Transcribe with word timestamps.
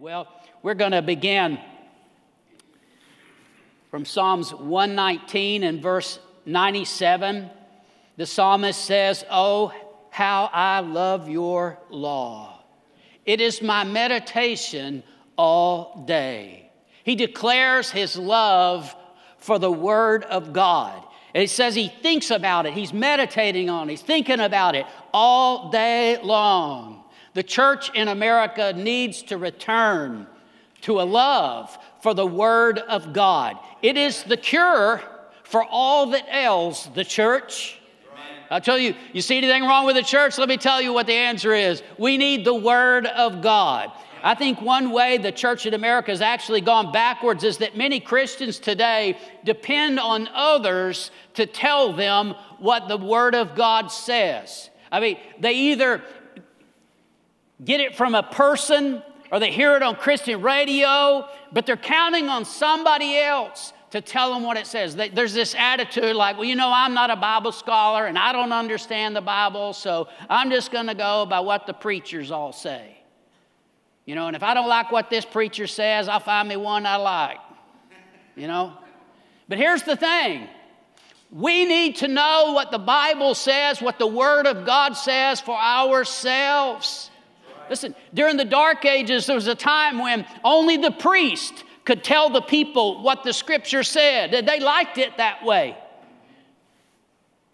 Well, 0.00 0.28
we're 0.62 0.72
going 0.72 0.92
to 0.92 1.02
begin 1.02 1.58
from 3.90 4.06
Psalms 4.06 4.50
119 4.50 5.62
and 5.62 5.82
verse 5.82 6.18
97. 6.46 7.50
The 8.16 8.24
psalmist 8.24 8.82
says, 8.82 9.26
Oh, 9.28 9.74
how 10.08 10.48
I 10.54 10.80
love 10.80 11.28
your 11.28 11.78
law. 11.90 12.64
It 13.26 13.42
is 13.42 13.60
my 13.60 13.84
meditation 13.84 15.02
all 15.36 16.02
day. 16.06 16.70
He 17.04 17.14
declares 17.14 17.90
his 17.90 18.16
love 18.16 18.96
for 19.36 19.58
the 19.58 19.70
Word 19.70 20.24
of 20.24 20.54
God. 20.54 21.04
And 21.34 21.42
he 21.42 21.46
says 21.46 21.74
he 21.74 21.88
thinks 21.88 22.30
about 22.30 22.64
it, 22.64 22.72
he's 22.72 22.94
meditating 22.94 23.68
on 23.68 23.90
it, 23.90 23.92
he's 23.92 24.00
thinking 24.00 24.40
about 24.40 24.74
it 24.74 24.86
all 25.12 25.70
day 25.70 26.18
long. 26.22 26.99
The 27.34 27.42
church 27.42 27.90
in 27.94 28.08
America 28.08 28.72
needs 28.72 29.22
to 29.24 29.38
return 29.38 30.26
to 30.82 31.00
a 31.00 31.02
love 31.02 31.76
for 32.02 32.14
the 32.14 32.26
Word 32.26 32.78
of 32.78 33.12
God. 33.12 33.56
It 33.82 33.96
is 33.96 34.24
the 34.24 34.36
cure 34.36 35.00
for 35.44 35.64
all 35.64 36.06
that 36.10 36.26
ails 36.28 36.88
the 36.94 37.04
church. 37.04 37.78
I'll 38.50 38.60
tell 38.60 38.78
you, 38.78 38.94
you 39.12 39.22
see 39.22 39.38
anything 39.38 39.62
wrong 39.62 39.86
with 39.86 39.94
the 39.94 40.02
church? 40.02 40.36
Let 40.36 40.48
me 40.48 40.56
tell 40.56 40.82
you 40.82 40.92
what 40.92 41.06
the 41.06 41.14
answer 41.14 41.54
is. 41.54 41.82
We 41.98 42.16
need 42.16 42.44
the 42.44 42.54
Word 42.54 43.06
of 43.06 43.42
God. 43.42 43.92
I 44.22 44.34
think 44.34 44.60
one 44.60 44.90
way 44.90 45.18
the 45.18 45.32
church 45.32 45.66
in 45.66 45.74
America 45.74 46.10
has 46.10 46.20
actually 46.20 46.60
gone 46.60 46.92
backwards 46.92 47.44
is 47.44 47.58
that 47.58 47.76
many 47.76 48.00
Christians 48.00 48.58
today 48.58 49.16
depend 49.44 50.00
on 50.00 50.28
others 50.34 51.10
to 51.34 51.46
tell 51.46 51.92
them 51.92 52.34
what 52.58 52.88
the 52.88 52.96
Word 52.96 53.34
of 53.34 53.54
God 53.54 53.86
says. 53.86 54.68
I 54.92 54.98
mean, 55.00 55.16
they 55.38 55.52
either 55.52 56.02
get 57.64 57.80
it 57.80 57.96
from 57.96 58.14
a 58.14 58.22
person 58.22 59.02
or 59.32 59.38
they 59.38 59.50
hear 59.50 59.76
it 59.76 59.82
on 59.82 59.94
Christian 59.94 60.42
radio, 60.42 61.28
but 61.52 61.66
they're 61.66 61.76
counting 61.76 62.28
on 62.28 62.44
somebody 62.44 63.16
else 63.16 63.72
to 63.90 64.00
tell 64.00 64.32
them 64.32 64.42
what 64.42 64.56
it 64.56 64.66
says. 64.66 64.96
There's 64.96 65.32
this 65.32 65.54
attitude 65.56 66.14
like, 66.16 66.36
well, 66.36 66.44
you 66.44 66.56
know, 66.56 66.70
I'm 66.72 66.94
not 66.94 67.10
a 67.10 67.16
Bible 67.16 67.52
scholar 67.52 68.06
and 68.06 68.16
I 68.16 68.32
don't 68.32 68.52
understand 68.52 69.14
the 69.14 69.20
Bible, 69.20 69.72
so 69.72 70.08
I'm 70.28 70.50
just 70.50 70.70
going 70.70 70.86
to 70.86 70.94
go 70.94 71.26
by 71.26 71.40
what 71.40 71.66
the 71.66 71.72
preachers 71.72 72.30
all 72.30 72.52
say. 72.52 72.98
You 74.06 74.14
know, 74.14 74.26
and 74.26 74.34
if 74.34 74.42
I 74.42 74.54
don't 74.54 74.68
like 74.68 74.90
what 74.90 75.10
this 75.10 75.24
preacher 75.24 75.66
says, 75.66 76.08
I'll 76.08 76.20
find 76.20 76.48
me 76.48 76.56
one 76.56 76.86
I 76.86 76.96
like. 76.96 77.38
You 78.36 78.46
know? 78.46 78.72
But 79.48 79.58
here's 79.58 79.82
the 79.82 79.96
thing 79.96 80.48
we 81.32 81.64
need 81.64 81.96
to 81.96 82.08
know 82.08 82.52
what 82.52 82.72
the 82.72 82.78
Bible 82.78 83.34
says, 83.34 83.80
what 83.80 83.98
the 83.98 84.06
Word 84.06 84.46
of 84.46 84.66
God 84.66 84.94
says 84.94 85.40
for 85.40 85.56
ourselves. 85.56 87.10
Listen, 87.70 87.94
during 88.12 88.36
the 88.36 88.44
Dark 88.44 88.84
Ages, 88.84 89.26
there 89.26 89.36
was 89.36 89.46
a 89.46 89.54
time 89.54 90.00
when 90.00 90.26
only 90.42 90.76
the 90.76 90.90
priest 90.90 91.64
could 91.84 92.02
tell 92.02 92.28
the 92.28 92.42
people 92.42 93.02
what 93.02 93.22
the 93.22 93.32
Scripture 93.32 93.84
said. 93.84 94.32
They 94.46 94.58
liked 94.58 94.98
it 94.98 95.16
that 95.16 95.44
way. 95.44 95.78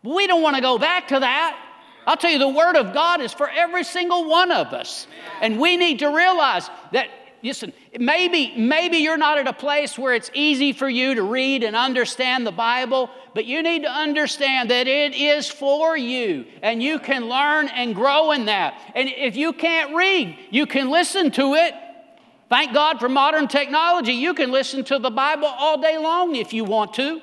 We 0.03 0.27
don't 0.27 0.43
want 0.43 0.57
to 0.57 0.63
go 0.63 0.79
back 0.79 1.09
to 1.09 1.21
that. 1.21 1.63
I'll 2.07 2.17
tell 2.17 2.31
you, 2.31 2.39
the 2.39 2.49
Word 2.49 2.77
of 2.77 2.95
God 2.95 3.21
is 3.21 3.33
for 3.33 3.51
every 3.51 3.85
single 3.85 4.29
one 4.29 4.51
of 4.51 4.69
us. 4.69 5.07
And 5.43 5.61
we 5.61 5.77
need 5.77 5.99
to 5.99 6.09
realize 6.09 6.71
that 6.93 7.09
listen, 7.47 7.73
maybe, 7.99 8.53
maybe 8.57 8.99
you're 8.99 9.17
not 9.17 9.39
at 9.39 9.47
a 9.47 9.53
place 9.53 9.99
where 9.99 10.15
it's 10.15 10.31
easy 10.35 10.73
for 10.73 10.89
you 10.89 11.15
to 11.15 11.23
read 11.23 11.63
and 11.63 11.77
understand 11.77 12.47
the 12.47 12.53
Bible, 12.53 13.11
but 13.35 13.45
you 13.45 13.63
need 13.63 13.83
to 13.83 13.91
understand 13.91 14.71
that 14.71 14.87
it 14.87 15.15
is 15.15 15.49
for 15.49 15.97
you 15.97 16.47
and 16.63 16.83
you 16.83 16.99
can 16.99 17.29
learn 17.29 17.69
and 17.69 17.95
grow 17.95 18.33
in 18.33 18.47
that. 18.47 18.81
And 18.95 19.09
if 19.09 19.37
you 19.37 19.53
can't 19.53 19.95
read, 19.95 20.37
you 20.51 20.67
can 20.67 20.91
listen 20.91 21.31
to 21.33 21.55
it. 21.55 21.75
Thank 22.49 22.73
God 22.75 23.01
for 23.01 23.09
modern 23.09 23.49
technology. 23.49 24.13
You 24.13 24.35
can 24.35 24.51
listen 24.51 24.85
to 24.85 24.99
the 24.99 25.11
Bible 25.11 25.49
all 25.49 25.81
day 25.81 25.99
long 25.99 26.37
if 26.37 26.53
you 26.53 26.65
want 26.65 26.95
to. 26.95 27.21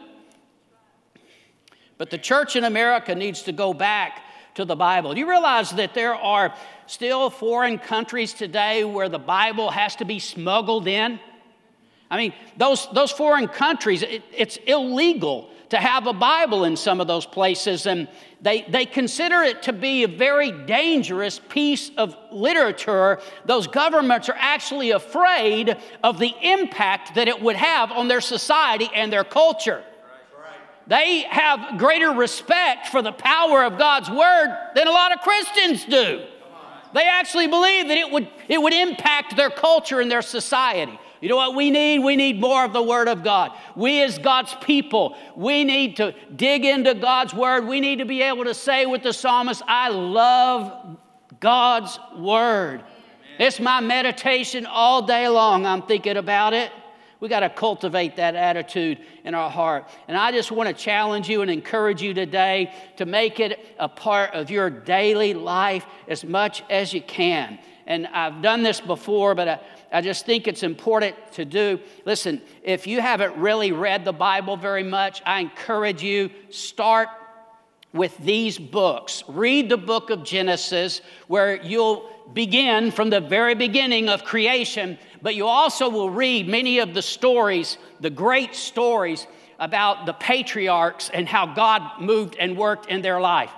But 1.98 2.10
the 2.10 2.18
church 2.18 2.56
in 2.56 2.64
America 2.64 3.16
needs 3.16 3.44
to 3.44 3.52
go 3.52 3.74
back 3.74 4.23
to 4.56 4.66
the 4.66 4.76
Bible. 4.76 5.14
Do 5.14 5.20
you 5.20 5.30
realize 5.30 5.72
that 5.72 5.94
there 5.94 6.16
are 6.16 6.54
still 6.88 7.30
foreign 7.30 7.78
countries 7.80 8.34
today 8.34 8.84
where 8.84 9.10
the 9.10 9.20
Bible 9.20 9.72
has 9.72 9.96
to 9.98 10.06
be 10.06 10.20
smuggled 10.20 10.88
in? 10.88 11.20
I 12.12 12.18
mean, 12.18 12.34
those, 12.58 12.88
those 12.94 13.12
foreign 13.12 13.48
countries, 13.48 14.04
it, 14.04 14.24
it's 14.32 14.58
illegal 14.68 15.50
to 15.70 15.78
have 15.78 16.06
a 16.06 16.14
Bible 16.14 16.66
in 16.66 16.76
some 16.76 17.02
of 17.02 17.08
those 17.08 17.26
places, 17.26 17.88
and 17.88 18.08
they, 18.42 18.62
they 18.70 18.86
consider 18.86 19.42
it 19.42 19.64
to 19.64 19.74
be 19.74 20.04
a 20.04 20.08
very 20.08 20.52
dangerous 20.52 21.42
piece 21.50 21.90
of 21.98 22.16
literature. 22.32 23.20
Those 23.46 23.66
governments 23.66 24.30
are 24.30 24.36
actually 24.38 24.92
afraid 24.92 25.76
of 26.04 26.20
the 26.20 26.36
impact 26.44 27.16
that 27.16 27.28
it 27.28 27.42
would 27.42 27.56
have 27.56 27.92
on 27.92 28.08
their 28.08 28.22
society 28.22 28.88
and 28.94 29.12
their 29.12 29.24
culture. 29.24 29.84
They 30.88 31.22
have 31.30 31.78
greater 31.78 32.12
respect 32.12 32.88
for 32.88 33.02
the 33.02 33.14
power 33.14 33.64
of 33.64 33.78
God's 33.78 34.10
word 34.10 34.58
than 34.76 34.88
a 34.88 34.92
lot 34.92 35.14
of 35.14 35.22
Christians 35.22 35.86
do. 35.86 36.26
They 36.94 37.08
actually 37.08 37.48
believe 37.48 37.88
that 37.88 37.98
it 37.98 38.12
would, 38.12 38.28
it 38.48 38.62
would 38.62 38.74
impact 38.74 39.36
their 39.36 39.50
culture 39.50 40.00
and 40.00 40.12
their 40.12 40.22
society. 40.22 41.00
You 41.22 41.30
know 41.30 41.38
what 41.38 41.56
we 41.56 41.72
need? 41.72 42.00
We 42.00 42.18
need 42.18 42.42
more 42.42 42.66
of 42.66 42.74
the 42.74 42.84
Word 42.84 43.08
of 43.08 43.24
God. 43.24 43.54
We, 43.78 44.04
as 44.04 44.20
God's 44.20 44.56
people, 44.56 45.16
we 45.38 45.64
need 45.64 45.96
to 45.98 46.14
dig 46.36 46.66
into 46.66 46.94
God's 46.94 47.34
Word. 47.34 47.66
We 47.66 47.80
need 47.80 48.00
to 48.00 48.06
be 48.06 48.22
able 48.22 48.44
to 48.44 48.54
say 48.54 48.86
with 48.86 49.04
the 49.04 49.14
psalmist, 49.14 49.64
I 49.66 49.88
love 49.88 50.98
God's 51.40 51.98
Word. 52.18 52.82
Amen. 52.82 52.86
It's 53.40 53.60
my 53.62 53.80
meditation 53.80 54.66
all 54.66 55.04
day 55.04 55.30
long. 55.30 55.66
I'm 55.66 55.84
thinking 55.84 56.18
about 56.18 56.54
it. 56.54 56.72
We 57.24 57.30
got 57.30 57.40
to 57.40 57.50
cultivate 57.50 58.18
that 58.18 58.36
attitude 58.36 59.00
in 59.24 59.34
our 59.34 59.50
heart. 59.50 59.88
And 60.10 60.18
I 60.18 60.34
just 60.34 60.52
want 60.52 60.68
to 60.68 60.76
challenge 60.76 61.30
you 61.30 61.42
and 61.42 61.50
encourage 61.50 62.02
you 62.02 62.14
today 62.14 62.74
to 62.98 63.06
make 63.06 63.40
it 63.40 63.66
a 63.80 63.88
part 63.88 64.34
of 64.34 64.52
your 64.52 64.70
daily 64.70 65.34
life 65.34 65.86
as 66.10 66.26
much 66.26 66.64
as 66.70 66.92
you 66.94 67.00
can. 67.02 67.60
And 67.88 68.08
I've 68.08 68.42
done 68.42 68.62
this 68.62 68.82
before, 68.82 69.36
but 69.36 69.48
I, 69.48 69.60
I 69.94 70.02
just 70.02 70.26
think 70.26 70.50
it's 70.50 70.64
important 70.64 71.16
to 71.32 71.46
do. 71.46 71.80
Listen, 72.04 72.42
if 72.62 72.88
you 72.88 73.00
haven't 73.00 73.38
really 73.38 73.72
read 73.72 74.04
the 74.04 74.12
Bible 74.12 74.58
very 74.58 74.84
much, 74.84 75.22
I 75.26 75.40
encourage 75.40 76.04
you 76.04 76.30
start 76.50 77.08
with 77.94 78.18
these 78.18 78.58
books. 78.58 79.24
Read 79.30 79.70
the 79.70 79.78
book 79.78 80.10
of 80.10 80.26
Genesis, 80.26 81.00
where 81.28 81.62
you'll 81.64 82.10
begin 82.34 82.92
from 82.92 83.10
the 83.10 83.22
very 83.22 83.56
beginning 83.56 84.10
of 84.10 84.26
creation 84.26 84.98
but 85.24 85.36
you 85.36 85.48
also 85.48 85.90
will 85.90 86.10
read 86.10 86.50
many 86.50 86.80
of 86.80 86.94
the 86.94 87.02
stories, 87.02 87.78
the 88.02 88.10
great 88.10 88.54
stories 88.54 89.26
about 89.58 90.06
the 90.06 90.14
patriarchs 90.14 91.10
and 91.10 91.28
how 91.28 91.46
God 91.56 92.02
moved 92.02 92.36
and 92.38 92.58
worked 92.58 92.88
in 92.88 93.02
their 93.02 93.22
life. 93.22 93.52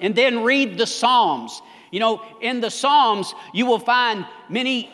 And 0.00 0.14
then 0.14 0.42
read 0.44 0.78
the 0.78 0.86
Psalms. 0.86 1.60
You 1.90 2.00
know, 2.00 2.22
in 2.40 2.60
the 2.60 2.70
Psalms, 2.70 3.34
you 3.52 3.66
will 3.66 3.78
find 3.78 4.24
many 4.48 4.90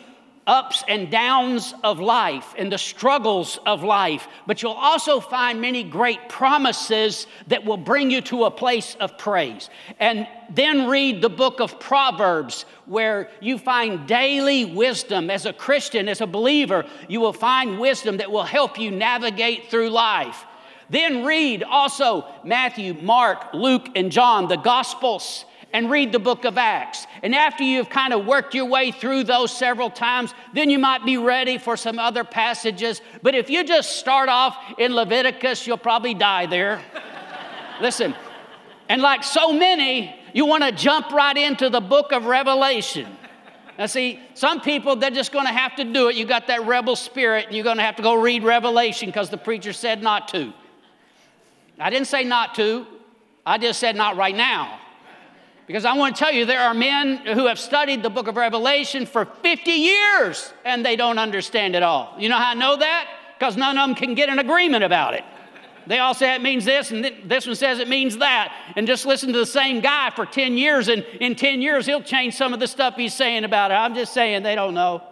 ups 0.47 0.83
and 0.87 1.09
downs 1.09 1.73
of 1.83 1.99
life 1.99 2.53
and 2.57 2.71
the 2.71 2.77
struggles 2.77 3.59
of 3.65 3.83
life, 3.83 4.27
but 4.45 4.61
you'll 4.61 4.71
also 4.71 5.19
find 5.19 5.59
many 5.59 5.83
great 5.83 6.29
promises 6.29 7.27
that 7.47 7.65
will 7.65 7.77
bring 7.77 8.11
you 8.11 8.21
to 8.21 8.45
a 8.45 8.51
place 8.51 8.95
of 8.99 9.17
praise. 9.17 9.69
And 9.99 10.27
then 10.49 10.87
read 10.87 11.21
the 11.21 11.29
book 11.29 11.59
of 11.59 11.79
Proverbs, 11.79 12.65
where 12.85 13.29
you 13.41 13.57
find 13.57 14.07
daily 14.07 14.65
wisdom. 14.65 15.29
As 15.29 15.45
a 15.45 15.53
Christian, 15.53 16.07
as 16.07 16.21
a 16.21 16.27
believer, 16.27 16.85
you 17.07 17.19
will 17.19 17.33
find 17.33 17.79
wisdom 17.79 18.17
that 18.17 18.31
will 18.31 18.43
help 18.43 18.79
you 18.79 18.91
navigate 18.91 19.71
through 19.71 19.89
life. 19.89 20.45
Then 20.89 21.25
read 21.25 21.63
also 21.63 22.27
Matthew, 22.43 22.93
Mark, 22.93 23.53
Luke, 23.53 23.87
and 23.95 24.11
John, 24.11 24.47
the 24.47 24.57
Gospels 24.57 25.45
and 25.75 25.91
read 25.91 26.13
the 26.13 26.19
book 26.19 26.45
of 26.45 26.57
Acts. 26.57 27.05
And 27.21 27.35
after 27.35 27.61
you've 27.61 27.89
kind 27.89 28.13
of 28.13 28.25
worked 28.25 28.55
your 28.55 28.63
way 28.63 28.91
through 28.91 29.25
those 29.25 29.51
several 29.51 29.89
times, 29.89 30.33
then 30.53 30.69
you 30.69 30.79
might 30.79 31.03
be 31.03 31.17
ready 31.17 31.57
for 31.57 31.75
some 31.75 31.99
other 31.99 32.23
passages. 32.23 33.01
But 33.21 33.35
if 33.35 33.49
you 33.49 33.61
just 33.65 33.99
start 33.99 34.29
off 34.29 34.55
in 34.77 34.95
Leviticus, 34.95 35.67
you'll 35.67 35.77
probably 35.77 36.13
die 36.13 36.45
there. 36.45 36.81
Listen, 37.81 38.15
and 38.87 39.01
like 39.01 39.21
so 39.21 39.51
many, 39.51 40.15
you 40.33 40.45
want 40.45 40.63
to 40.63 40.71
jump 40.71 41.11
right 41.11 41.35
into 41.35 41.69
the 41.69 41.81
book 41.81 42.13
of 42.13 42.23
Revelation. 42.23 43.17
Now, 43.77 43.87
see, 43.87 44.21
some 44.33 44.61
people, 44.61 44.95
they're 44.95 45.09
just 45.09 45.33
going 45.33 45.45
to 45.45 45.51
have 45.51 45.75
to 45.75 45.83
do 45.83 46.07
it. 46.07 46.15
You 46.15 46.23
got 46.23 46.47
that 46.47 46.65
rebel 46.65 46.95
spirit, 46.95 47.47
and 47.47 47.53
you're 47.53 47.65
going 47.65 47.77
to 47.77 47.83
have 47.83 47.97
to 47.97 48.03
go 48.03 48.13
read 48.13 48.45
Revelation 48.45 49.09
because 49.09 49.29
the 49.29 49.37
preacher 49.37 49.73
said 49.73 50.01
not 50.01 50.29
to. 50.29 50.53
I 51.77 51.89
didn't 51.89 52.07
say 52.07 52.23
not 52.23 52.55
to, 52.55 52.87
I 53.45 53.57
just 53.57 53.81
said 53.81 53.97
not 53.97 54.15
right 54.15 54.33
now. 54.33 54.79
Because 55.67 55.83
I 55.83 55.93
want 55.93 56.15
to 56.15 56.19
tell 56.19 56.31
you, 56.31 56.45
there 56.45 56.61
are 56.61 56.73
men 56.73 57.17
who 57.17 57.47
have 57.47 57.57
studied 57.57 58.03
the 58.03 58.09
book 58.09 58.27
of 58.27 58.35
Revelation 58.35 59.05
for 59.05 59.25
50 59.25 59.71
years 59.71 60.53
and 60.63 60.85
they 60.85 60.95
don't 60.95 61.17
understand 61.17 61.75
it 61.75 61.81
all. 61.81 62.15
You 62.19 62.29
know 62.29 62.37
how 62.37 62.51
I 62.51 62.53
know 62.53 62.75
that? 62.75 63.07
Because 63.37 63.57
none 63.57 63.77
of 63.77 63.87
them 63.87 63.95
can 63.95 64.13
get 64.13 64.29
an 64.29 64.39
agreement 64.39 64.83
about 64.83 65.15
it. 65.15 65.23
They 65.87 65.99
all 65.99 66.13
say 66.13 66.33
it 66.33 66.41
means 66.41 66.65
this, 66.65 66.89
and 66.89 67.05
this 67.25 67.45
one 67.45 67.55
says 67.55 67.79
it 67.79 67.87
means 67.87 68.17
that. 68.17 68.51
And 68.75 68.87
just 68.87 69.05
listen 69.05 69.31
to 69.33 69.37
the 69.37 69.45
same 69.45 69.81
guy 69.81 70.11
for 70.15 70.25
10 70.25 70.57
years, 70.57 70.87
and 70.87 71.03
in 71.21 71.35
10 71.35 71.61
years, 71.61 71.85
he'll 71.85 72.01
change 72.01 72.33
some 72.33 72.53
of 72.53 72.59
the 72.59 72.67
stuff 72.67 72.95
he's 72.95 73.13
saying 73.13 73.43
about 73.43 73.69
it. 73.69 73.75
I'm 73.75 73.93
just 73.93 74.11
saying 74.11 74.41
they 74.41 74.55
don't 74.55 74.73
know. 74.73 75.03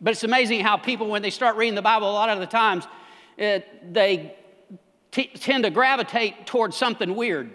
But 0.00 0.10
it's 0.10 0.24
amazing 0.24 0.60
how 0.60 0.76
people, 0.76 1.08
when 1.08 1.22
they 1.22 1.30
start 1.30 1.56
reading 1.56 1.76
the 1.76 1.82
Bible, 1.82 2.10
a 2.10 2.12
lot 2.12 2.28
of 2.28 2.40
the 2.40 2.46
times, 2.46 2.86
it, 3.38 3.94
they 3.94 4.34
t- 5.16 5.28
tend 5.28 5.64
to 5.64 5.70
gravitate 5.70 6.46
towards 6.46 6.76
something 6.76 7.16
weird. 7.16 7.50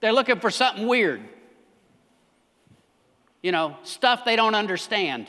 They're 0.00 0.12
looking 0.12 0.38
for 0.38 0.50
something 0.50 0.86
weird. 0.86 1.20
You 3.42 3.50
know, 3.50 3.76
stuff 3.82 4.24
they 4.24 4.36
don't 4.36 4.54
understand. 4.54 5.28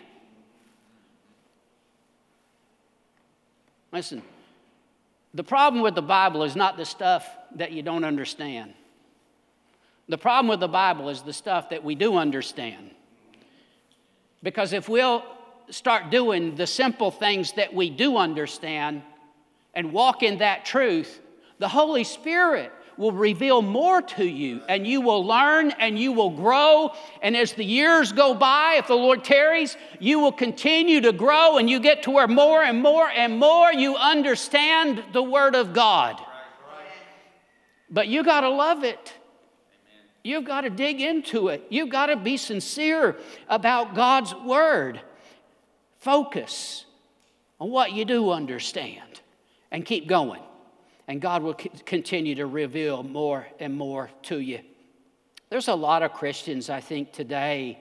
Listen, 3.91 4.21
the 5.33 5.43
problem 5.43 5.81
with 5.81 5.95
the 5.95 6.03
Bible 6.03 6.43
is 6.43 6.55
not 6.55 6.77
the 6.77 6.85
stuff 6.85 7.27
that 7.55 7.71
you 7.71 7.81
don't 7.81 8.03
understand. 8.03 8.75
The 10.09 10.17
problem 10.17 10.49
with 10.49 10.59
the 10.59 10.67
Bible 10.67 11.09
is 11.09 11.23
the 11.23 11.33
stuff 11.33 11.69
that 11.69 11.83
we 11.83 11.95
do 11.95 12.17
understand. 12.17 12.91
Because 14.43 14.73
if 14.73 14.87
we'll 14.87 15.23
start 15.71 16.11
doing 16.11 16.55
the 16.55 16.67
simple 16.67 17.09
things 17.09 17.53
that 17.53 17.73
we 17.73 17.89
do 17.89 18.17
understand 18.17 19.01
and 19.73 19.91
walk 19.91 20.21
in 20.21 20.37
that 20.37 20.65
truth, 20.65 21.19
the 21.63 21.69
Holy 21.69 22.03
Spirit 22.03 22.73
will 22.97 23.13
reveal 23.13 23.61
more 23.61 24.01
to 24.01 24.25
you, 24.25 24.61
and 24.67 24.85
you 24.85 24.99
will 24.99 25.25
learn 25.25 25.71
and 25.79 25.97
you 25.97 26.11
will 26.11 26.29
grow. 26.29 26.91
And 27.21 27.37
as 27.37 27.53
the 27.53 27.63
years 27.63 28.11
go 28.11 28.33
by, 28.33 28.75
if 28.79 28.87
the 28.87 28.95
Lord 28.95 29.23
tarries, 29.23 29.77
you 29.97 30.19
will 30.19 30.33
continue 30.33 30.99
to 30.99 31.13
grow, 31.13 31.59
and 31.59 31.69
you 31.69 31.79
get 31.79 32.03
to 32.03 32.11
where 32.11 32.27
more 32.27 32.61
and 32.61 32.81
more 32.81 33.07
and 33.07 33.39
more 33.39 33.71
you 33.71 33.95
understand 33.95 35.05
the 35.13 35.23
Word 35.23 35.55
of 35.55 35.71
God. 35.71 36.21
But 37.89 38.09
you 38.09 38.25
got 38.25 38.41
to 38.41 38.49
love 38.49 38.83
it. 38.83 39.13
You've 40.21 40.43
got 40.43 40.61
to 40.61 40.69
dig 40.69 40.99
into 40.99 41.47
it. 41.47 41.65
You've 41.69 41.87
got 41.87 42.07
to 42.07 42.17
be 42.17 42.35
sincere 42.35 43.15
about 43.47 43.95
God's 43.95 44.35
Word. 44.35 44.99
Focus 45.99 46.83
on 47.57 47.69
what 47.69 47.93
you 47.93 48.03
do 48.03 48.31
understand 48.31 49.21
and 49.71 49.85
keep 49.85 50.07
going 50.07 50.41
and 51.07 51.21
God 51.21 51.43
will 51.43 51.53
continue 51.53 52.35
to 52.35 52.45
reveal 52.45 53.03
more 53.03 53.47
and 53.59 53.75
more 53.75 54.09
to 54.23 54.39
you. 54.39 54.59
There's 55.49 55.67
a 55.67 55.75
lot 55.75 56.01
of 56.01 56.13
Christians, 56.13 56.69
I 56.69 56.79
think, 56.79 57.11
today 57.11 57.79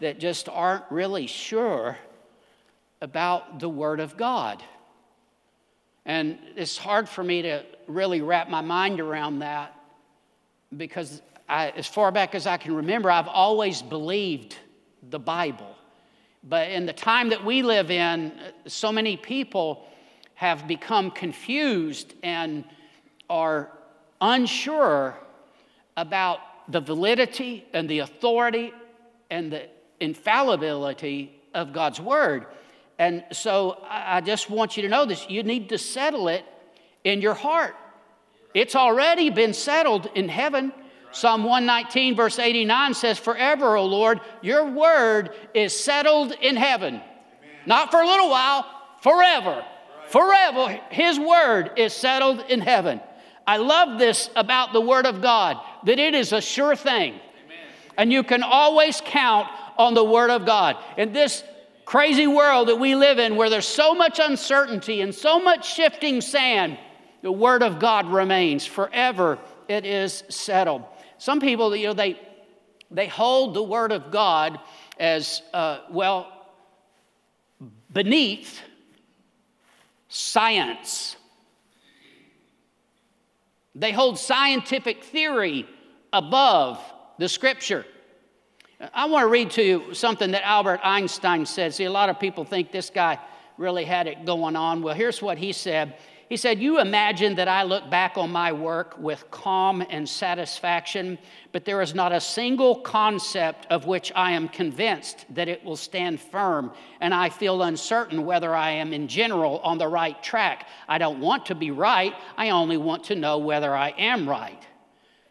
that 0.00 0.18
just 0.18 0.48
aren't 0.48 0.84
really 0.90 1.26
sure 1.26 1.98
about 3.02 3.60
the 3.60 3.68
Word 3.68 4.00
of 4.00 4.16
God. 4.16 4.62
And 6.06 6.38
it's 6.56 6.78
hard 6.78 7.08
for 7.08 7.22
me 7.22 7.42
to 7.42 7.64
really 7.86 8.22
wrap 8.22 8.48
my 8.48 8.62
mind 8.62 9.00
around 9.00 9.40
that 9.40 9.76
because, 10.74 11.20
I, 11.48 11.70
as 11.70 11.86
far 11.86 12.10
back 12.10 12.34
as 12.34 12.46
I 12.46 12.56
can 12.56 12.74
remember, 12.74 13.10
I've 13.10 13.28
always 13.28 13.82
believed 13.82 14.56
the 15.10 15.18
Bible. 15.18 15.74
But 16.42 16.70
in 16.70 16.86
the 16.86 16.92
time 16.92 17.28
that 17.30 17.44
we 17.44 17.62
live 17.62 17.90
in, 17.90 18.32
so 18.66 18.90
many 18.92 19.16
people 19.16 19.86
have 20.40 20.66
become 20.66 21.10
confused 21.10 22.14
and 22.22 22.64
are 23.28 23.70
unsure 24.22 25.14
about 25.98 26.38
the 26.66 26.80
validity 26.80 27.62
and 27.74 27.86
the 27.90 27.98
authority 27.98 28.72
and 29.30 29.52
the 29.52 29.68
infallibility 30.00 31.38
of 31.52 31.74
God's 31.74 32.00
word. 32.00 32.46
And 32.98 33.22
so 33.32 33.84
I 33.86 34.22
just 34.22 34.48
want 34.48 34.78
you 34.78 34.82
to 34.84 34.88
know 34.88 35.04
this 35.04 35.28
you 35.28 35.42
need 35.42 35.68
to 35.68 35.76
settle 35.76 36.28
it 36.28 36.42
in 37.04 37.20
your 37.20 37.34
heart. 37.34 37.76
It's 38.54 38.74
already 38.74 39.28
been 39.28 39.52
settled 39.52 40.08
in 40.14 40.30
heaven. 40.30 40.72
Psalm 41.12 41.44
119, 41.44 42.16
verse 42.16 42.38
89 42.38 42.94
says, 42.94 43.18
Forever, 43.18 43.76
O 43.76 43.84
Lord, 43.84 44.22
your 44.40 44.64
word 44.64 45.34
is 45.52 45.78
settled 45.78 46.32
in 46.40 46.56
heaven. 46.56 46.94
Amen. 46.94 47.02
Not 47.66 47.90
for 47.90 48.00
a 48.00 48.06
little 48.06 48.30
while, 48.30 48.64
forever 49.02 49.62
forever. 50.10 50.80
His 50.90 51.18
word 51.18 51.72
is 51.76 51.92
settled 51.92 52.44
in 52.48 52.60
heaven. 52.60 53.00
I 53.46 53.56
love 53.56 53.98
this 53.98 54.30
about 54.36 54.72
the 54.72 54.80
word 54.80 55.06
of 55.06 55.22
God 55.22 55.58
that 55.84 55.98
it 55.98 56.14
is 56.14 56.32
a 56.32 56.40
sure 56.40 56.76
thing. 56.76 57.14
Amen. 57.14 57.66
And 57.96 58.12
you 58.12 58.22
can 58.22 58.42
always 58.42 59.00
count 59.04 59.48
on 59.78 59.94
the 59.94 60.04
word 60.04 60.30
of 60.30 60.44
God. 60.44 60.76
In 60.96 61.12
this 61.12 61.42
crazy 61.84 62.26
world 62.26 62.68
that 62.68 62.76
we 62.76 62.94
live 62.94 63.18
in 63.18 63.36
where 63.36 63.50
there's 63.50 63.66
so 63.66 63.94
much 63.94 64.20
uncertainty 64.22 65.00
and 65.00 65.14
so 65.14 65.40
much 65.40 65.74
shifting 65.74 66.20
sand, 66.20 66.78
the 67.22 67.32
word 67.32 67.62
of 67.62 67.78
God 67.78 68.06
remains 68.06 68.66
forever. 68.66 69.38
It 69.68 69.84
is 69.84 70.22
settled. 70.28 70.84
Some 71.18 71.40
people, 71.40 71.74
you 71.74 71.88
know, 71.88 71.94
they 71.94 72.20
they 72.90 73.06
hold 73.06 73.54
the 73.54 73.62
word 73.62 73.92
of 73.92 74.10
God 74.10 74.58
as 74.98 75.42
uh, 75.54 75.80
well 75.90 76.30
beneath 77.92 78.60
science. 80.10 81.16
They 83.74 83.92
hold 83.92 84.18
scientific 84.18 85.04
theory 85.04 85.66
above 86.12 86.78
the 87.18 87.28
scripture. 87.28 87.86
I 88.92 89.06
want 89.06 89.24
to 89.24 89.28
read 89.28 89.50
to 89.52 89.62
you 89.62 89.94
something 89.94 90.32
that 90.32 90.44
Albert 90.44 90.80
Einstein 90.82 91.46
said. 91.46 91.72
See, 91.72 91.84
a 91.84 91.90
lot 91.90 92.08
of 92.08 92.18
people 92.18 92.44
think 92.44 92.72
this 92.72 92.90
guy 92.90 93.18
really 93.56 93.84
had 93.84 94.06
it 94.06 94.24
going 94.24 94.56
on. 94.56 94.82
Well, 94.82 94.94
here's 94.94 95.22
what 95.22 95.38
he 95.38 95.52
said 95.52 95.94
he 96.30 96.36
said, 96.36 96.60
You 96.60 96.78
imagine 96.78 97.34
that 97.34 97.48
I 97.48 97.64
look 97.64 97.90
back 97.90 98.16
on 98.16 98.30
my 98.30 98.52
work 98.52 98.96
with 98.96 99.28
calm 99.32 99.84
and 99.90 100.08
satisfaction, 100.08 101.18
but 101.50 101.64
there 101.64 101.82
is 101.82 101.92
not 101.92 102.12
a 102.12 102.20
single 102.20 102.76
concept 102.76 103.66
of 103.68 103.86
which 103.86 104.12
I 104.14 104.30
am 104.30 104.48
convinced 104.48 105.26
that 105.34 105.48
it 105.48 105.64
will 105.64 105.76
stand 105.76 106.20
firm, 106.20 106.70
and 107.00 107.12
I 107.12 107.30
feel 107.30 107.64
uncertain 107.64 108.24
whether 108.24 108.54
I 108.54 108.70
am 108.70 108.92
in 108.92 109.08
general 109.08 109.58
on 109.58 109.78
the 109.78 109.88
right 109.88 110.22
track. 110.22 110.68
I 110.88 110.98
don't 110.98 111.18
want 111.18 111.46
to 111.46 111.56
be 111.56 111.72
right, 111.72 112.14
I 112.36 112.50
only 112.50 112.76
want 112.76 113.02
to 113.04 113.16
know 113.16 113.38
whether 113.38 113.74
I 113.74 113.88
am 113.98 114.28
right. 114.28 114.62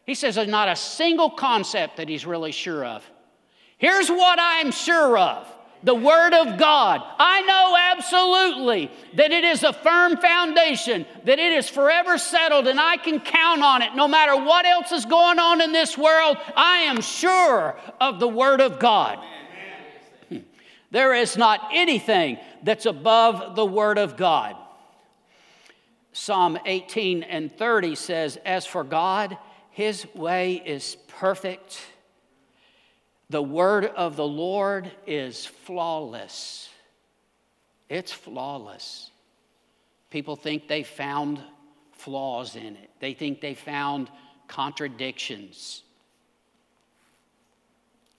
He 0.06 0.16
says 0.16 0.36
there's 0.36 0.50
not 0.50 0.68
a 0.68 0.76
single 0.76 1.30
concept 1.30 1.96
that 1.96 2.10
he's 2.10 2.26
really 2.26 2.52
sure 2.52 2.84
of. 2.84 3.10
Here's 3.78 4.10
what 4.10 4.38
I'm 4.42 4.72
sure 4.72 5.18
of 5.18 5.48
the 5.84 5.96
Word 5.96 6.34
of 6.34 6.58
God. 6.58 7.02
I 7.18 7.42
know 7.42 7.78
absolutely 7.78 8.92
that 9.16 9.32
it 9.32 9.44
is 9.44 9.64
a 9.64 9.74
firm 9.74 10.18
foundation, 10.18 11.06
that 11.26 11.40
it 11.40 11.54
is 11.54 11.70
forever 11.70 12.18
settled, 12.18 12.68
and 12.68 12.80
I 12.80 12.98
can 12.98 13.20
count 13.20 13.64
on 13.64 13.82
it 13.82 13.96
no 13.96 14.08
matter 14.08 14.36
what 14.36 14.66
else 14.66 14.92
is 14.92 15.06
going 15.06 15.40
on 15.40 15.62
in 15.62 15.72
this 15.72 15.98
world. 15.98 16.38
I 16.56 16.80
am 16.80 17.02
sure 17.02 17.80
of 18.02 18.20
the 18.20 18.28
Word 18.28 18.62
of 18.62 18.80
God. 18.80 19.20
Hmm. 20.30 20.40
There 20.92 21.14
is 21.14 21.38
not 21.38 21.70
anything 21.74 22.38
that's 22.64 22.86
above 22.86 23.56
the 23.56 23.66
Word 23.66 23.98
of 23.98 24.18
God. 24.18 24.56
Psalm 26.12 26.60
18 26.66 27.24
and 27.24 27.56
30 27.56 27.96
says, 27.96 28.38
As 28.46 28.66
for 28.66 28.84
God, 28.84 29.38
His 29.72 30.06
way 30.14 30.62
is 30.66 30.98
perfect 31.08 31.80
the 33.30 33.42
word 33.42 33.86
of 33.86 34.16
the 34.16 34.28
Lord 34.28 34.92
is 35.06 35.46
flawless. 35.46 36.70
It's 37.88 38.12
flawless. 38.12 39.12
People 40.10 40.36
think 40.36 40.68
they 40.68 40.84
found 40.84 41.40
flaws 41.92 42.56
in 42.56 42.76
it, 42.76 42.90
they 43.00 43.14
think 43.14 43.42
they 43.42 43.54
found 43.54 44.10
contradictions. 44.48 45.84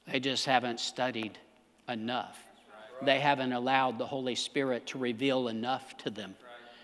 They 0.06 0.20
just 0.20 0.44
haven't 0.44 0.80
studied 0.80 1.38
enough. 1.88 2.38
They 3.02 3.20
haven't 3.20 3.52
allowed 3.52 3.98
the 3.98 4.06
Holy 4.06 4.34
Spirit 4.34 4.86
to 4.88 4.98
reveal 4.98 5.48
enough 5.48 5.96
to 5.98 6.10
them. 6.10 6.34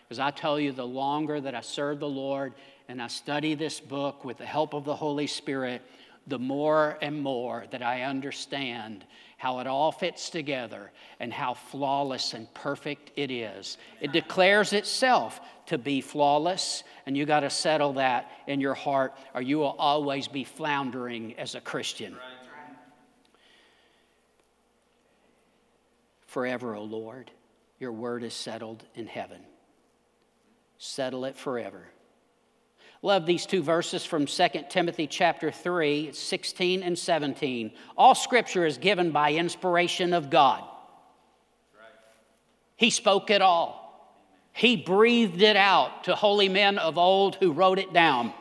Because 0.05 0.21
I 0.21 0.31
tell 0.31 0.61
you, 0.61 0.73
the 0.73 0.87
longer 0.87 1.41
that 1.41 1.55
I 1.55 1.61
serve 1.61 1.99
the 1.99 2.09
Lord 2.09 2.55
and 2.89 3.03
I 3.03 3.09
study 3.09 3.55
this 3.55 3.81
book 3.81 4.25
with 4.25 4.39
the 4.39 4.47
help 4.47 4.73
of 4.73 4.85
the 4.85 4.95
Holy 4.95 5.27
Spirit, 5.27 5.83
the 6.27 6.39
more 6.39 6.99
and 7.01 7.23
more 7.23 7.65
that 7.71 7.83
I 7.83 8.03
understand 8.03 9.05
how 9.39 9.61
it 9.61 9.67
all 9.67 9.93
fits 9.93 10.31
together 10.31 10.91
and 11.21 11.33
how 11.33 11.55
flawless 11.55 12.33
and 12.33 12.53
perfect 12.55 13.13
it 13.17 13.31
is. 13.31 13.79
It 14.01 14.13
declares 14.13 14.73
itself 14.73 15.41
to 15.67 15.79
be 15.79 16.01
flawless, 16.01 16.85
and 17.05 17.17
you 17.17 17.27
got 17.27 17.41
to 17.41 17.51
settle 17.51 17.95
that 17.95 18.31
in 18.47 18.61
your 18.61 18.75
heart, 18.75 19.15
or 19.35 19.43
you 19.43 19.59
will 19.59 19.77
always 19.79 20.27
be 20.27 20.45
floundering 20.45 21.35
as 21.39 21.55
a 21.55 21.61
Christian. 21.61 22.17
Forever, 26.27 26.75
O 26.75 26.83
Lord, 26.83 27.31
your 27.79 27.93
word 27.93 28.23
is 28.23 28.35
settled 28.35 28.85
in 28.95 29.07
heaven. 29.07 29.41
Settle 30.79 31.25
it 31.25 31.37
forever. 31.37 31.87
Love 33.07 33.25
these 33.25 33.47
two 33.47 33.63
verses 33.63 34.05
from 34.05 34.27
2 34.27 34.49
Timothy 34.69 35.07
chapter 35.07 35.53
3, 35.53 36.11
16 36.11 36.83
and 36.83 36.99
17. 36.99 37.71
All 37.97 38.17
scripture 38.17 38.67
is 38.67 38.79
given 38.79 39.13
by 39.13 39.35
inspiration 39.35 40.13
of 40.13 40.29
God. 40.29 40.65
He 42.75 42.91
spoke 42.91 43.31
it 43.31 43.41
all. 43.41 44.13
He 44.53 44.77
breathed 44.77 45.41
it 45.41 45.55
out 45.55 46.03
to 46.03 46.17
holy 46.17 46.49
men 46.49 46.79
of 46.79 46.99
old 46.99 47.37
who 47.37 47.53
wrote 47.53 47.79
it 47.79 47.93
down. 47.93 48.33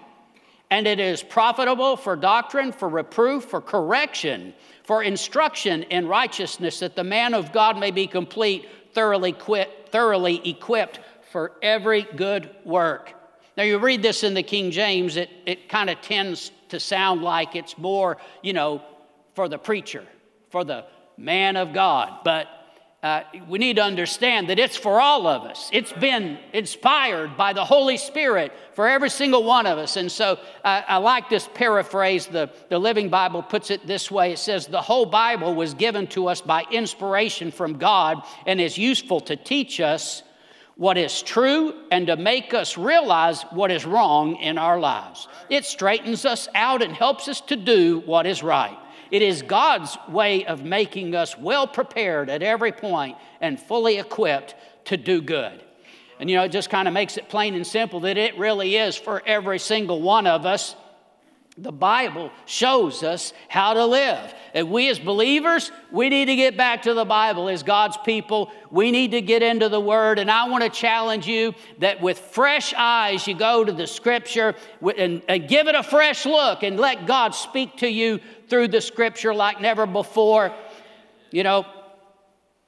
And 0.71 0.87
it 0.87 0.99
is 0.99 1.21
profitable 1.21 1.95
for 1.95 2.15
doctrine, 2.15 2.71
for 2.71 2.89
reproof, 2.89 3.43
for 3.43 3.61
correction, 3.61 4.55
for 4.83 5.03
instruction 5.03 5.83
in 5.83 6.07
righteousness, 6.07 6.79
that 6.79 6.95
the 6.95 7.03
man 7.03 7.35
of 7.35 7.53
God 7.53 7.77
may 7.77 7.91
be 7.91 8.07
complete, 8.07 8.65
thoroughly, 8.93 9.31
quit, 9.31 9.89
thoroughly 9.91 10.41
equipped 10.49 11.01
for 11.31 11.51
every 11.61 12.01
good 12.15 12.49
work. 12.63 13.13
Now, 13.57 13.63
you 13.63 13.77
read 13.77 14.01
this 14.01 14.23
in 14.23 14.33
the 14.33 14.43
King 14.43 14.71
James, 14.71 15.15
it, 15.15 15.29
it 15.45 15.69
kind 15.69 15.89
of 15.89 16.01
tends 16.01 16.51
to 16.69 16.79
sound 16.79 17.21
like 17.21 17.55
it's 17.55 17.77
more, 17.77 18.17
you 18.41 18.53
know, 18.53 18.81
for 19.33 19.47
the 19.47 19.57
preacher, 19.57 20.03
for 20.49 20.63
the 20.63 20.85
man 21.17 21.55
of 21.55 21.73
God. 21.73 22.19
But 22.23 22.47
uh, 23.05 23.23
we 23.47 23.59
need 23.59 23.75
to 23.75 23.83
understand 23.83 24.49
that 24.49 24.57
it's 24.57 24.75
for 24.75 24.99
all 24.99 25.27
of 25.27 25.43
us. 25.43 25.69
It's 25.71 25.93
been 25.93 26.39
inspired 26.53 27.37
by 27.37 27.53
the 27.53 27.63
Holy 27.63 27.97
Spirit 27.97 28.51
for 28.73 28.87
every 28.87 29.11
single 29.11 29.43
one 29.43 29.67
of 29.67 29.77
us. 29.77 29.95
And 29.95 30.11
so 30.11 30.39
uh, 30.63 30.81
I 30.87 30.97
like 30.97 31.29
this 31.29 31.47
paraphrase. 31.53 32.25
The, 32.25 32.49
the 32.69 32.79
Living 32.79 33.09
Bible 33.09 33.43
puts 33.43 33.69
it 33.69 33.85
this 33.85 34.09
way 34.09 34.31
it 34.31 34.39
says, 34.39 34.65
The 34.65 34.81
whole 34.81 35.05
Bible 35.05 35.53
was 35.53 35.75
given 35.75 36.07
to 36.07 36.27
us 36.27 36.41
by 36.41 36.63
inspiration 36.71 37.51
from 37.51 37.77
God 37.77 38.23
and 38.47 38.59
is 38.59 38.75
useful 38.75 39.19
to 39.21 39.35
teach 39.35 39.79
us 39.79 40.23
what 40.75 40.97
is 40.97 41.21
true 41.21 41.73
and 41.91 42.07
to 42.07 42.17
make 42.17 42.53
us 42.53 42.77
realize 42.77 43.43
what 43.43 43.71
is 43.71 43.85
wrong 43.85 44.35
in 44.35 44.57
our 44.57 44.79
lives. 44.79 45.27
It 45.49 45.65
straightens 45.65 46.25
us 46.25 46.49
out 46.53 46.81
and 46.81 46.93
helps 46.93 47.27
us 47.27 47.41
to 47.41 47.55
do 47.55 48.03
what 48.05 48.25
is 48.25 48.43
right. 48.43 48.77
It 49.11 49.21
is 49.21 49.41
God's 49.41 49.97
way 50.09 50.45
of 50.45 50.63
making 50.63 51.15
us 51.15 51.37
well 51.37 51.67
prepared 51.67 52.29
at 52.29 52.43
every 52.43 52.71
point 52.71 53.17
and 53.39 53.59
fully 53.59 53.99
equipped 53.99 54.55
to 54.85 54.97
do 54.97 55.21
good. 55.21 55.63
And 56.19 56.29
you 56.29 56.35
know, 56.37 56.43
it 56.43 56.51
just 56.51 56.69
kind 56.69 56.87
of 56.87 56.93
makes 56.93 57.17
it 57.17 57.29
plain 57.29 57.55
and 57.55 57.65
simple 57.65 58.01
that 58.01 58.17
it 58.17 58.37
really 58.37 58.75
is 58.75 58.95
for 58.95 59.21
every 59.25 59.59
single 59.59 60.01
one 60.01 60.27
of 60.27 60.45
us. 60.45 60.75
The 61.57 61.71
Bible 61.71 62.31
shows 62.45 63.01
us 63.01 63.31
how 63.47 63.75
to 63.75 63.85
live. 63.85 64.33
And 64.53 64.69
we 64.69 64.89
as 64.89 64.99
believers, 64.99 65.71
we 65.89 66.09
need 66.09 66.25
to 66.25 66.35
get 66.35 66.57
back 66.57 66.81
to 66.81 66.93
the 66.93 67.05
Bible. 67.05 67.47
As 67.47 67.63
God's 67.63 67.95
people, 68.03 68.51
we 68.71 68.91
need 68.91 69.11
to 69.11 69.21
get 69.21 69.41
into 69.41 69.69
the 69.69 69.79
Word. 69.79 70.19
And 70.19 70.29
I 70.29 70.49
want 70.49 70.65
to 70.65 70.69
challenge 70.69 71.27
you 71.27 71.55
that 71.79 72.01
with 72.01 72.19
fresh 72.19 72.73
eyes, 72.75 73.25
you 73.25 73.35
go 73.35 73.63
to 73.63 73.71
the 73.71 73.87
Scripture 73.87 74.55
and, 74.97 75.21
and 75.29 75.47
give 75.47 75.67
it 75.67 75.75
a 75.75 75.83
fresh 75.83 76.25
look 76.25 76.63
and 76.63 76.77
let 76.77 77.05
God 77.05 77.33
speak 77.33 77.77
to 77.77 77.87
you 77.87 78.19
through 78.49 78.67
the 78.67 78.81
Scripture 78.81 79.33
like 79.33 79.61
never 79.61 79.85
before. 79.85 80.53
You 81.31 81.43
know, 81.43 81.65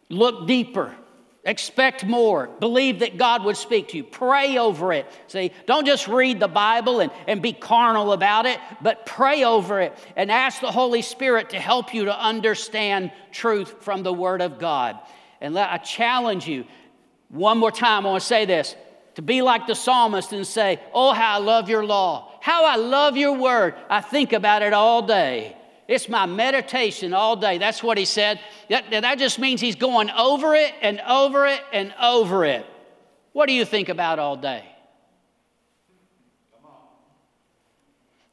look 0.10 0.48
deeper 0.48 0.96
Expect 1.44 2.04
more. 2.06 2.48
Believe 2.60 3.00
that 3.00 3.18
God 3.18 3.46
would 3.46 3.56
speak 3.56 3.90
to 3.90 3.98
you. 3.98 4.04
Pray 4.04 4.58
over 4.58 4.92
it. 4.92 5.06
See, 5.28 5.52
don't 5.66 5.86
just 5.86 6.08
read 6.08 6.40
the 6.40 6.48
Bible 6.48 7.00
and, 7.00 7.12
and 7.26 7.42
be 7.42 7.54
carnal 7.54 8.12
about 8.12 8.46
it, 8.46 8.60
but 8.82 9.06
pray 9.06 9.44
over 9.46 9.80
it 9.80 9.98
and 10.16 10.30
ask 10.30 10.60
the 10.60 10.72
Holy 10.72 11.02
Spirit 11.02 11.52
to 11.52 11.60
help 11.60 11.94
you 11.94 12.06
to 12.06 12.20
understand 12.20 13.12
truth 13.32 13.82
from 13.82 14.04
the 14.04 14.12
Word 14.12 14.42
of 14.42 14.60
God. 14.60 15.00
And 15.40 15.54
let, 15.54 15.72
I 15.72 15.78
challenge 15.78 16.48
you 16.48 16.66
one 17.30 17.58
more 17.58 17.72
time. 17.72 18.06
I 18.06 18.10
want 18.10 18.22
to 18.22 18.28
say 18.28 18.46
this 18.46 18.76
to 19.16 19.24
be 19.24 19.42
like 19.42 19.66
the 19.66 19.74
psalmist 19.74 20.32
and 20.32 20.46
say, 20.46 20.80
Oh, 20.94 21.12
how 21.12 21.36
I 21.36 21.40
love 21.40 21.70
your 21.70 21.84
law. 21.84 22.38
How 22.40 22.66
I 22.66 22.76
love 22.76 23.18
your 23.18 23.36
word. 23.36 23.74
I 23.90 24.00
think 24.00 24.32
about 24.32 24.62
it 24.62 24.74
all 24.74 25.02
day. 25.02 25.57
It's 25.88 26.10
my 26.10 26.26
meditation 26.26 27.14
all 27.14 27.38
day. 27.38 27.58
That's 27.58 27.82
what 27.82 27.98
he 27.98 28.06
said. 28.06 28.40
That, 28.70 28.90
that 28.92 29.20
just 29.20 29.40
means 29.40 29.62
he's 29.62 29.76
going 29.76 30.10
over 30.10 30.54
it 30.54 30.74
and 30.82 31.00
over 31.08 31.48
it 31.48 31.62
and 31.72 31.94
over 32.02 32.44
it. 32.44 32.66
What 33.32 33.48
do 33.48 33.54
you 33.54 33.64
think 33.64 33.88
about 33.88 34.20
all 34.20 34.36
day? 34.36 34.66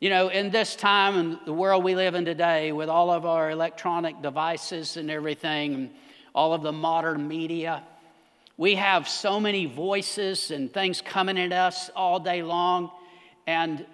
You 0.01 0.11
know, 0.11 0.29
in 0.29 0.51
this 0.51 0.75
time 0.75 1.17
and 1.17 1.39
the 1.47 1.53
world 1.53 1.85
we 1.85 1.95
live 1.95 2.15
in 2.15 2.25
today, 2.25 2.73
with 2.73 2.89
all 2.89 3.11
of 3.11 3.25
our 3.25 3.51
electronic 3.51 4.21
devices 4.21 4.97
and 4.97 5.11
everything, 5.11 5.75
and 5.75 5.91
all 6.35 6.53
of 6.53 6.63
the 6.63 6.73
modern 6.73 7.29
media, 7.29 7.83
we 8.57 8.75
have 8.75 9.09
so 9.09 9.39
many 9.41 9.67
voices 9.67 10.51
and 10.51 10.73
things 10.73 11.01
coming 11.01 11.39
at 11.39 11.53
us 11.53 11.91
all 11.95 12.19
day 12.19 12.43
long. 12.43 12.91
And 13.47 13.87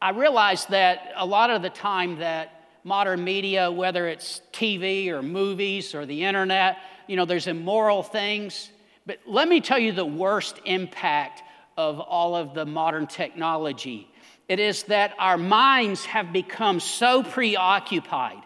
I 0.00 0.10
realize 0.10 0.66
that 0.66 1.12
a 1.16 1.26
lot 1.26 1.50
of 1.50 1.62
the 1.62 1.70
time 1.70 2.20
that 2.20 2.59
modern 2.84 3.22
media, 3.22 3.70
whether 3.70 4.08
it's 4.08 4.40
TV 4.52 5.08
or 5.08 5.22
movies 5.22 5.94
or 5.94 6.06
the 6.06 6.24
internet, 6.24 6.78
you 7.06 7.16
know, 7.16 7.24
there's 7.24 7.46
immoral 7.46 8.02
things. 8.02 8.70
But 9.06 9.18
let 9.26 9.48
me 9.48 9.60
tell 9.60 9.78
you 9.78 9.92
the 9.92 10.04
worst 10.04 10.60
impact 10.64 11.42
of 11.76 11.98
all 12.00 12.34
of 12.36 12.54
the 12.54 12.66
modern 12.66 13.06
technology. 13.06 14.10
It 14.48 14.60
is 14.60 14.84
that 14.84 15.14
our 15.18 15.38
minds 15.38 16.04
have 16.04 16.32
become 16.32 16.80
so 16.80 17.22
preoccupied. 17.22 18.42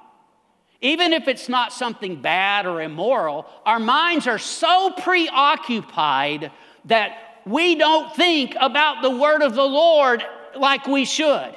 Even 0.80 1.12
if 1.14 1.28
it's 1.28 1.48
not 1.48 1.72
something 1.72 2.20
bad 2.20 2.66
or 2.66 2.82
immoral, 2.82 3.46
our 3.64 3.78
minds 3.78 4.26
are 4.26 4.38
so 4.38 4.90
preoccupied 4.98 6.52
that 6.84 7.40
we 7.46 7.74
don't 7.74 8.14
think 8.14 8.54
about 8.60 9.02
the 9.02 9.10
word 9.10 9.42
of 9.42 9.54
the 9.54 9.64
Lord 9.64 10.22
like 10.56 10.86
we 10.86 11.04
should. 11.04 11.56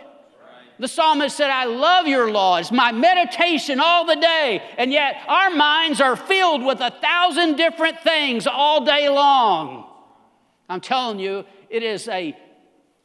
The 0.80 0.88
psalmist 0.88 1.36
said, 1.36 1.50
I 1.50 1.66
love 1.66 2.08
your 2.08 2.32
laws, 2.32 2.72
my 2.72 2.92
meditation 2.92 3.80
all 3.80 4.06
the 4.06 4.16
day. 4.16 4.62
And 4.78 4.92
yet 4.92 5.16
our 5.28 5.50
minds 5.50 6.02
are 6.02 6.16
filled 6.16 6.64
with 6.64 6.80
a 6.82 6.92
thousand 7.02 7.56
different 7.56 8.02
things 8.02 8.46
all 8.46 8.86
day 8.86 9.10
long. 9.10 9.90
I'm 10.70 10.82
telling 10.82 11.20
you, 11.20 11.46
it 11.70 11.82
is 11.82 12.08
a 12.08 12.38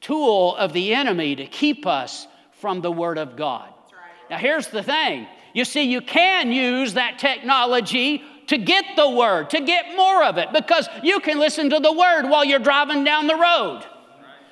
tool 0.00 0.54
of 0.56 0.72
the 0.72 0.94
enemy 0.94 1.36
to 1.36 1.46
keep 1.46 1.86
us 1.86 2.26
from 2.52 2.80
the 2.80 2.92
Word 2.92 3.18
of 3.18 3.36
God. 3.36 3.68
Right. 3.68 4.30
Now, 4.30 4.38
here's 4.38 4.68
the 4.68 4.82
thing 4.82 5.26
you 5.54 5.64
see, 5.64 5.82
you 5.82 6.00
can 6.00 6.50
use 6.50 6.94
that 6.94 7.18
technology 7.18 8.22
to 8.48 8.58
get 8.58 8.84
the 8.96 9.08
Word, 9.08 9.50
to 9.50 9.60
get 9.60 9.96
more 9.96 10.24
of 10.24 10.38
it, 10.38 10.48
because 10.52 10.88
you 11.02 11.20
can 11.20 11.38
listen 11.38 11.70
to 11.70 11.78
the 11.78 11.92
Word 11.92 12.28
while 12.28 12.44
you're 12.44 12.58
driving 12.58 13.04
down 13.04 13.26
the 13.26 13.36
road. 13.36 13.84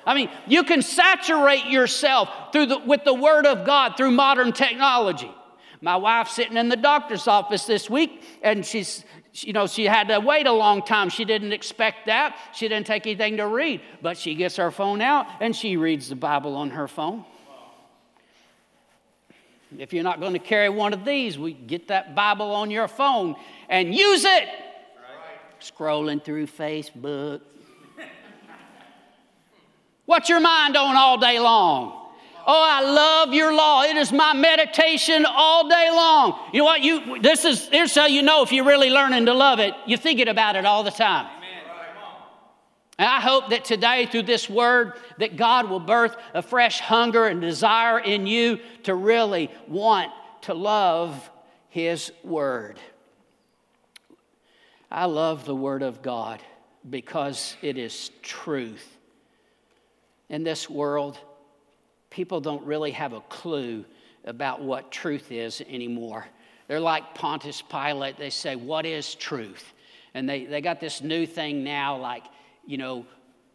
I 0.05 0.15
mean, 0.15 0.29
you 0.47 0.63
can 0.63 0.81
saturate 0.81 1.65
yourself 1.65 2.29
through 2.51 2.67
the, 2.67 2.79
with 2.79 3.03
the 3.03 3.13
Word 3.13 3.45
of 3.45 3.65
God 3.65 3.97
through 3.97 4.11
modern 4.11 4.51
technology. 4.51 5.31
My 5.81 5.95
wife's 5.95 6.35
sitting 6.35 6.57
in 6.57 6.69
the 6.69 6.75
doctor's 6.75 7.27
office 7.27 7.65
this 7.65 7.89
week, 7.89 8.23
and 8.43 8.65
she's, 8.65 9.03
you 9.33 9.53
know, 9.53 9.65
she 9.65 9.85
had 9.85 10.09
to 10.09 10.19
wait 10.19 10.45
a 10.45 10.51
long 10.51 10.83
time. 10.83 11.09
She 11.09 11.25
didn't 11.25 11.53
expect 11.53 12.05
that. 12.05 12.37
She 12.53 12.67
didn't 12.67 12.85
take 12.85 13.07
anything 13.07 13.37
to 13.37 13.47
read, 13.47 13.81
but 14.01 14.17
she 14.17 14.35
gets 14.35 14.57
her 14.57 14.69
phone 14.69 15.01
out 15.01 15.25
and 15.39 15.55
she 15.55 15.77
reads 15.77 16.09
the 16.09 16.15
Bible 16.15 16.55
on 16.55 16.69
her 16.71 16.87
phone. 16.87 17.25
If 19.77 19.93
you're 19.93 20.03
not 20.03 20.19
going 20.19 20.33
to 20.33 20.39
carry 20.39 20.69
one 20.69 20.93
of 20.93 21.05
these, 21.05 21.39
we 21.39 21.53
get 21.53 21.87
that 21.87 22.13
Bible 22.13 22.51
on 22.51 22.69
your 22.71 22.87
phone 22.87 23.35
and 23.69 23.95
use 23.95 24.25
it. 24.25 24.43
Right. 24.43 25.61
Scrolling 25.61 26.23
through 26.23 26.47
Facebook, 26.47 27.41
What's 30.11 30.27
your 30.27 30.41
mind 30.41 30.75
on 30.75 30.97
all 30.97 31.17
day 31.17 31.39
long? 31.39 31.93
Oh, 32.45 32.67
I 32.69 32.81
love 32.81 33.33
your 33.33 33.53
law. 33.53 33.83
It 33.83 33.95
is 33.95 34.11
my 34.11 34.33
meditation 34.33 35.25
all 35.25 35.69
day 35.69 35.89
long. 35.89 36.37
You 36.51 36.59
know 36.59 36.65
what? 36.65 36.81
You 36.81 37.21
this 37.21 37.45
is 37.45 37.69
here's 37.69 37.95
how 37.95 38.07
you 38.07 38.21
know 38.21 38.43
if 38.43 38.51
you're 38.51 38.65
really 38.65 38.89
learning 38.89 39.27
to 39.27 39.33
love 39.33 39.59
it. 39.59 39.73
You're 39.85 39.97
thinking 39.97 40.27
about 40.27 40.57
it 40.57 40.65
all 40.65 40.83
the 40.83 40.91
time. 40.91 41.29
And 42.97 43.07
I 43.07 43.21
hope 43.21 43.51
that 43.51 43.63
today, 43.63 44.05
through 44.05 44.23
this 44.23 44.49
word, 44.49 44.95
that 45.19 45.37
God 45.37 45.69
will 45.69 45.79
birth 45.79 46.17
a 46.33 46.41
fresh 46.41 46.81
hunger 46.81 47.27
and 47.27 47.39
desire 47.39 47.97
in 47.97 48.27
you 48.27 48.59
to 48.83 48.93
really 48.93 49.49
want 49.69 50.11
to 50.41 50.53
love 50.53 51.29
His 51.69 52.11
word. 52.21 52.77
I 54.91 55.05
love 55.05 55.45
the 55.45 55.55
word 55.55 55.83
of 55.83 56.01
God 56.01 56.41
because 56.89 57.55
it 57.61 57.77
is 57.77 58.11
truth 58.21 58.97
in 60.31 60.43
this 60.43 60.69
world, 60.69 61.19
people 62.09 62.41
don't 62.41 62.65
really 62.65 62.91
have 62.91 63.13
a 63.13 63.19
clue 63.21 63.85
about 64.23 64.61
what 64.61 64.91
truth 64.91 65.31
is 65.31 65.61
anymore. 65.69 66.25
They're 66.67 66.79
like 66.79 67.13
Pontius 67.13 67.61
Pilate. 67.61 68.17
They 68.17 68.29
say, 68.29 68.55
What 68.55 68.85
is 68.85 69.13
truth? 69.13 69.73
And 70.13 70.27
they, 70.27 70.45
they 70.45 70.61
got 70.61 70.79
this 70.79 71.01
new 71.01 71.25
thing 71.25 71.63
now, 71.63 71.97
like, 71.97 72.23
you 72.65 72.77
know, 72.77 73.05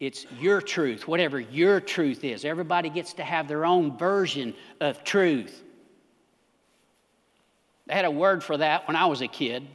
it's 0.01 0.27
your 0.39 0.61
truth, 0.61 1.09
whatever 1.09 1.41
your 1.41 1.81
truth 1.81 2.25
is. 2.25 2.45
Everybody 2.45 2.91
gets 2.91 3.15
to 3.15 3.25
have 3.25 3.49
their 3.49 3.65
own 3.65 3.97
version 3.97 4.55
of 4.81 5.03
truth. 5.03 5.63
They 7.87 7.95
had 7.95 8.05
a 8.05 8.11
word 8.11 8.45
for 8.45 8.59
that 8.59 8.87
when 8.87 8.97
I 8.97 9.07
was 9.07 9.23
a 9.23 9.29
kid 9.29 9.67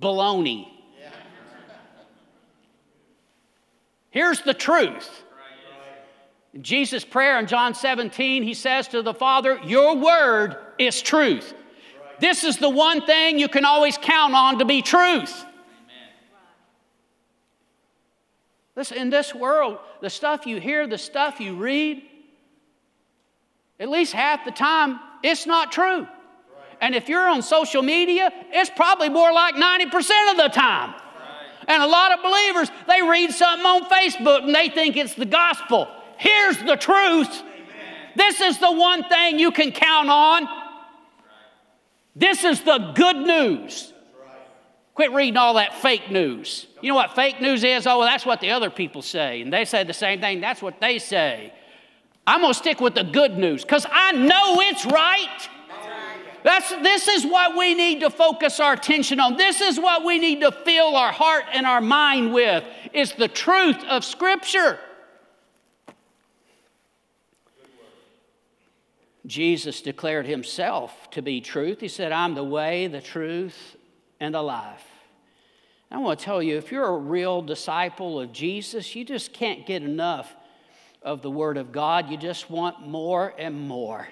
baloney. 0.00 0.68
Here's 4.10 4.40
the 4.40 4.54
truth. 4.54 5.24
In 6.54 6.62
Jesus' 6.62 7.04
prayer 7.04 7.38
in 7.38 7.46
John 7.46 7.74
17, 7.74 8.42
he 8.42 8.54
says 8.54 8.88
to 8.88 9.02
the 9.02 9.14
Father, 9.14 9.60
Your 9.64 9.96
word 9.96 10.56
is 10.78 11.02
truth. 11.02 11.54
This 12.20 12.42
is 12.42 12.56
the 12.56 12.70
one 12.70 13.04
thing 13.06 13.38
you 13.38 13.48
can 13.48 13.64
always 13.64 13.96
count 13.98 14.34
on 14.34 14.58
to 14.58 14.64
be 14.64 14.82
truth. 14.82 15.44
Listen, 18.74 18.98
in 18.98 19.10
this 19.10 19.34
world, 19.34 19.78
the 20.00 20.10
stuff 20.10 20.46
you 20.46 20.60
hear, 20.60 20.86
the 20.86 20.98
stuff 20.98 21.40
you 21.40 21.56
read, 21.56 22.02
at 23.80 23.88
least 23.88 24.12
half 24.12 24.44
the 24.44 24.50
time, 24.50 25.00
it's 25.22 25.46
not 25.46 25.72
true. 25.72 26.06
And 26.80 26.94
if 26.94 27.08
you're 27.08 27.28
on 27.28 27.42
social 27.42 27.82
media, 27.82 28.30
it's 28.50 28.70
probably 28.70 29.08
more 29.08 29.32
like 29.32 29.56
90% 29.56 30.30
of 30.30 30.36
the 30.36 30.48
time. 30.52 30.94
And 31.66 31.82
a 31.82 31.86
lot 31.86 32.12
of 32.12 32.22
believers, 32.22 32.70
they 32.88 33.02
read 33.02 33.32
something 33.32 33.66
on 33.66 33.84
Facebook 33.90 34.44
and 34.44 34.54
they 34.54 34.68
think 34.68 34.96
it's 34.96 35.14
the 35.14 35.26
gospel. 35.26 35.88
Here's 36.18 36.58
the 36.58 36.76
truth. 36.76 37.42
This 38.16 38.40
is 38.40 38.58
the 38.58 38.72
one 38.72 39.08
thing 39.08 39.38
you 39.38 39.52
can 39.52 39.70
count 39.72 40.10
on. 40.10 40.48
This 42.16 42.42
is 42.42 42.62
the 42.62 42.92
good 42.94 43.16
news. 43.16 43.92
Quit 44.94 45.12
reading 45.12 45.36
all 45.36 45.54
that 45.54 45.76
fake 45.76 46.10
news. 46.10 46.66
You 46.82 46.88
know 46.88 46.96
what 46.96 47.14
fake 47.14 47.40
news 47.40 47.62
is? 47.62 47.86
Oh, 47.86 48.00
well, 48.00 48.08
that's 48.08 48.26
what 48.26 48.40
the 48.40 48.50
other 48.50 48.68
people 48.68 49.00
say. 49.00 49.40
And 49.40 49.52
they 49.52 49.64
say 49.64 49.84
the 49.84 49.92
same 49.92 50.20
thing. 50.20 50.40
That's 50.40 50.60
what 50.60 50.80
they 50.80 50.98
say. 50.98 51.52
I'm 52.26 52.40
going 52.40 52.52
to 52.52 52.58
stick 52.58 52.80
with 52.80 52.96
the 52.96 53.04
good 53.04 53.38
news 53.38 53.62
because 53.62 53.86
I 53.88 54.10
know 54.12 54.60
it's 54.60 54.84
right. 54.84 55.48
That's, 56.42 56.70
this 56.70 57.06
is 57.06 57.24
what 57.24 57.56
we 57.56 57.74
need 57.74 58.00
to 58.00 58.10
focus 58.10 58.58
our 58.58 58.72
attention 58.72 59.20
on. 59.20 59.36
This 59.36 59.60
is 59.60 59.78
what 59.78 60.04
we 60.04 60.18
need 60.18 60.40
to 60.40 60.50
fill 60.50 60.96
our 60.96 61.12
heart 61.12 61.44
and 61.52 61.64
our 61.66 61.80
mind 61.80 62.32
with 62.32 62.64
is 62.92 63.12
the 63.12 63.28
truth 63.28 63.82
of 63.84 64.04
Scripture. 64.04 64.80
Jesus 69.28 69.82
declared 69.82 70.26
himself 70.26 71.10
to 71.10 71.20
be 71.20 71.42
truth. 71.42 71.80
He 71.80 71.88
said, 71.88 72.12
I'm 72.12 72.34
the 72.34 72.42
way, 72.42 72.86
the 72.86 73.02
truth, 73.02 73.76
and 74.18 74.34
the 74.34 74.42
life. 74.42 74.84
I 75.90 75.98
want 75.98 76.18
to 76.18 76.24
tell 76.24 76.42
you, 76.42 76.56
if 76.56 76.72
you're 76.72 76.86
a 76.86 76.98
real 76.98 77.42
disciple 77.42 78.20
of 78.20 78.32
Jesus, 78.32 78.96
you 78.96 79.04
just 79.04 79.34
can't 79.34 79.66
get 79.66 79.82
enough 79.82 80.34
of 81.02 81.20
the 81.20 81.30
Word 81.30 81.58
of 81.58 81.72
God. 81.72 82.10
You 82.10 82.16
just 82.16 82.50
want 82.50 82.86
more 82.86 83.34
and 83.38 83.68
more. 83.68 84.08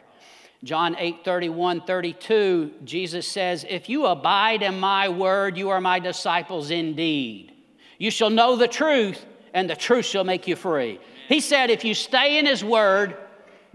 John 0.65 0.97
8 0.99 1.25
31, 1.25 1.83
32, 1.83 2.73
Jesus 2.85 3.27
says, 3.27 3.65
If 3.69 3.89
you 3.89 4.07
abide 4.07 4.63
in 4.63 4.79
my 4.79 5.09
word, 5.09 5.57
you 5.57 5.71
are 5.71 5.81
my 5.81 5.99
disciples 5.99 6.71
indeed. 6.71 7.53
You 7.99 8.11
shall 8.11 8.31
know 8.31 8.57
the 8.57 8.69
truth, 8.69 9.25
and 9.55 9.69
the 9.69 9.77
truth 9.77 10.05
shall 10.05 10.25
make 10.25 10.47
you 10.47 10.57
free. 10.57 10.99
He 11.29 11.41
said, 11.41 11.71
If 11.71 11.85
you 11.85 11.95
stay 11.95 12.39
in 12.39 12.47
his 12.47 12.65
word, 12.65 13.17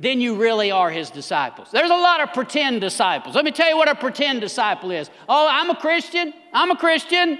then 0.01 0.20
you 0.20 0.36
really 0.36 0.72
are 0.72 0.89
his 0.89 1.12
disciples. 1.12 1.70
There's 1.72 1.91
a 1.91 1.96
lot 1.96 2.22
of 2.22 2.34
pretend 2.34 2.81
disciples. 2.81 3.36
Let 3.36 3.46
me 3.46 3.51
tell 3.51 3.70
you 3.70 3.77
what 3.77 3.88
a 3.88 3.93
pretend 3.93 4.41
disciple 4.41 4.89
is. 4.89 5.12
Oh, 5.29 5.48
I'm 5.50 5.70
a 5.70 5.75
Christian. 5.75 6.34
I'm 6.51 6.72
a 6.72 6.75
Christian. 6.75 7.38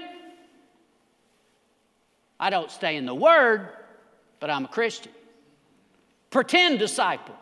I 2.38 2.50
don't 2.50 2.70
stay 2.70 2.96
in 2.96 3.04
the 3.04 3.14
Word, 3.14 3.68
but 4.38 4.48
I'm 4.48 4.64
a 4.64 4.68
Christian. 4.68 5.10
Pretend 6.30 6.78
disciple. 6.78 7.34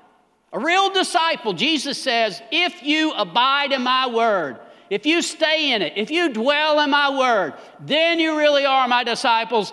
A 0.55 0.59
real 0.59 0.91
disciple, 0.91 1.53
Jesus 1.53 2.03
says, 2.03 2.41
if 2.50 2.83
you 2.83 3.12
abide 3.12 3.73
in 3.73 3.83
my 3.83 4.09
Word, 4.09 4.59
if 4.89 5.05
you 5.05 5.21
stay 5.21 5.73
in 5.73 5.83
it, 5.83 5.93
if 5.97 6.11
you 6.11 6.33
dwell 6.33 6.81
in 6.81 6.91
my 6.91 7.17
Word, 7.17 7.55
then 7.79 8.19
you 8.19 8.39
really 8.39 8.65
are 8.65 8.89
my 8.89 9.05
disciples. 9.05 9.73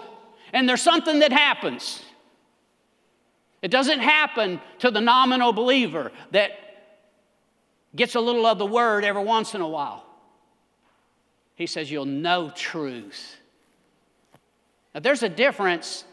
And 0.52 0.68
there's 0.68 0.82
something 0.82 1.20
that 1.20 1.32
happens. 1.32 2.04
It 3.62 3.70
doesn't 3.70 4.00
happen 4.00 4.62
to 4.80 4.92
the 4.92 5.02
nominal 5.02 5.54
believer 5.54 6.12
that 6.32 6.52
gets 7.96 8.16
a 8.16 8.20
little 8.20 8.46
of 8.46 8.58
the 8.58 8.66
Word 8.66 9.04
every 9.04 9.24
once 9.24 9.56
in 9.56 9.62
a 9.62 9.68
while. 9.68 10.06
He 11.56 11.66
says, 11.66 11.90
You'll 11.90 12.06
know 12.06 12.52
truth 12.56 13.38
now, 14.98 15.02
there's 15.02 15.22
a 15.22 15.30
difference 15.30 16.06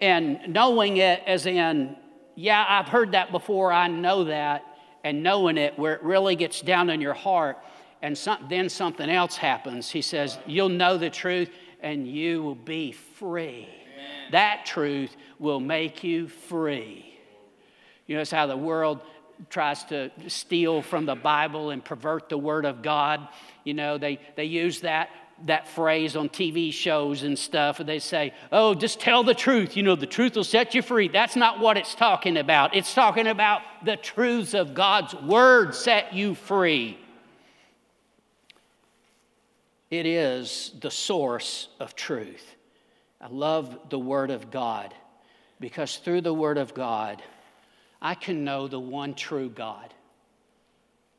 in 0.00 0.38
knowing 0.48 0.98
it, 0.98 1.22
as 1.26 1.46
in, 1.46 1.96
yeah, 2.34 2.62
I've 2.68 2.86
heard 2.86 3.12
that 3.12 3.32
before, 3.32 3.72
I 3.72 3.88
know 3.88 4.24
that, 4.24 4.66
and 5.02 5.22
knowing 5.22 5.56
it 5.56 5.78
where 5.78 5.94
it 5.94 6.02
really 6.02 6.36
gets 6.36 6.60
down 6.60 6.90
in 6.90 7.00
your 7.00 7.14
heart, 7.14 7.56
and 8.02 8.18
some, 8.18 8.44
then 8.50 8.68
something 8.68 9.08
else 9.08 9.38
happens. 9.38 9.88
He 9.88 10.02
says, 10.02 10.38
You'll 10.46 10.68
know 10.68 10.98
the 10.98 11.08
truth, 11.08 11.48
and 11.80 12.06
you 12.06 12.42
will 12.42 12.54
be 12.54 12.92
free. 12.92 13.66
Amen. 13.66 14.32
That 14.32 14.66
truth 14.66 15.16
will 15.38 15.60
make 15.60 16.04
you 16.04 16.28
free. 16.28 17.14
You 18.06 18.16
know, 18.16 18.22
it's 18.22 18.30
how 18.30 18.46
the 18.46 18.56
world 18.56 19.00
tries 19.50 19.84
to 19.84 20.10
steal 20.26 20.82
from 20.82 21.06
the 21.06 21.14
Bible 21.14 21.70
and 21.70 21.84
pervert 21.84 22.28
the 22.28 22.38
Word 22.38 22.64
of 22.64 22.82
God. 22.82 23.28
You 23.64 23.74
know, 23.74 23.98
they, 23.98 24.20
they 24.36 24.44
use 24.44 24.80
that 24.80 25.10
that 25.46 25.68
phrase 25.68 26.16
on 26.16 26.28
TV 26.28 26.72
shows 26.72 27.22
and 27.22 27.38
stuff, 27.38 27.78
and 27.80 27.88
they 27.88 28.00
say, 28.00 28.34
Oh, 28.50 28.74
just 28.74 28.98
tell 28.98 29.22
the 29.22 29.34
truth. 29.34 29.76
You 29.76 29.82
know, 29.84 29.94
the 29.94 30.06
truth 30.06 30.34
will 30.34 30.44
set 30.44 30.74
you 30.74 30.82
free. 30.82 31.08
That's 31.08 31.36
not 31.36 31.60
what 31.60 31.76
it's 31.76 31.94
talking 31.94 32.36
about. 32.36 32.74
It's 32.74 32.92
talking 32.92 33.26
about 33.26 33.62
the 33.84 33.96
truths 33.96 34.54
of 34.54 34.74
God's 34.74 35.14
word 35.14 35.74
set 35.74 36.12
you 36.12 36.34
free. 36.34 36.98
It 39.90 40.06
is 40.06 40.72
the 40.80 40.90
source 40.90 41.68
of 41.80 41.94
truth. 41.94 42.56
I 43.20 43.28
love 43.28 43.78
the 43.88 43.98
Word 43.98 44.30
of 44.30 44.50
God 44.50 44.92
because 45.60 45.96
through 45.96 46.20
the 46.22 46.34
Word 46.34 46.58
of 46.58 46.74
God, 46.74 47.22
I 48.00 48.14
can 48.14 48.44
know 48.44 48.68
the 48.68 48.80
one 48.80 49.14
true 49.14 49.48
God. 49.48 49.92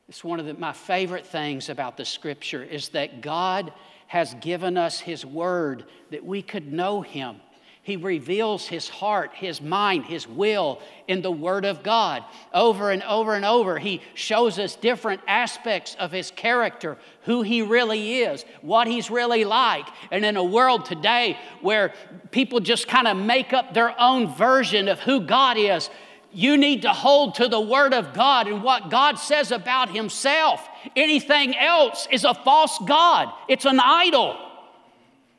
It's 0.08 0.24
one 0.24 0.40
of 0.40 0.46
the, 0.46 0.54
my 0.54 0.72
favorite 0.72 1.26
things 1.26 1.68
about 1.68 1.96
the 1.96 2.04
Scripture 2.04 2.62
is 2.62 2.88
that 2.90 3.20
God 3.20 3.72
has 4.06 4.34
given 4.40 4.76
us 4.76 4.98
His 4.98 5.24
Word 5.24 5.84
that 6.10 6.24
we 6.24 6.42
could 6.42 6.72
know 6.72 7.00
Him. 7.00 7.36
He 7.82 7.96
reveals 7.96 8.66
His 8.66 8.88
heart, 8.88 9.30
His 9.34 9.62
mind, 9.62 10.04
His 10.04 10.28
will 10.28 10.80
in 11.08 11.22
the 11.22 11.30
Word 11.30 11.64
of 11.64 11.82
God. 11.82 12.22
Over 12.52 12.90
and 12.90 13.02
over 13.04 13.34
and 13.34 13.44
over, 13.44 13.78
He 13.78 14.02
shows 14.14 14.58
us 14.58 14.76
different 14.76 15.22
aspects 15.26 15.96
of 15.98 16.12
His 16.12 16.30
character, 16.30 16.98
who 17.22 17.40
He 17.40 17.62
really 17.62 18.18
is, 18.18 18.44
what 18.60 18.86
He's 18.86 19.10
really 19.10 19.44
like. 19.44 19.86
And 20.10 20.24
in 20.26 20.36
a 20.36 20.44
world 20.44 20.84
today 20.84 21.38
where 21.62 21.94
people 22.30 22.60
just 22.60 22.86
kind 22.86 23.08
of 23.08 23.16
make 23.16 23.54
up 23.54 23.72
their 23.72 23.98
own 23.98 24.34
version 24.34 24.88
of 24.88 25.00
who 25.00 25.22
God 25.22 25.56
is, 25.56 25.88
you 26.32 26.58
need 26.58 26.82
to 26.82 26.90
hold 26.90 27.36
to 27.36 27.48
the 27.48 27.60
Word 27.60 27.94
of 27.94 28.12
God 28.12 28.46
and 28.46 28.62
what 28.62 28.90
God 28.90 29.18
says 29.18 29.52
about 29.52 29.88
Himself. 29.90 30.68
Anything 30.94 31.56
else 31.56 32.06
is 32.12 32.24
a 32.24 32.34
false 32.34 32.78
God, 32.86 33.32
it's 33.48 33.64
an 33.64 33.80
idol. 33.80 34.36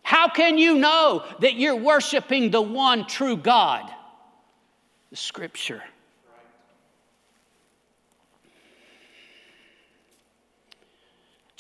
How 0.04 0.28
can 0.28 0.58
you 0.58 0.78
know 0.78 1.24
that 1.40 1.56
you're 1.56 1.76
worshiping 1.76 2.52
the 2.52 2.62
one 2.62 3.06
true 3.06 3.38
God? 3.38 3.90
The 5.10 5.16
Scripture. 5.16 5.84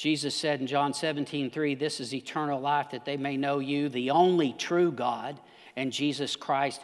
Jesus 0.01 0.34
said 0.34 0.62
in 0.62 0.65
John 0.65 0.95
17, 0.95 1.51
3, 1.51 1.75
This 1.75 1.99
is 1.99 2.12
eternal 2.12 2.60
life, 2.60 2.89
that 2.89 3.06
they 3.06 3.17
may 3.17 3.38
know 3.38 3.60
you, 3.60 3.88
the 3.88 4.10
only 4.10 4.54
true 4.54 4.91
God, 4.91 5.39
and 5.75 5.93
Jesus 5.93 6.36
Christ, 6.36 6.82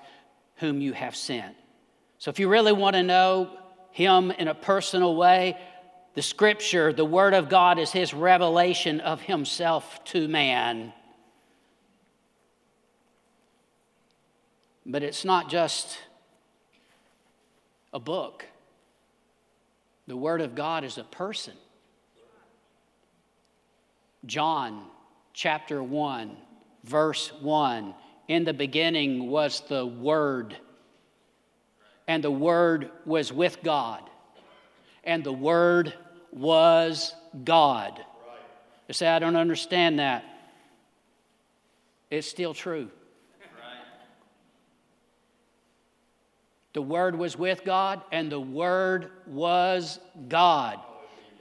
whom 0.57 0.81
you 0.81 0.93
have 0.93 1.15
sent. 1.15 1.55
So 2.19 2.29
if 2.29 2.39
you 2.39 2.47
really 2.47 2.73
want 2.73 2.95
to 2.95 3.01
know 3.01 3.57
Him 3.89 4.29
in 4.29 4.47
a 4.47 4.53
personal 4.53 5.15
way, 5.15 5.57
the 6.13 6.21
Scripture, 6.21 6.93
the 6.93 7.05
Word 7.05 7.33
of 7.33 7.49
God, 7.49 7.79
is 7.79 7.91
His 7.91 8.13
revelation 8.13 8.99
of 8.99 9.19
Himself 9.21 10.03
to 10.05 10.27
man. 10.27 10.93
But 14.87 15.03
it's 15.03 15.25
not 15.25 15.49
just 15.49 15.99
a 17.93 17.99
book. 17.99 18.45
The 20.07 20.15
Word 20.15 20.39
of 20.41 20.55
God 20.55 20.85
is 20.85 20.97
a 20.97 21.03
person. 21.03 21.53
John 24.25 24.85
chapter 25.33 25.83
1, 25.83 26.35
verse 26.85 27.31
1 27.41 27.93
In 28.29 28.45
the 28.45 28.53
beginning 28.53 29.29
was 29.29 29.61
the 29.67 29.85
Word 29.85 30.55
and 32.07 32.23
the 32.23 32.31
Word 32.31 32.89
was 33.05 33.33
with 33.33 33.61
God, 33.61 34.01
and 35.03 35.23
the 35.23 35.33
Word 35.33 35.93
was 36.31 37.13
God. 37.43 37.99
You 38.87 38.93
say, 38.93 39.07
I 39.07 39.19
don't 39.19 39.35
understand 39.35 39.99
that. 39.99 40.23
It's 42.09 42.27
still 42.27 42.53
true. 42.53 42.89
The 46.77 46.81
Word 46.83 47.15
was 47.15 47.35
with 47.35 47.63
God, 47.65 48.03
and 48.11 48.31
the 48.31 48.39
Word 48.39 49.09
was 49.25 49.99
God. 50.29 50.79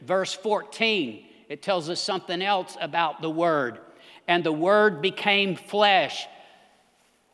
Verse 0.00 0.32
14, 0.32 1.26
it 1.50 1.60
tells 1.60 1.90
us 1.90 2.00
something 2.00 2.40
else 2.40 2.74
about 2.80 3.20
the 3.20 3.28
Word. 3.28 3.80
And 4.26 4.42
the 4.42 4.50
Word 4.50 5.02
became 5.02 5.54
flesh 5.54 6.26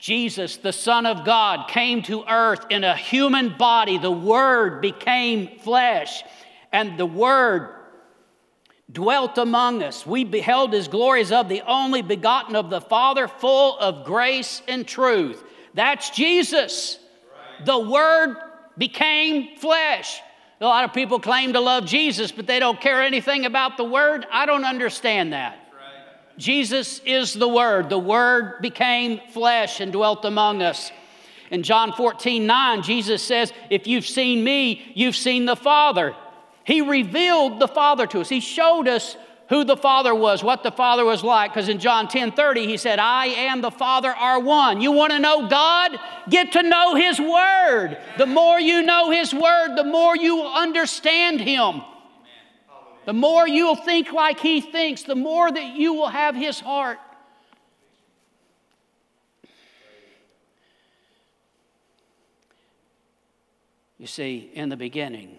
Jesus, 0.01 0.57
the 0.57 0.73
Son 0.73 1.07
of 1.07 1.25
God, 1.25 1.69
came 1.69 2.03
to 2.03 2.25
earth 2.29 2.67
in 2.71 2.83
a 2.83 2.97
human 2.97 3.57
body. 3.57 3.99
The 3.99 4.11
Word 4.11 4.81
became 4.81 5.61
flesh, 5.61 6.25
and 6.73 6.99
the 6.99 7.07
Word 7.07 7.69
dwelt 8.91 9.39
among 9.39 9.85
us. 9.85 10.05
We 10.05 10.25
beheld 10.25 10.73
his 10.73 10.89
glories 10.89 11.31
of 11.31 11.49
the 11.49 11.63
only 11.69 12.03
begotten 12.03 12.57
of 12.57 12.69
the 12.69 12.81
Father, 12.81 13.29
full 13.29 13.79
of 13.79 14.05
grace 14.05 14.61
and 14.67 14.89
truth. 14.89 15.45
That's 15.75 16.11
Jesus. 16.11 16.99
The 17.65 17.79
Word 17.79 18.37
became 18.79 19.57
flesh. 19.57 20.21
A 20.61 20.67
lot 20.67 20.85
of 20.85 20.93
people 20.93 21.19
claim 21.19 21.53
to 21.55 21.61
love 21.61 21.87
Jesus, 21.87 22.31
but 22.31 22.47
they 22.47 22.61
don't 22.61 22.81
care 22.81 23.03
anything 23.03 23.47
about 23.47 23.77
the 23.77 23.85
Word. 23.85 24.27
I 24.31 24.47
don't 24.47 24.65
understand 24.65 25.33
that. 25.33 25.59
Jesus 26.39 27.01
is 27.01 27.35
the 27.35 27.49
Word. 27.49 27.89
The 27.91 27.99
Word 27.99 28.63
became 28.63 29.21
flesh 29.33 29.81
and 29.81 29.93
dwelt 29.93 30.25
among 30.25 30.63
us. 30.63 30.91
In 31.51 31.63
John 31.63 31.93
14, 31.93 32.47
9, 32.47 32.83
Jesus 32.83 33.23
says, 33.23 33.53
If 33.71 33.87
you've 33.87 34.07
seen 34.07 34.43
me, 34.43 34.93
you've 34.95 35.17
seen 35.17 35.45
the 35.45 35.57
Father. 35.57 36.15
He 36.65 36.81
revealed 36.81 37.59
the 37.59 37.69
Father 37.69 38.07
to 38.07 38.21
us. 38.21 38.29
He 38.29 38.41
showed 38.41 38.89
us 38.89 39.17
who 39.53 39.65
the 39.65 39.77
Father 39.77 40.15
was, 40.15 40.43
what 40.43 40.63
the 40.63 40.71
Father 40.71 41.05
was 41.05 41.23
like. 41.23 41.53
Because 41.53 41.69
in 41.69 41.79
John 41.79 42.09
10 42.09 42.33
30, 42.33 42.67
he 42.67 42.79
said, 42.79 42.99
I 42.99 43.27
and 43.27 43.63
the 43.63 43.71
Father 43.71 44.09
are 44.09 44.41
one. 44.41 44.81
You 44.81 44.93
want 44.93 45.13
to 45.13 45.19
know 45.19 45.47
God? 45.47 45.99
Get 46.31 46.53
to 46.53 46.63
know 46.63 46.95
His 46.95 47.21
Word. 47.21 47.99
The 48.17 48.25
more 48.25 48.59
you 48.59 48.81
know 48.81 49.11
His 49.11 49.35
Word, 49.35 49.77
the 49.77 49.85
more 49.85 50.17
you 50.17 50.37
will 50.37 50.55
understand 50.55 51.39
Him. 51.39 51.83
The 53.05 53.13
more 53.13 53.47
you'll 53.47 53.77
think 53.77 54.11
like 54.11 54.41
He 54.41 54.63
thinks, 54.63 55.03
the 55.03 55.15
more 55.15 55.53
that 55.53 55.77
you 55.77 55.93
will 55.93 56.09
have 56.09 56.35
His 56.35 56.59
heart. 56.59 56.99
You 63.99 64.07
see, 64.07 64.51
in 64.55 64.71
the 64.71 64.79
beginning, 64.79 65.37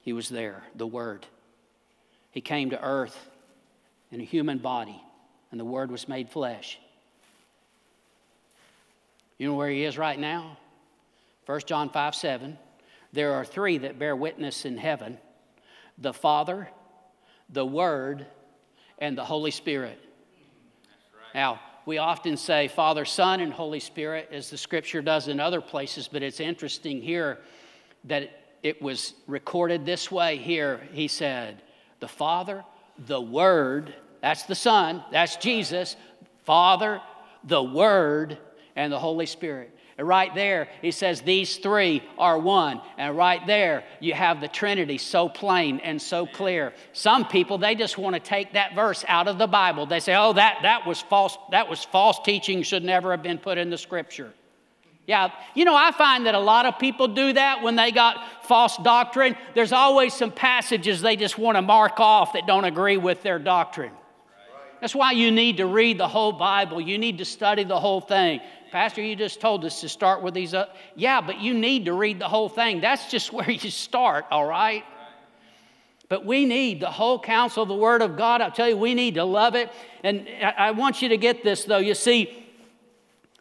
He 0.00 0.12
was 0.12 0.28
there, 0.28 0.64
the 0.74 0.86
Word. 0.88 1.26
He 2.36 2.42
came 2.42 2.68
to 2.68 2.84
earth 2.84 3.30
in 4.12 4.20
a 4.20 4.22
human 4.22 4.58
body, 4.58 5.02
and 5.50 5.58
the 5.58 5.64
Word 5.64 5.90
was 5.90 6.06
made 6.06 6.28
flesh. 6.28 6.78
You 9.38 9.48
know 9.48 9.54
where 9.54 9.70
He 9.70 9.84
is 9.84 9.96
right 9.96 10.18
now? 10.18 10.58
1 11.46 11.60
John 11.64 11.88
5 11.88 12.14
7. 12.14 12.58
There 13.14 13.32
are 13.32 13.42
three 13.42 13.78
that 13.78 13.98
bear 13.98 14.14
witness 14.14 14.66
in 14.66 14.76
heaven 14.76 15.16
the 15.96 16.12
Father, 16.12 16.68
the 17.48 17.64
Word, 17.64 18.26
and 18.98 19.16
the 19.16 19.24
Holy 19.24 19.50
Spirit. 19.50 19.98
Right. 21.14 21.34
Now, 21.34 21.60
we 21.86 21.96
often 21.96 22.36
say 22.36 22.68
Father, 22.68 23.06
Son, 23.06 23.40
and 23.40 23.50
Holy 23.50 23.80
Spirit, 23.80 24.28
as 24.30 24.50
the 24.50 24.58
scripture 24.58 25.00
does 25.00 25.28
in 25.28 25.40
other 25.40 25.62
places, 25.62 26.06
but 26.06 26.22
it's 26.22 26.40
interesting 26.40 27.00
here 27.00 27.38
that 28.04 28.28
it 28.62 28.82
was 28.82 29.14
recorded 29.26 29.86
this 29.86 30.10
way 30.10 30.36
here. 30.36 30.86
He 30.92 31.08
said, 31.08 31.62
the 32.00 32.08
Father, 32.08 32.64
the 33.06 33.20
Word, 33.20 33.94
that's 34.20 34.44
the 34.44 34.54
Son, 34.54 35.02
that's 35.12 35.36
Jesus, 35.36 35.96
Father, 36.44 37.00
the 37.44 37.62
Word, 37.62 38.38
and 38.74 38.92
the 38.92 38.98
Holy 38.98 39.26
Spirit. 39.26 39.72
And 39.98 40.06
right 40.06 40.34
there, 40.34 40.68
he 40.82 40.90
says 40.90 41.22
these 41.22 41.56
three 41.56 42.02
are 42.18 42.38
one. 42.38 42.82
And 42.98 43.16
right 43.16 43.44
there, 43.46 43.84
you 43.98 44.12
have 44.12 44.42
the 44.42 44.48
Trinity 44.48 44.98
so 44.98 45.28
plain 45.28 45.80
and 45.80 46.00
so 46.00 46.26
clear. 46.26 46.74
Some 46.92 47.26
people, 47.26 47.56
they 47.56 47.74
just 47.74 47.96
want 47.96 48.14
to 48.14 48.20
take 48.20 48.52
that 48.52 48.74
verse 48.74 49.04
out 49.08 49.26
of 49.26 49.38
the 49.38 49.46
Bible. 49.46 49.86
They 49.86 50.00
say, 50.00 50.14
oh, 50.14 50.34
that, 50.34 50.58
that 50.62 50.86
was 50.86 51.00
false, 51.00 51.38
that 51.50 51.70
was 51.70 51.82
false 51.82 52.18
teaching, 52.24 52.62
should 52.62 52.84
never 52.84 53.10
have 53.10 53.22
been 53.22 53.38
put 53.38 53.56
in 53.56 53.70
the 53.70 53.78
scripture. 53.78 54.34
Yeah, 55.06 55.30
you 55.54 55.64
know, 55.64 55.76
I 55.76 55.92
find 55.92 56.26
that 56.26 56.34
a 56.34 56.40
lot 56.40 56.66
of 56.66 56.80
people 56.80 57.06
do 57.06 57.32
that 57.32 57.62
when 57.62 57.76
they 57.76 57.92
got 57.92 58.44
false 58.44 58.76
doctrine. 58.78 59.36
There's 59.54 59.72
always 59.72 60.12
some 60.12 60.32
passages 60.32 61.00
they 61.00 61.14
just 61.14 61.38
want 61.38 61.56
to 61.56 61.62
mark 61.62 62.00
off 62.00 62.32
that 62.32 62.46
don't 62.46 62.64
agree 62.64 62.96
with 62.96 63.22
their 63.22 63.38
doctrine. 63.38 63.92
That's 64.80 64.94
why 64.94 65.12
you 65.12 65.30
need 65.30 65.58
to 65.58 65.66
read 65.66 65.98
the 65.98 66.08
whole 66.08 66.32
Bible. 66.32 66.80
You 66.80 66.98
need 66.98 67.18
to 67.18 67.24
study 67.24 67.62
the 67.62 67.78
whole 67.78 68.00
thing. 68.00 68.40
Pastor, 68.72 69.00
you 69.00 69.14
just 69.14 69.40
told 69.40 69.64
us 69.64 69.80
to 69.80 69.88
start 69.88 70.22
with 70.22 70.34
these. 70.34 70.54
Uh, 70.54 70.66
yeah, 70.96 71.20
but 71.20 71.40
you 71.40 71.54
need 71.54 71.84
to 71.84 71.92
read 71.92 72.18
the 72.18 72.28
whole 72.28 72.48
thing. 72.48 72.80
That's 72.80 73.08
just 73.08 73.32
where 73.32 73.50
you 73.50 73.70
start, 73.70 74.26
all 74.30 74.44
right? 74.44 74.84
But 76.08 76.24
we 76.24 76.44
need 76.44 76.80
the 76.80 76.90
whole 76.90 77.18
counsel 77.18 77.62
of 77.62 77.68
the 77.68 77.74
Word 77.74 78.02
of 78.02 78.16
God. 78.16 78.40
I'll 78.40 78.50
tell 78.50 78.68
you, 78.68 78.76
we 78.76 78.94
need 78.94 79.14
to 79.14 79.24
love 79.24 79.54
it. 79.54 79.72
And 80.04 80.28
I 80.40 80.72
want 80.72 81.02
you 81.02 81.08
to 81.08 81.16
get 81.16 81.42
this, 81.42 81.64
though. 81.64 81.78
You 81.78 81.94
see, 81.94 82.45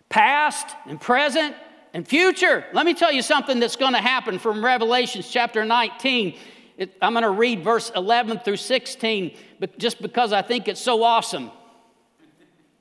past 0.09 0.75
and 0.85 0.99
present 0.99 1.55
and 1.93 2.07
future. 2.07 2.65
Let 2.73 2.85
me 2.85 2.93
tell 2.93 3.11
you 3.11 3.21
something 3.21 3.59
that's 3.59 3.75
going 3.75 3.93
to 3.93 4.01
happen 4.01 4.39
from 4.39 4.63
Revelations 4.63 5.29
chapter 5.29 5.65
19. 5.65 6.37
It, 6.77 6.95
I'm 7.01 7.13
going 7.13 7.23
to 7.23 7.29
read 7.29 7.63
verse 7.63 7.91
11 7.95 8.39
through 8.39 8.57
16 8.57 9.35
but 9.59 9.77
just 9.77 10.01
because 10.01 10.33
I 10.33 10.41
think 10.41 10.67
it's 10.67 10.81
so 10.81 11.03
awesome. 11.03 11.51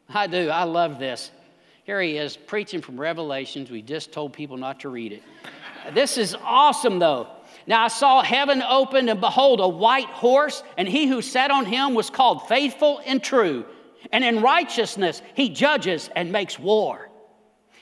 I 0.08 0.26
do. 0.26 0.50
I 0.50 0.64
love 0.64 0.98
this. 0.98 1.30
Here 1.84 2.00
he 2.00 2.16
is 2.16 2.36
preaching 2.36 2.80
from 2.80 3.00
Revelations. 3.00 3.70
We 3.70 3.82
just 3.82 4.12
told 4.12 4.32
people 4.32 4.56
not 4.56 4.80
to 4.80 4.88
read 4.88 5.12
it. 5.12 5.22
this 5.94 6.16
is 6.16 6.34
awesome, 6.42 6.98
though. 6.98 7.28
Now 7.66 7.84
I 7.84 7.88
saw 7.88 8.22
heaven 8.22 8.62
opened, 8.62 9.10
and 9.10 9.20
behold, 9.20 9.60
a 9.60 9.68
white 9.68 10.08
horse, 10.08 10.62
and 10.76 10.88
he 10.88 11.06
who 11.06 11.22
sat 11.22 11.50
on 11.50 11.66
him 11.66 11.94
was 11.94 12.10
called 12.10 12.48
faithful 12.48 13.00
and 13.06 13.22
true. 13.22 13.64
And 14.12 14.24
in 14.24 14.40
righteousness 14.42 15.22
he 15.34 15.48
judges 15.48 16.10
and 16.14 16.32
makes 16.32 16.58
war. 16.58 17.08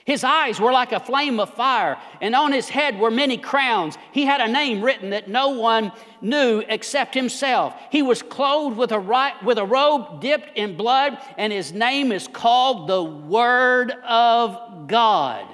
His 0.04 0.24
eyes 0.24 0.60
were 0.60 0.72
like 0.72 0.92
a 0.92 0.98
flame 0.98 1.38
of 1.38 1.54
fire, 1.54 1.96
and 2.20 2.34
on 2.34 2.52
his 2.52 2.68
head 2.68 2.98
were 2.98 3.10
many 3.10 3.36
crowns. 3.38 3.96
He 4.10 4.24
had 4.24 4.40
a 4.40 4.50
name 4.50 4.82
written 4.82 5.10
that 5.10 5.28
no 5.28 5.50
one 5.50 5.92
knew 6.20 6.64
except 6.68 7.14
himself. 7.14 7.74
He 7.90 8.02
was 8.02 8.20
clothed 8.20 8.76
with 8.76 8.90
a, 8.90 8.98
right, 8.98 9.40
with 9.44 9.58
a 9.58 9.64
robe 9.64 10.20
dipped 10.20 10.56
in 10.56 10.76
blood, 10.76 11.18
and 11.38 11.52
his 11.52 11.72
name 11.72 12.10
is 12.10 12.26
called 12.26 12.88
the 12.88 13.02
Word 13.02 13.92
of 14.04 14.88
God. 14.88 15.46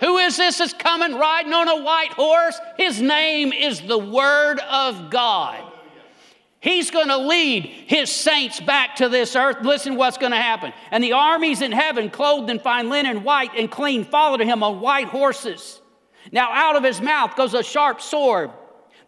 Who 0.00 0.18
is 0.18 0.36
this 0.36 0.58
that's 0.58 0.72
coming 0.72 1.14
riding 1.14 1.52
on 1.52 1.68
a 1.68 1.82
white 1.82 2.12
horse? 2.12 2.58
His 2.76 3.00
name 3.00 3.52
is 3.52 3.80
the 3.80 3.98
Word 3.98 4.58
of 4.58 5.10
God. 5.10 5.63
He's 6.64 6.90
going 6.90 7.08
to 7.08 7.18
lead 7.18 7.64
his 7.66 8.10
saints 8.10 8.58
back 8.58 8.96
to 8.96 9.10
this 9.10 9.36
earth. 9.36 9.58
Listen 9.60 9.96
what's 9.96 10.16
going 10.16 10.32
to 10.32 10.38
happen. 10.38 10.72
And 10.90 11.04
the 11.04 11.12
armies 11.12 11.60
in 11.60 11.72
heaven, 11.72 12.08
clothed 12.08 12.48
in 12.48 12.58
fine 12.58 12.88
linen, 12.88 13.22
white 13.22 13.50
and 13.54 13.70
clean, 13.70 14.02
followed 14.02 14.40
him 14.40 14.62
on 14.62 14.80
white 14.80 15.08
horses. 15.08 15.82
Now 16.32 16.50
out 16.50 16.74
of 16.74 16.82
his 16.82 17.02
mouth 17.02 17.36
goes 17.36 17.52
a 17.52 17.62
sharp 17.62 18.00
sword, 18.00 18.50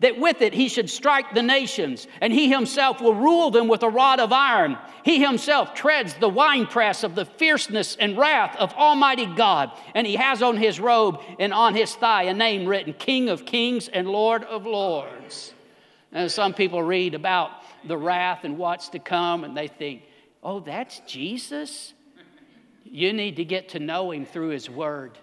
that 0.00 0.20
with 0.20 0.42
it 0.42 0.52
he 0.52 0.68
should 0.68 0.90
strike 0.90 1.32
the 1.32 1.42
nations, 1.42 2.06
and 2.20 2.30
he 2.30 2.50
himself 2.50 3.00
will 3.00 3.14
rule 3.14 3.50
them 3.50 3.68
with 3.68 3.82
a 3.82 3.88
rod 3.88 4.20
of 4.20 4.34
iron. 4.34 4.76
He 5.02 5.18
himself 5.24 5.72
treads 5.72 6.12
the 6.12 6.28
winepress 6.28 7.04
of 7.04 7.14
the 7.14 7.24
fierceness 7.24 7.96
and 7.98 8.18
wrath 8.18 8.54
of 8.56 8.74
Almighty 8.74 9.24
God. 9.24 9.70
And 9.94 10.06
he 10.06 10.16
has 10.16 10.42
on 10.42 10.58
his 10.58 10.78
robe 10.78 11.22
and 11.38 11.54
on 11.54 11.74
his 11.74 11.94
thigh 11.94 12.24
a 12.24 12.34
name 12.34 12.66
written 12.66 12.92
King 12.92 13.30
of 13.30 13.46
Kings 13.46 13.88
and 13.88 14.06
Lord 14.06 14.44
of 14.44 14.66
Lords. 14.66 15.54
And 16.12 16.30
some 16.30 16.54
people 16.54 16.82
read 16.82 17.14
about 17.14 17.50
the 17.84 17.96
wrath 17.96 18.44
and 18.44 18.58
what's 18.58 18.88
to 18.90 18.98
come, 18.98 19.44
and 19.44 19.56
they 19.56 19.68
think, 19.68 20.02
oh, 20.42 20.60
that's 20.60 21.00
Jesus? 21.00 21.92
You 22.84 23.12
need 23.12 23.36
to 23.36 23.44
get 23.44 23.70
to 23.70 23.80
know 23.80 24.12
him 24.12 24.24
through 24.24 24.48
his 24.48 24.70
word. 24.70 25.18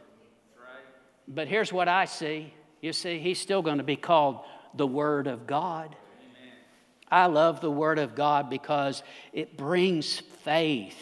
But 1.27 1.47
here's 1.47 1.71
what 1.71 1.87
I 1.87 2.05
see 2.05 2.53
you 2.81 2.91
see, 2.91 3.17
he's 3.17 3.39
still 3.39 3.61
going 3.61 3.77
to 3.77 3.83
be 3.83 3.95
called 3.95 4.41
the 4.75 4.85
Word 4.85 5.27
of 5.27 5.47
God. 5.47 5.95
I 7.09 7.27
love 7.27 7.61
the 7.61 7.71
Word 7.71 7.97
of 7.97 8.13
God 8.13 8.49
because 8.49 9.03
it 9.31 9.55
brings 9.55 10.19
faith. 10.19 10.97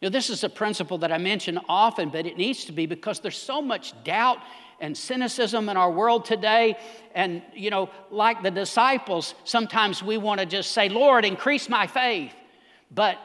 You 0.00 0.08
know, 0.08 0.12
this 0.12 0.30
is 0.30 0.44
a 0.44 0.48
principle 0.48 0.96
that 0.98 1.12
I 1.12 1.18
mention 1.18 1.58
often, 1.68 2.08
but 2.08 2.24
it 2.24 2.38
needs 2.38 2.64
to 2.66 2.72
be 2.72 2.86
because 2.86 3.20
there's 3.20 3.36
so 3.36 3.60
much 3.60 3.92
doubt 4.02 4.38
and 4.80 4.96
cynicism 4.96 5.68
in 5.68 5.76
our 5.76 5.90
world 5.90 6.24
today. 6.24 6.76
And, 7.14 7.42
you 7.54 7.70
know, 7.70 7.90
like 8.10 8.42
the 8.42 8.50
disciples, 8.50 9.34
sometimes 9.44 10.02
we 10.02 10.16
want 10.16 10.40
to 10.40 10.46
just 10.46 10.72
say, 10.72 10.88
Lord, 10.88 11.24
increase 11.24 11.68
my 11.68 11.86
faith. 11.86 12.32
But 12.90 13.18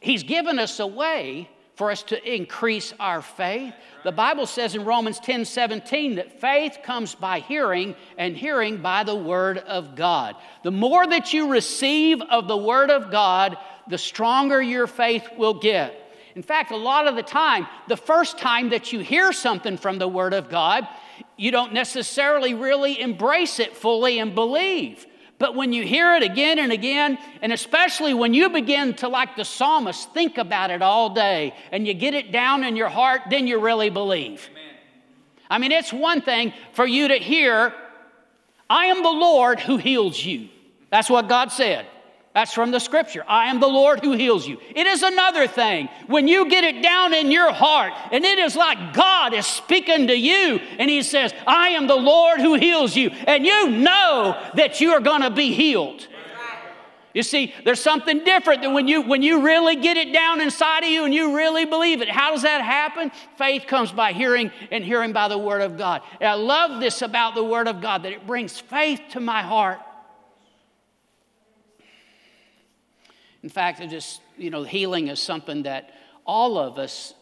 He's 0.00 0.22
given 0.22 0.58
us 0.58 0.78
a 0.80 0.86
way 0.86 1.48
for 1.76 1.90
us 1.90 2.02
to 2.04 2.34
increase 2.34 2.94
our 2.98 3.20
faith. 3.20 3.74
The 4.02 4.12
Bible 4.12 4.46
says 4.46 4.74
in 4.74 4.84
Romans 4.84 5.20
10 5.20 5.44
17 5.44 6.16
that 6.16 6.40
faith 6.40 6.78
comes 6.82 7.14
by 7.14 7.40
hearing, 7.40 7.94
and 8.16 8.36
hearing 8.36 8.78
by 8.78 9.04
the 9.04 9.14
Word 9.14 9.58
of 9.58 9.94
God. 9.94 10.36
The 10.62 10.70
more 10.70 11.06
that 11.06 11.32
you 11.32 11.50
receive 11.50 12.22
of 12.22 12.48
the 12.48 12.56
Word 12.56 12.90
of 12.90 13.10
God, 13.10 13.58
the 13.88 13.98
stronger 13.98 14.60
your 14.60 14.86
faith 14.86 15.28
will 15.36 15.54
get. 15.54 16.02
In 16.36 16.42
fact, 16.42 16.70
a 16.70 16.76
lot 16.76 17.06
of 17.06 17.16
the 17.16 17.22
time, 17.22 17.66
the 17.88 17.96
first 17.96 18.38
time 18.38 18.68
that 18.68 18.92
you 18.92 19.00
hear 19.00 19.32
something 19.32 19.78
from 19.78 19.98
the 19.98 20.06
Word 20.06 20.34
of 20.34 20.50
God, 20.50 20.86
you 21.38 21.50
don't 21.50 21.72
necessarily 21.72 22.52
really 22.52 23.00
embrace 23.00 23.58
it 23.58 23.74
fully 23.74 24.18
and 24.18 24.34
believe. 24.34 25.06
But 25.38 25.54
when 25.54 25.72
you 25.72 25.82
hear 25.82 26.14
it 26.14 26.22
again 26.22 26.58
and 26.58 26.72
again, 26.72 27.18
and 27.40 27.54
especially 27.54 28.12
when 28.12 28.34
you 28.34 28.50
begin 28.50 28.92
to, 28.96 29.08
like 29.08 29.34
the 29.34 29.46
psalmist, 29.46 30.12
think 30.12 30.36
about 30.36 30.70
it 30.70 30.82
all 30.82 31.08
day 31.08 31.54
and 31.72 31.86
you 31.86 31.94
get 31.94 32.12
it 32.12 32.32
down 32.32 32.64
in 32.64 32.76
your 32.76 32.90
heart, 32.90 33.22
then 33.30 33.46
you 33.46 33.58
really 33.58 33.88
believe. 33.88 34.46
Amen. 34.50 34.74
I 35.48 35.58
mean, 35.58 35.72
it's 35.72 35.92
one 35.92 36.20
thing 36.20 36.52
for 36.74 36.86
you 36.86 37.08
to 37.08 37.16
hear, 37.16 37.72
I 38.68 38.86
am 38.86 39.02
the 39.02 39.08
Lord 39.08 39.58
who 39.58 39.78
heals 39.78 40.22
you. 40.22 40.50
That's 40.90 41.08
what 41.08 41.28
God 41.28 41.50
said. 41.50 41.86
That's 42.36 42.52
from 42.52 42.70
the 42.70 42.80
scripture. 42.80 43.24
I 43.26 43.46
am 43.46 43.60
the 43.60 43.66
Lord 43.66 44.00
who 44.00 44.12
heals 44.12 44.46
you. 44.46 44.58
It 44.74 44.86
is 44.86 45.02
another 45.02 45.46
thing 45.46 45.88
when 46.06 46.28
you 46.28 46.50
get 46.50 46.64
it 46.64 46.82
down 46.82 47.14
in 47.14 47.30
your 47.30 47.50
heart 47.50 47.94
and 48.12 48.26
it 48.26 48.38
is 48.38 48.54
like 48.54 48.92
God 48.92 49.32
is 49.32 49.46
speaking 49.46 50.08
to 50.08 50.14
you 50.14 50.60
and 50.78 50.90
He 50.90 51.02
says, 51.02 51.32
I 51.46 51.68
am 51.68 51.86
the 51.86 51.96
Lord 51.96 52.38
who 52.38 52.52
heals 52.52 52.94
you. 52.94 53.08
And 53.08 53.46
you 53.46 53.70
know 53.70 54.38
that 54.52 54.82
you 54.82 54.90
are 54.92 55.00
going 55.00 55.22
to 55.22 55.30
be 55.30 55.54
healed. 55.54 56.08
You 57.14 57.22
see, 57.22 57.54
there's 57.64 57.80
something 57.80 58.22
different 58.22 58.60
than 58.60 58.74
when 58.74 58.86
you 58.86 59.00
when 59.00 59.22
you 59.22 59.40
really 59.40 59.76
get 59.76 59.96
it 59.96 60.12
down 60.12 60.42
inside 60.42 60.84
of 60.84 60.90
you 60.90 61.06
and 61.06 61.14
you 61.14 61.34
really 61.34 61.64
believe 61.64 62.02
it. 62.02 62.10
How 62.10 62.32
does 62.32 62.42
that 62.42 62.60
happen? 62.60 63.12
Faith 63.38 63.66
comes 63.66 63.92
by 63.92 64.12
hearing 64.12 64.50
and 64.70 64.84
hearing 64.84 65.14
by 65.14 65.28
the 65.28 65.38
word 65.38 65.62
of 65.62 65.78
God. 65.78 66.02
And 66.20 66.28
I 66.28 66.34
love 66.34 66.82
this 66.82 67.00
about 67.00 67.34
the 67.34 67.44
word 67.44 67.66
of 67.66 67.80
God 67.80 68.02
that 68.02 68.12
it 68.12 68.26
brings 68.26 68.60
faith 68.60 69.00
to 69.12 69.20
my 69.20 69.40
heart. 69.40 69.80
In 73.46 73.50
fact, 73.50 73.78
it 73.78 73.90
just, 73.90 74.22
you 74.36 74.50
know, 74.50 74.64
healing 74.64 75.06
is 75.06 75.20
something 75.20 75.62
that 75.62 75.90
all 76.26 76.58
of 76.58 76.80
us 76.80 77.14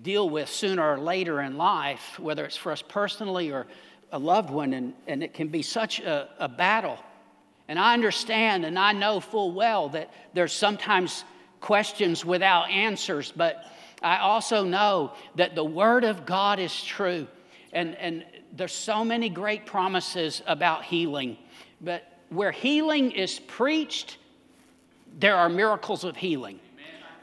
deal 0.00 0.30
with 0.30 0.48
sooner 0.48 0.82
or 0.82 0.98
later 0.98 1.42
in 1.42 1.58
life, 1.58 2.18
whether 2.18 2.46
it's 2.46 2.56
for 2.56 2.72
us 2.72 2.80
personally 2.80 3.52
or 3.52 3.66
a 4.12 4.18
loved 4.18 4.48
one, 4.48 4.72
and, 4.72 4.94
and 5.06 5.22
it 5.22 5.34
can 5.34 5.48
be 5.48 5.60
such 5.60 6.00
a, 6.00 6.30
a 6.38 6.48
battle. 6.48 6.98
And 7.68 7.78
I 7.78 7.92
understand 7.92 8.64
and 8.64 8.78
I 8.78 8.92
know 8.92 9.20
full 9.20 9.52
well 9.52 9.90
that 9.90 10.10
there's 10.32 10.54
sometimes 10.54 11.22
questions 11.60 12.24
without 12.24 12.70
answers, 12.70 13.30
but 13.30 13.62
I 14.00 14.20
also 14.20 14.64
know 14.64 15.12
that 15.34 15.54
the 15.54 15.64
Word 15.64 16.04
of 16.04 16.24
God 16.24 16.58
is 16.58 16.82
true. 16.82 17.26
And, 17.74 17.94
and 17.96 18.24
there's 18.54 18.72
so 18.72 19.04
many 19.04 19.28
great 19.28 19.66
promises 19.66 20.40
about 20.46 20.84
healing. 20.84 21.36
But 21.82 22.10
where 22.30 22.52
healing 22.52 23.12
is 23.12 23.38
preached, 23.38 24.16
there 25.16 25.36
are 25.36 25.48
miracles 25.48 26.04
of 26.04 26.16
healing. 26.16 26.60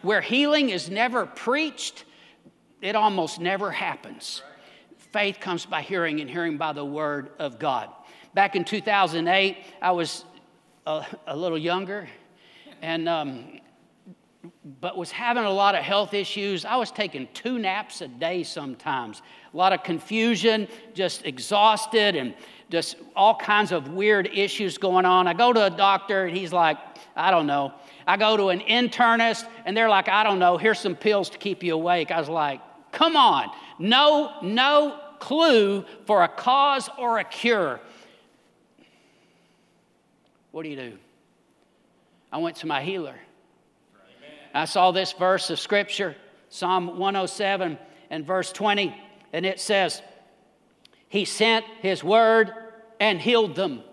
Where 0.01 0.19
healing 0.19 0.69
is 0.69 0.89
never 0.89 1.25
preached, 1.25 2.03
it 2.81 2.95
almost 2.95 3.39
never 3.39 3.71
happens. 3.71 4.41
Faith 4.97 5.39
comes 5.39 5.65
by 5.65 5.81
hearing, 5.81 6.19
and 6.19 6.29
hearing 6.29 6.57
by 6.57 6.73
the 6.73 6.83
Word 6.83 7.29
of 7.39 7.59
God. 7.59 7.89
Back 8.33 8.55
in 8.55 8.65
2008, 8.65 9.57
I 9.81 9.91
was 9.91 10.25
a, 10.87 11.05
a 11.27 11.37
little 11.37 11.57
younger, 11.57 12.09
and 12.81 13.07
um, 13.07 13.59
but 14.81 14.97
was 14.97 15.11
having 15.11 15.43
a 15.43 15.51
lot 15.51 15.75
of 15.75 15.83
health 15.83 16.13
issues. 16.13 16.65
I 16.65 16.75
was 16.75 16.91
taking 16.91 17.27
two 17.33 17.59
naps 17.59 18.01
a 18.01 18.07
day 18.07 18.43
sometimes. 18.43 19.21
A 19.53 19.57
lot 19.57 19.71
of 19.71 19.83
confusion, 19.83 20.67
just 20.93 21.25
exhausted, 21.25 22.15
and 22.15 22.33
just 22.69 22.97
all 23.15 23.35
kinds 23.35 23.71
of 23.71 23.89
weird 23.89 24.27
issues 24.33 24.77
going 24.77 25.05
on. 25.05 25.27
I 25.27 25.33
go 25.33 25.53
to 25.53 25.67
a 25.67 25.69
doctor, 25.69 26.25
and 26.25 26.35
he's 26.35 26.51
like, 26.51 26.77
I 27.15 27.31
don't 27.31 27.47
know. 27.47 27.73
I 28.07 28.17
go 28.17 28.35
to 28.37 28.49
an 28.49 28.59
internist, 28.61 29.47
and 29.65 29.75
they're 29.77 29.89
like, 29.89 30.09
I 30.09 30.23
don't 30.23 30.39
know, 30.39 30.57
here's 30.57 30.79
some 30.79 30.95
pills 30.95 31.29
to 31.31 31.37
keep 31.37 31.63
you 31.63 31.73
awake. 31.73 32.11
I 32.11 32.19
was 32.19 32.29
like, 32.29 32.61
come 32.91 33.15
on. 33.15 33.49
No, 33.79 34.33
no 34.41 34.99
clue 35.19 35.85
for 36.05 36.23
a 36.23 36.27
cause 36.27 36.89
or 36.97 37.19
a 37.19 37.23
cure. 37.23 37.79
What 40.51 40.63
do 40.63 40.69
you 40.69 40.75
do? 40.75 40.97
I 42.31 42.37
went 42.37 42.57
to 42.57 42.67
my 42.67 42.81
healer. 42.81 43.15
I 44.53 44.65
saw 44.65 44.91
this 44.91 45.13
verse 45.13 45.49
of 45.49 45.59
scripture, 45.59 46.15
Psalm 46.49 46.99
107 46.99 47.77
and 48.11 48.25
verse 48.25 48.51
20, 48.51 48.95
and 49.33 49.45
it 49.45 49.59
says, 49.59 50.01
He 51.09 51.25
sent 51.25 51.65
His 51.81 52.03
word 52.03 52.53
and 52.99 53.19
healed 53.19 53.55
them. 53.55 53.83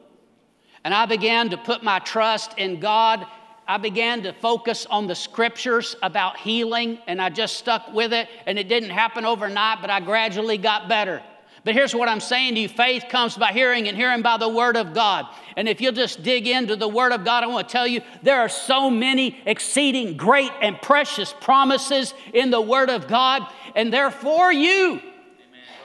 And 0.85 0.95
I 0.95 1.07
began 1.07 1.51
to 1.51 1.57
put 1.57 1.83
my 1.83 1.99
trust 1.99 2.55
in 2.57 2.81
God. 2.81 3.27
I 3.69 3.77
began 3.77 4.23
to 4.23 4.33
focus 4.33 4.87
on 4.87 5.07
the 5.07 5.15
scriptures 5.15 5.95
about 6.03 6.39
healing, 6.39 6.99
and 7.07 7.21
I 7.21 7.29
just 7.29 7.57
stuck 7.57 7.93
with 7.93 8.13
it. 8.13 8.29
And 8.47 8.59
it 8.59 8.69
didn't 8.69 8.91
happen 8.91 9.25
overnight, 9.25 9.79
but 9.81 9.91
I 9.91 10.01
gradually 10.01 10.59
got 10.59 10.89
better. 10.89 11.23
But 11.63 11.75
here's 11.75 11.95
what 11.95 12.09
I'm 12.09 12.21
saying 12.21 12.55
to 12.55 12.61
you 12.61 12.69
faith 12.69 13.05
comes 13.11 13.37
by 13.37 13.53
hearing, 13.53 13.87
and 13.89 13.97
hearing 13.97 14.23
by 14.23 14.39
the 14.39 14.49
Word 14.49 14.77
of 14.77 14.95
God. 14.95 15.27
And 15.57 15.69
if 15.69 15.81
you'll 15.81 15.93
just 15.93 16.23
dig 16.23 16.49
into 16.49 16.75
the 16.75 16.89
Word 16.89 17.13
of 17.13 17.25
God, 17.25 17.45
I 17.45 17.49
want 17.49 17.69
to 17.69 17.73
tell 17.73 17.87
you 17.87 18.01
there 18.23 18.41
are 18.41 18.49
so 18.49 18.91
many 18.91 19.39
exceeding 19.45 20.17
great 20.17 20.51
and 20.63 20.81
precious 20.81 21.35
promises 21.41 22.15
in 22.33 22.51
the 22.51 22.61
Word 22.61 22.89
of 22.89 23.09
God, 23.09 23.43
and 23.75 23.93
they're 23.93 24.11
for 24.11 24.51
you. 24.51 25.03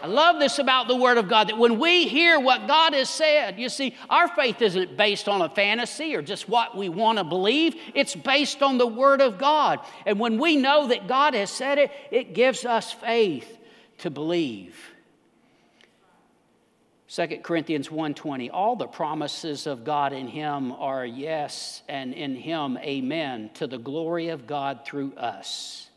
I 0.06 0.08
love 0.08 0.38
this 0.38 0.60
about 0.60 0.88
the 0.88 0.96
Word 0.96 1.18
of 1.18 1.28
God 1.28 1.50
that 1.50 1.58
when 1.58 1.80
we 1.80 2.08
hear 2.08 2.40
what 2.40 2.68
God 2.68 2.94
has 2.94 3.10
said, 3.10 3.58
you 3.58 3.70
see, 3.70 3.96
our 4.08 4.28
faith 4.28 4.62
isn't 4.62 4.96
based 4.96 5.28
on 5.28 5.42
a 5.42 5.50
fantasy 5.50 6.16
or 6.16 6.22
just 6.22 6.48
what 6.48 6.78
we 6.78 6.90
want 6.90 7.18
to 7.18 7.24
believe. 7.24 7.76
It's 7.96 8.16
based 8.16 8.62
on 8.62 8.78
the 8.78 8.86
Word 8.86 9.20
of 9.20 9.40
God. 9.40 9.80
And 10.06 10.20
when 10.20 10.38
we 10.38 10.58
know 10.58 10.90
that 10.90 11.08
God 11.08 11.34
has 11.34 11.50
said 11.50 11.80
it, 11.80 11.92
it 12.12 12.36
gives 12.36 12.66
us 12.66 12.92
faith 12.92 13.58
to 13.98 14.12
believe. 14.12 14.78
2 17.08 17.42
Corinthians 17.42 17.90
1:20 17.90 18.52
All 18.54 18.76
the 18.76 18.86
promises 18.86 19.66
of 19.66 19.84
God 19.84 20.14
in 20.14 20.28
him 20.28 20.72
are 20.74 21.04
yes 21.04 21.82
and 21.90 22.14
in 22.14 22.36
him 22.36 22.78
amen 22.78 23.50
to 23.56 23.66
the 23.66 23.80
glory 23.80 24.30
of 24.30 24.46
God 24.46 24.86
through 24.86 25.16
us. 25.16 25.90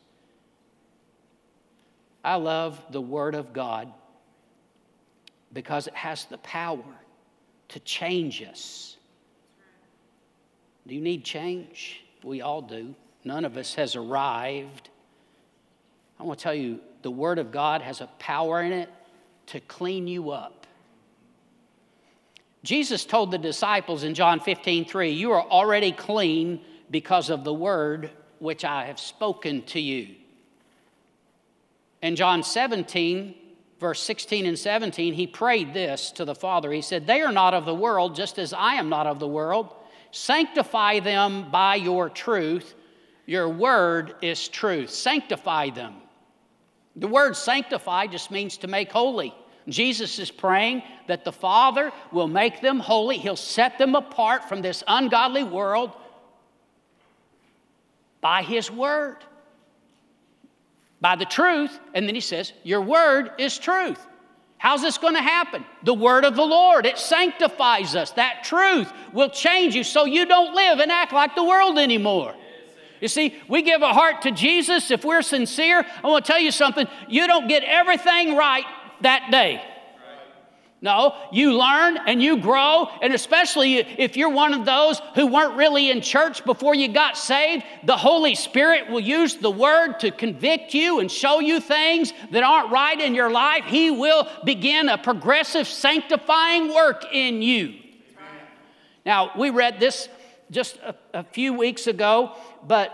I 2.23 2.35
love 2.35 2.79
the 2.91 3.01
word 3.01 3.35
of 3.35 3.53
God 3.53 3.91
because 5.53 5.87
it 5.87 5.95
has 5.95 6.25
the 6.25 6.37
power 6.39 6.83
to 7.69 7.79
change 7.79 8.43
us. 8.43 8.97
Do 10.87 10.95
you 10.95 11.01
need 11.01 11.23
change? 11.23 12.01
We 12.23 12.41
all 12.41 12.61
do. 12.61 12.93
None 13.23 13.45
of 13.45 13.57
us 13.57 13.75
has 13.75 13.95
arrived. 13.95 14.89
I 16.19 16.23
want 16.23 16.39
to 16.39 16.43
tell 16.43 16.53
you 16.53 16.79
the 17.01 17.11
word 17.11 17.39
of 17.39 17.51
God 17.51 17.81
has 17.81 18.01
a 18.01 18.07
power 18.19 18.61
in 18.61 18.71
it 18.71 18.89
to 19.47 19.59
clean 19.61 20.07
you 20.07 20.31
up 20.31 20.59
Jesus 22.63 23.05
told 23.05 23.31
the 23.31 23.37
disciples 23.37 24.03
in 24.03 24.13
John 24.13 24.39
15, 24.39 24.85
3, 24.85 25.09
You 25.11 25.31
are 25.31 25.41
already 25.41 25.91
clean 25.91 26.61
because 26.91 27.29
of 27.29 27.43
the 27.43 27.53
word 27.53 28.11
which 28.39 28.65
I 28.65 28.85
have 28.85 28.99
spoken 28.99 29.61
to 29.63 29.79
you. 29.79 30.15
In 32.01 32.15
John 32.15 32.43
17, 32.43 33.35
verse 33.79 34.01
16 34.01 34.45
and 34.45 34.57
17, 34.57 35.13
he 35.13 35.27
prayed 35.27 35.73
this 35.73 36.11
to 36.11 36.25
the 36.25 36.35
Father. 36.35 36.71
He 36.71 36.81
said, 36.81 37.05
They 37.05 37.21
are 37.21 37.31
not 37.31 37.53
of 37.53 37.65
the 37.65 37.75
world, 37.75 38.15
just 38.15 38.39
as 38.39 38.53
I 38.53 38.75
am 38.75 38.89
not 38.89 39.07
of 39.07 39.19
the 39.19 39.27
world. 39.27 39.73
Sanctify 40.11 40.99
them 41.01 41.51
by 41.51 41.75
your 41.75 42.09
truth. 42.09 42.73
Your 43.25 43.49
word 43.49 44.15
is 44.21 44.47
truth. 44.47 44.89
Sanctify 44.89 45.69
them. 45.71 45.95
The 46.95 47.07
word 47.07 47.35
sanctify 47.35 48.07
just 48.07 48.31
means 48.31 48.57
to 48.57 48.67
make 48.67 48.91
holy. 48.91 49.33
Jesus 49.67 50.17
is 50.19 50.31
praying 50.31 50.83
that 51.07 51.23
the 51.23 51.31
Father 51.31 51.91
will 52.11 52.27
make 52.27 52.61
them 52.61 52.79
holy. 52.79 53.17
He'll 53.17 53.35
set 53.35 53.77
them 53.77 53.95
apart 53.95 54.49
from 54.49 54.61
this 54.61 54.83
ungodly 54.87 55.43
world 55.43 55.91
by 58.21 58.41
His 58.41 58.69
Word, 58.71 59.17
by 61.01 61.15
the 61.15 61.25
truth. 61.25 61.79
And 61.93 62.07
then 62.07 62.15
He 62.15 62.21
says, 62.21 62.53
Your 62.63 62.81
Word 62.81 63.31
is 63.37 63.57
truth. 63.57 64.05
How's 64.57 64.81
this 64.81 64.97
going 64.97 65.15
to 65.15 65.21
happen? 65.21 65.63
The 65.83 65.93
Word 65.93 66.25
of 66.25 66.35
the 66.35 66.43
Lord. 66.43 66.85
It 66.85 66.97
sanctifies 66.97 67.95
us. 67.95 68.11
That 68.11 68.43
truth 68.43 68.91
will 69.13 69.29
change 69.29 69.73
you 69.73 69.83
so 69.83 70.05
you 70.05 70.25
don't 70.25 70.53
live 70.53 70.79
and 70.79 70.91
act 70.91 71.13
like 71.13 71.35
the 71.35 71.43
world 71.43 71.77
anymore. 71.77 72.35
You 72.99 73.07
see, 73.07 73.41
we 73.47 73.61
give 73.61 73.81
a 73.81 73.93
heart 73.93 74.23
to 74.23 74.31
Jesus 74.31 74.91
if 74.91 75.05
we're 75.05 75.21
sincere. 75.21 75.85
I 76.03 76.07
want 76.07 76.25
to 76.25 76.31
tell 76.31 76.41
you 76.41 76.51
something. 76.51 76.85
You 77.07 77.27
don't 77.27 77.47
get 77.47 77.63
everything 77.63 78.35
right 78.35 78.65
that 79.01 79.29
day. 79.31 79.63
No, 80.81 81.15
you 81.33 81.57
learn 81.57 81.97
and 82.07 82.23
you 82.23 82.37
grow, 82.37 82.87
and 83.01 83.13
especially 83.13 83.79
if 83.79 84.15
you're 84.15 84.29
one 84.29 84.53
of 84.53 84.65
those 84.65 85.01
who 85.13 85.27
weren't 85.27 85.57
really 85.57 85.91
in 85.91 85.99
church 85.99 86.45
before 86.45 86.73
you 86.73 86.87
got 86.87 87.17
saved, 87.17 87.65
the 87.83 87.97
Holy 87.97 88.33
Spirit 88.33 88.89
will 88.89 89.01
use 89.01 89.35
the 89.35 89.51
Word 89.51 89.99
to 89.99 90.11
convict 90.11 90.73
you 90.73 90.99
and 90.99 91.11
show 91.11 91.41
you 91.41 91.59
things 91.59 92.13
that 92.31 92.43
aren't 92.43 92.71
right 92.71 92.97
in 92.97 93.13
your 93.13 93.29
life. 93.29 93.65
He 93.65 93.91
will 93.91 94.25
begin 94.45 94.87
a 94.87 94.97
progressive 94.97 95.67
sanctifying 95.67 96.73
work 96.73 97.03
in 97.11 97.41
you. 97.41 97.73
Now, 99.05 99.31
we 99.37 99.49
read 99.49 99.81
this 99.81 100.07
just 100.49 100.77
a, 100.77 100.95
a 101.13 101.23
few 101.23 101.53
weeks 101.53 101.87
ago, 101.87 102.37
but 102.65 102.93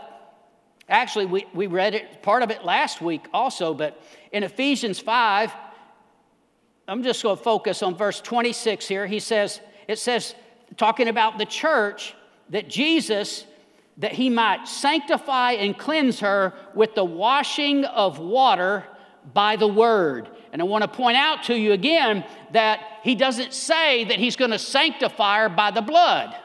actually, 0.89 1.28
we, 1.28 1.45
we 1.54 1.67
read 1.67 1.93
it, 1.93 2.24
part 2.24 2.41
of 2.41 2.50
it 2.50 2.65
last 2.65 3.00
week 3.00 3.28
also, 3.32 3.76
but 3.76 4.02
in 4.32 4.41
Ephesians 4.41 5.00
5, 5.00 5.52
I'm 6.88 7.04
just 7.04 7.24
going 7.24 7.38
to 7.38 7.43
focus 7.43 7.82
on 7.82 7.95
verse 7.95 8.21
26 8.21 8.88
here. 8.88 9.08
He 9.08 9.19
says, 9.19 9.60
it 9.88 9.98
says, 9.98 10.36
talking 10.78 11.08
about 11.08 11.38
the 11.38 11.45
church, 11.45 12.13
that 12.50 12.69
Jesus, 12.69 13.45
that 13.98 14.12
he 14.12 14.30
might 14.30 14.67
sanctify 14.67 15.54
and 15.54 15.78
cleanse 15.78 16.19
her 16.19 16.54
with 16.76 16.93
the 16.93 17.04
washing 17.04 17.86
of 17.86 18.19
water 18.19 18.86
by 19.34 19.56
the 19.56 19.67
word. 19.67 20.30
And 20.54 20.62
I 20.62 20.65
want 20.65 20.84
to 20.84 20.88
point 20.88 21.17
out 21.17 21.43
to 21.45 21.58
you 21.58 21.71
again 21.74 22.24
that 22.52 22.82
he 23.04 23.15
doesn't 23.15 23.54
say 23.54 24.06
that 24.06 24.19
he's 24.19 24.36
going 24.36 24.52
to 24.52 24.60
sanctify 24.60 25.39
her 25.39 25.50
by 25.50 25.71
the 25.71 25.82
blood. 25.82 26.36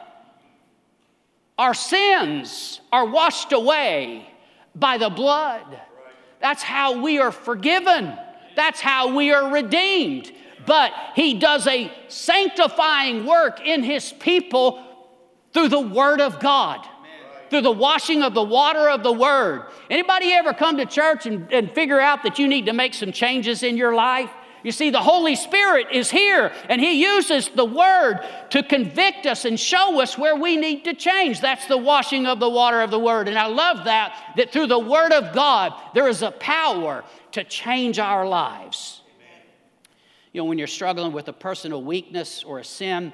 Our 1.57 1.73
sins 1.75 2.81
are 2.91 3.05
washed 3.05 3.53
away 3.53 4.27
by 4.73 4.97
the 4.97 5.09
blood. 5.09 5.79
That's 6.39 6.63
how 6.63 7.01
we 7.01 7.19
are 7.19 7.31
forgiven. 7.31 8.17
That's 8.55 8.81
how 8.81 9.15
we 9.15 9.31
are 9.33 9.51
redeemed. 9.51 10.31
But 10.65 10.91
he 11.15 11.39
does 11.39 11.67
a 11.67 11.91
sanctifying 12.07 13.25
work 13.25 13.65
in 13.65 13.83
his 13.83 14.13
people 14.13 14.83
Through 15.53 15.69
the 15.69 15.79
Word 15.79 16.21
of 16.21 16.39
God. 16.39 16.87
Through 17.49 17.61
the 17.61 17.71
washing 17.71 18.23
of 18.23 18.33
the 18.33 18.43
water 18.43 18.89
of 18.89 19.03
the 19.03 19.11
Word. 19.11 19.63
Anybody 19.89 20.31
ever 20.31 20.53
come 20.53 20.77
to 20.77 20.85
church 20.85 21.25
and, 21.25 21.51
and 21.51 21.69
figure 21.71 21.99
out 21.99 22.23
that 22.23 22.39
you 22.39 22.47
need 22.47 22.67
to 22.67 22.73
make 22.73 22.93
some 22.93 23.11
changes 23.11 23.61
in 23.61 23.75
your 23.75 23.93
life? 23.93 24.29
You 24.63 24.71
see, 24.71 24.91
the 24.91 25.01
Holy 25.01 25.35
Spirit 25.35 25.87
is 25.91 26.11
here, 26.11 26.53
and 26.69 26.79
He 26.79 27.01
uses 27.01 27.49
the 27.49 27.65
Word 27.65 28.19
to 28.51 28.61
convict 28.61 29.25
us 29.25 29.45
and 29.45 29.59
show 29.59 29.99
us 29.99 30.17
where 30.17 30.35
we 30.35 30.55
need 30.55 30.83
to 30.85 30.93
change. 30.93 31.41
That's 31.41 31.65
the 31.65 31.77
washing 31.77 32.27
of 32.27 32.39
the 32.39 32.49
water 32.49 32.81
of 32.81 32.91
the 32.91 32.99
Word. 32.99 33.27
And 33.27 33.37
I 33.37 33.47
love 33.47 33.85
that, 33.85 34.33
that 34.37 34.51
through 34.51 34.67
the 34.67 34.79
Word 34.79 35.11
of 35.13 35.33
God, 35.33 35.73
there 35.93 36.07
is 36.07 36.21
a 36.21 36.31
power 36.31 37.03
to 37.33 37.43
change 37.43 37.99
our 37.99 38.27
lives. 38.27 39.01
You 40.33 40.41
know, 40.41 40.45
when 40.45 40.57
you're 40.57 40.67
struggling 40.67 41.11
with 41.11 41.27
a 41.27 41.33
personal 41.33 41.83
weakness 41.83 42.43
or 42.43 42.59
a 42.59 42.63
sin, 42.63 43.11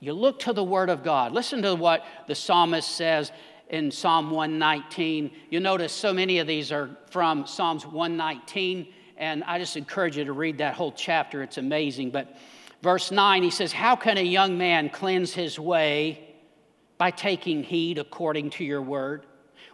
you 0.00 0.12
look 0.12 0.40
to 0.40 0.52
the 0.52 0.62
Word 0.62 0.90
of 0.90 1.02
God. 1.02 1.32
Listen 1.32 1.62
to 1.62 1.74
what 1.74 2.04
the 2.28 2.34
psalmist 2.34 2.88
says 2.88 3.32
in 3.68 3.90
Psalm 3.90 4.30
119. 4.30 5.30
You 5.50 5.60
notice 5.60 5.92
so 5.92 6.12
many 6.12 6.38
of 6.38 6.46
these 6.46 6.70
are 6.70 6.90
from 7.10 7.46
Psalms 7.46 7.84
119 7.84 8.92
and 9.16 9.42
I 9.44 9.58
just 9.58 9.76
encourage 9.76 10.16
you 10.16 10.24
to 10.24 10.32
read 10.32 10.58
that 10.58 10.74
whole 10.74 10.92
chapter. 10.92 11.42
It's 11.42 11.58
amazing. 11.58 12.10
But 12.10 12.36
verse 12.82 13.10
9, 13.10 13.42
he 13.42 13.50
says, 13.50 13.72
How 13.72 13.96
can 13.96 14.18
a 14.18 14.22
young 14.22 14.58
man 14.58 14.90
cleanse 14.90 15.32
his 15.32 15.58
way? 15.58 16.22
By 16.98 17.10
taking 17.10 17.62
heed 17.62 17.98
according 17.98 18.50
to 18.50 18.64
your 18.64 18.82
word. 18.82 19.26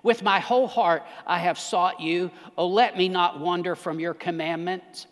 With 0.02 0.22
my 0.22 0.40
whole 0.40 0.66
heart 0.66 1.04
I 1.26 1.38
have 1.38 1.58
sought 1.58 2.00
you. 2.00 2.30
Oh, 2.56 2.66
let 2.66 2.96
me 2.96 3.08
not 3.08 3.40
wander 3.40 3.76
from 3.76 4.00
your 4.00 4.14
commandments. 4.14 5.06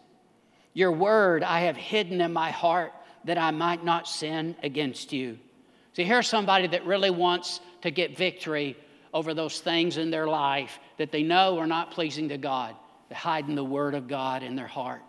Your 0.73 0.93
word 0.93 1.43
I 1.43 1.61
have 1.61 1.77
hidden 1.77 2.21
in 2.21 2.33
my 2.33 2.51
heart 2.51 2.93
that 3.25 3.39
I 3.39 3.51
might 3.51 3.85
not 3.85 4.09
sin 4.09 4.57
against 4.63 5.13
you. 5.13 5.39
See, 5.93 6.05
here's 6.05 6.29
somebody 6.29 6.67
that 6.69 6.87
really 6.87 7.11
wants 7.11 7.61
to 7.83 7.91
get 7.91 8.17
victory 8.17 8.77
over 9.13 9.35
those 9.35 9.61
things 9.61 9.97
in 9.97 10.11
their 10.11 10.27
life 10.27 10.79
that 10.99 11.11
they 11.11 11.23
know 11.23 11.59
are 11.59 11.67
not 11.67 11.91
pleasing 11.91 12.29
to 12.29 12.39
God 12.39 12.77
They're 13.09 13.19
hiding 13.19 13.55
the 13.57 13.65
Word 13.65 13.95
of 13.95 14.07
God 14.07 14.43
in 14.43 14.55
their 14.55 14.69
heart. 14.69 15.03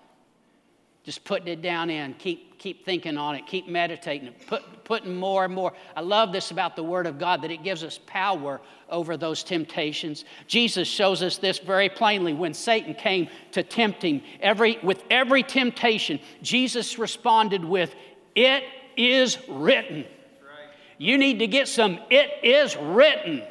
Just 1.03 1.23
putting 1.23 1.47
it 1.47 1.63
down 1.63 1.89
in, 1.89 2.13
keep, 2.13 2.59
keep 2.59 2.85
thinking 2.85 3.17
on 3.17 3.33
it, 3.33 3.47
keep 3.47 3.67
meditating 3.67 4.27
it, 4.27 4.47
put, 4.47 4.83
putting 4.83 5.15
more 5.15 5.45
and 5.45 5.53
more. 5.53 5.73
I 5.95 6.01
love 6.01 6.31
this 6.31 6.51
about 6.51 6.75
the 6.75 6.83
Word 6.83 7.07
of 7.07 7.17
God 7.17 7.41
that 7.41 7.49
it 7.49 7.63
gives 7.63 7.83
us 7.83 7.99
power 8.05 8.61
over 8.87 9.17
those 9.17 9.43
temptations. 9.43 10.25
Jesus 10.45 10.87
shows 10.87 11.23
us 11.23 11.37
this 11.37 11.57
very 11.57 11.89
plainly 11.89 12.33
when 12.33 12.53
Satan 12.53 12.93
came 12.93 13.29
to 13.53 13.63
tempt 13.63 14.03
him. 14.03 14.21
Every, 14.41 14.77
with 14.83 15.03
every 15.09 15.41
temptation, 15.41 16.19
Jesus 16.43 16.99
responded 16.99 17.65
with, 17.65 17.95
It 18.35 18.63
is 18.95 19.39
written. 19.49 20.05
You 20.99 21.17
need 21.17 21.39
to 21.39 21.47
get 21.47 21.67
some, 21.67 21.97
it 22.11 22.29
is 22.43 22.77
written 22.77 23.41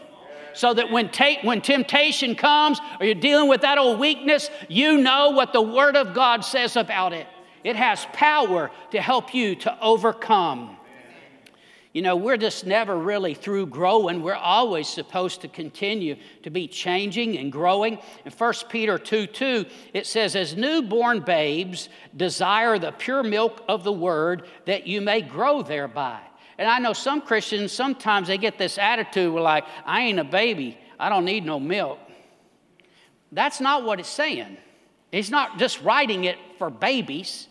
so 0.53 0.73
that 0.75 0.91
when, 0.91 1.11
ta- 1.11 1.41
when 1.43 1.61
temptation 1.61 2.37
comes 2.37 2.81
or 3.01 3.07
you're 3.07 3.15
dealing 3.15 3.49
with 3.49 3.63
that 3.63 3.77
old 3.77 3.99
weakness, 3.99 4.51
you 4.69 4.99
know 4.99 5.31
what 5.31 5.53
the 5.53 5.61
Word 5.63 5.97
of 5.97 6.15
God 6.15 6.45
says 6.45 6.77
about 6.77 7.13
it. 7.13 7.27
It 7.65 7.77
has 7.77 8.07
power 8.13 8.71
to 8.91 9.01
help 9.01 9.35
you 9.35 9.55
to 9.57 9.81
overcome. 9.81 10.77
You 11.93 12.03
know, 12.03 12.15
we're 12.15 12.37
just 12.37 12.67
never 12.67 12.97
really 12.97 13.35
through 13.35 13.67
growing. 13.67 14.23
We're 14.23 14.35
always 14.35 14.89
supposed 14.89 15.41
to 15.41 15.49
continue 15.49 16.17
to 16.45 16.51
be 16.51 16.69
changing 16.69 17.37
and 17.37 17.51
growing. 17.51 17.99
In 18.25 18.31
1 18.31 18.55
Peter 18.69 18.97
2 18.97 19.27
2, 19.27 19.67
it 19.93 20.07
says, 20.07 20.37
As 20.37 20.57
newborn 20.57 21.21
babes, 21.21 21.89
desire 22.17 22.79
the 22.79 22.93
pure 22.93 23.25
milk 23.25 23.65
of 23.69 23.83
the 23.83 23.93
word 23.93 24.47
that 24.67 24.87
you 24.87 25.01
may 25.01 25.21
grow 25.21 25.63
thereby. 25.63 26.21
And 26.59 26.69
I 26.69 26.79
know 26.79 26.93
some 26.93 27.23
Christians, 27.23 27.73
sometimes 27.73 28.29
they 28.29 28.39
get 28.39 28.57
this 28.57 28.79
attitude 28.79 29.33
where, 29.33 29.43
like, 29.43 29.65
I 29.85 30.03
ain't 30.03 30.21
a 30.21 30.25
baby, 30.25 30.79
I 30.99 31.09
don't 31.09 31.25
need 31.25 31.45
no 31.45 31.59
milk. 31.59 31.99
That's 33.33 33.61
not 33.61 33.85
what 33.85 33.99
it's 33.99 34.09
saying. 34.09 34.59
He's 35.11 35.31
not 35.31 35.59
just 35.59 35.83
writing 35.83 36.25
it 36.25 36.39
for 36.59 36.71
babies. 36.71 37.49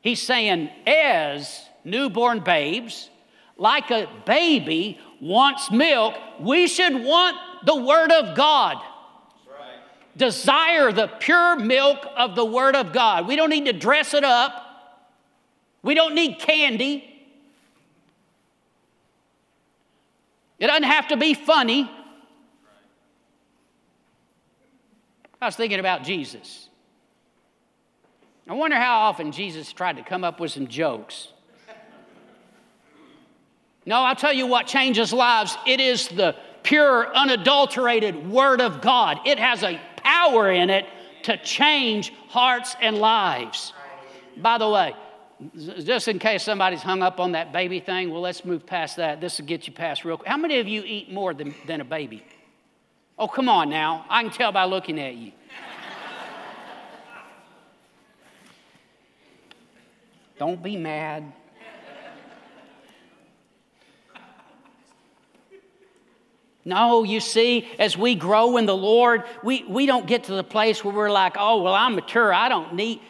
He's 0.00 0.22
saying, 0.22 0.70
as 0.86 1.62
newborn 1.84 2.40
babes, 2.40 3.10
like 3.56 3.90
a 3.90 4.08
baby 4.24 4.98
wants 5.20 5.70
milk, 5.70 6.14
we 6.40 6.66
should 6.66 7.04
want 7.04 7.36
the 7.66 7.76
Word 7.76 8.10
of 8.10 8.34
God. 8.34 8.78
Desire 10.16 10.92
the 10.92 11.06
pure 11.06 11.56
milk 11.56 11.98
of 12.16 12.34
the 12.34 12.44
Word 12.44 12.74
of 12.74 12.92
God. 12.92 13.28
We 13.28 13.36
don't 13.36 13.50
need 13.50 13.66
to 13.66 13.72
dress 13.72 14.14
it 14.14 14.24
up, 14.24 14.66
we 15.82 15.94
don't 15.94 16.14
need 16.14 16.38
candy. 16.38 17.06
It 20.58 20.66
doesn't 20.66 20.82
have 20.82 21.08
to 21.08 21.16
be 21.16 21.32
funny. 21.32 21.90
I 25.40 25.46
was 25.46 25.56
thinking 25.56 25.80
about 25.80 26.04
Jesus. 26.04 26.69
I 28.48 28.54
wonder 28.54 28.76
how 28.76 29.00
often 29.00 29.32
Jesus 29.32 29.72
tried 29.72 29.96
to 29.96 30.02
come 30.02 30.24
up 30.24 30.40
with 30.40 30.52
some 30.52 30.66
jokes. 30.66 31.28
No, 33.86 33.96
I'll 33.96 34.16
tell 34.16 34.32
you 34.32 34.46
what 34.46 34.66
changes 34.66 35.12
lives. 35.12 35.56
It 35.66 35.80
is 35.80 36.08
the 36.08 36.36
pure, 36.62 37.14
unadulterated 37.14 38.30
Word 38.30 38.60
of 38.60 38.80
God. 38.80 39.18
It 39.24 39.38
has 39.38 39.62
a 39.62 39.80
power 39.96 40.50
in 40.50 40.70
it 40.70 40.86
to 41.22 41.36
change 41.38 42.12
hearts 42.28 42.76
and 42.80 42.98
lives. 42.98 43.72
By 44.36 44.58
the 44.58 44.68
way, 44.68 44.94
just 45.56 46.08
in 46.08 46.18
case 46.18 46.42
somebody's 46.42 46.82
hung 46.82 47.02
up 47.02 47.20
on 47.20 47.32
that 47.32 47.52
baby 47.52 47.80
thing, 47.80 48.10
well, 48.10 48.20
let's 48.20 48.44
move 48.44 48.66
past 48.66 48.96
that. 48.96 49.20
This 49.20 49.38
will 49.38 49.46
get 49.46 49.66
you 49.66 49.72
past 49.72 50.04
real 50.04 50.16
quick. 50.16 50.28
How 50.28 50.36
many 50.36 50.58
of 50.58 50.68
you 50.68 50.82
eat 50.84 51.10
more 51.10 51.32
than, 51.32 51.54
than 51.66 51.80
a 51.80 51.84
baby? 51.84 52.22
Oh, 53.18 53.28
come 53.28 53.48
on 53.48 53.70
now. 53.70 54.04
I 54.08 54.22
can 54.22 54.32
tell 54.32 54.52
by 54.52 54.64
looking 54.64 54.98
at 54.98 55.14
you. 55.14 55.32
Don't 60.40 60.62
be 60.62 60.74
mad. 60.74 61.34
No, 66.64 67.02
you 67.02 67.20
see, 67.20 67.68
as 67.78 67.94
we 67.94 68.14
grow 68.14 68.56
in 68.56 68.64
the 68.64 68.74
Lord, 68.74 69.24
we, 69.44 69.64
we 69.64 69.84
don't 69.84 70.06
get 70.06 70.24
to 70.24 70.32
the 70.32 70.42
place 70.42 70.82
where 70.82 70.94
we're 70.94 71.10
like, 71.10 71.36
oh, 71.38 71.60
well, 71.60 71.74
I'm 71.74 71.94
mature. 71.94 72.32
I 72.32 72.48
don't 72.48 72.72
need. 72.72 73.02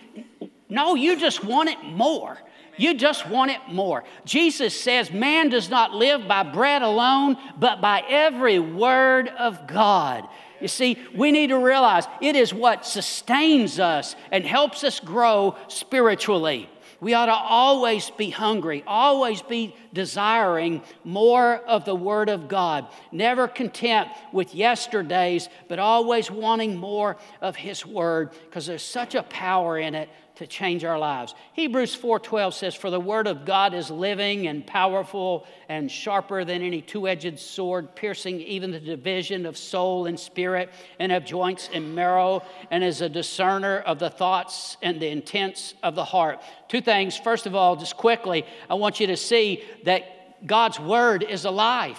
No, 0.69 0.97
you 0.97 1.17
just 1.17 1.45
want 1.45 1.69
it 1.69 1.81
more. 1.85 2.37
You 2.77 2.95
just 2.95 3.29
want 3.29 3.53
it 3.53 3.61
more. 3.69 4.03
Jesus 4.25 4.79
says, 4.79 5.13
Man 5.13 5.51
does 5.51 5.71
not 5.71 5.95
live 5.95 6.27
by 6.27 6.43
bread 6.43 6.83
alone, 6.83 7.37
but 7.61 7.81
by 7.81 8.03
every 8.09 8.59
word 8.59 9.29
of 9.29 9.69
God. 9.69 10.27
You 10.61 10.67
see, 10.67 10.99
we 11.15 11.31
need 11.31 11.49
to 11.49 11.59
realize 11.59 12.09
it 12.21 12.35
is 12.35 12.53
what 12.53 12.85
sustains 12.85 13.79
us 13.79 14.17
and 14.33 14.45
helps 14.45 14.83
us 14.83 14.99
grow 14.99 15.55
spiritually. 15.69 16.69
We 17.01 17.15
ought 17.15 17.27
to 17.27 17.33
always 17.33 18.11
be 18.11 18.29
hungry, 18.29 18.85
always 18.87 19.41
be 19.41 19.75
desiring 19.95 20.83
more 21.03 21.57
of 21.57 21.85
the 21.87 21.95
Word 21.95 22.29
of 22.29 22.47
God, 22.47 22.89
never 23.11 23.49
content 23.49 24.09
with 24.33 24.55
yesterday's, 24.55 25.49
but 25.69 25.79
always 25.79 26.31
wanting 26.31 26.77
more 26.77 27.17
of 27.41 27.57
His 27.57 27.87
Word 27.87 28.33
because 28.45 28.67
there's 28.67 28.83
such 28.83 29.15
a 29.15 29.23
power 29.23 29.79
in 29.79 29.95
it 29.95 30.11
to 30.41 30.47
change 30.47 30.87
our 30.87 30.99
lives. 30.99 31.35
Hebrews 31.53 31.95
4:12 31.95 32.55
says 32.55 32.75
for 32.75 32.89
the 32.89 32.99
word 32.99 33.27
of 33.27 33.45
God 33.45 33.75
is 33.75 33.91
living 33.91 34.47
and 34.47 34.67
powerful 34.67 35.47
and 35.69 35.91
sharper 35.91 36.47
than 36.47 36.63
any 36.63 36.81
two-edged 36.81 37.39
sword 37.39 37.95
piercing 37.95 38.41
even 38.41 38.71
the 38.71 38.81
division 38.81 39.45
of 39.45 39.59
soul 39.59 40.07
and 40.07 40.19
spirit 40.19 40.71
and 40.99 41.13
of 41.13 41.27
joints 41.27 41.69
and 41.75 41.95
marrow 41.95 42.43
and 42.71 42.83
is 42.83 43.03
a 43.03 43.09
discerner 43.11 43.81
of 43.81 43.99
the 43.99 44.09
thoughts 44.09 44.79
and 44.81 44.99
the 44.99 45.09
intents 45.09 45.75
of 45.83 45.95
the 45.95 46.07
heart. 46.07 46.41
Two 46.69 46.81
things. 46.81 47.19
First 47.19 47.45
of 47.45 47.55
all, 47.55 47.77
just 47.77 47.99
quickly, 47.99 48.47
I 48.71 48.75
want 48.77 48.99
you 48.99 49.09
to 49.09 49.19
see 49.19 49.63
that 49.85 50.47
God's 50.47 50.81
word 50.81 51.23
is 51.23 51.45
alive. 51.45 51.99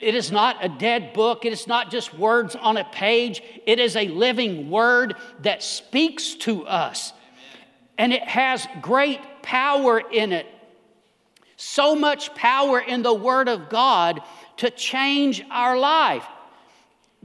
It 0.00 0.14
is 0.14 0.32
not 0.32 0.64
a 0.64 0.70
dead 0.70 1.12
book. 1.12 1.44
It 1.44 1.52
is 1.52 1.66
not 1.66 1.90
just 1.90 2.14
words 2.14 2.56
on 2.56 2.78
a 2.78 2.84
page. 2.84 3.42
It 3.66 3.78
is 3.78 3.96
a 3.96 4.08
living 4.08 4.70
word 4.70 5.16
that 5.42 5.62
speaks 5.62 6.36
to 6.36 6.66
us 6.66 7.12
and 7.98 8.12
it 8.12 8.22
has 8.24 8.66
great 8.82 9.20
power 9.42 9.98
in 9.98 10.32
it. 10.32 10.46
So 11.56 11.94
much 11.94 12.34
power 12.34 12.80
in 12.80 13.02
the 13.02 13.14
Word 13.14 13.48
of 13.48 13.68
God 13.68 14.20
to 14.58 14.70
change 14.70 15.42
our 15.50 15.78
life. 15.78 16.24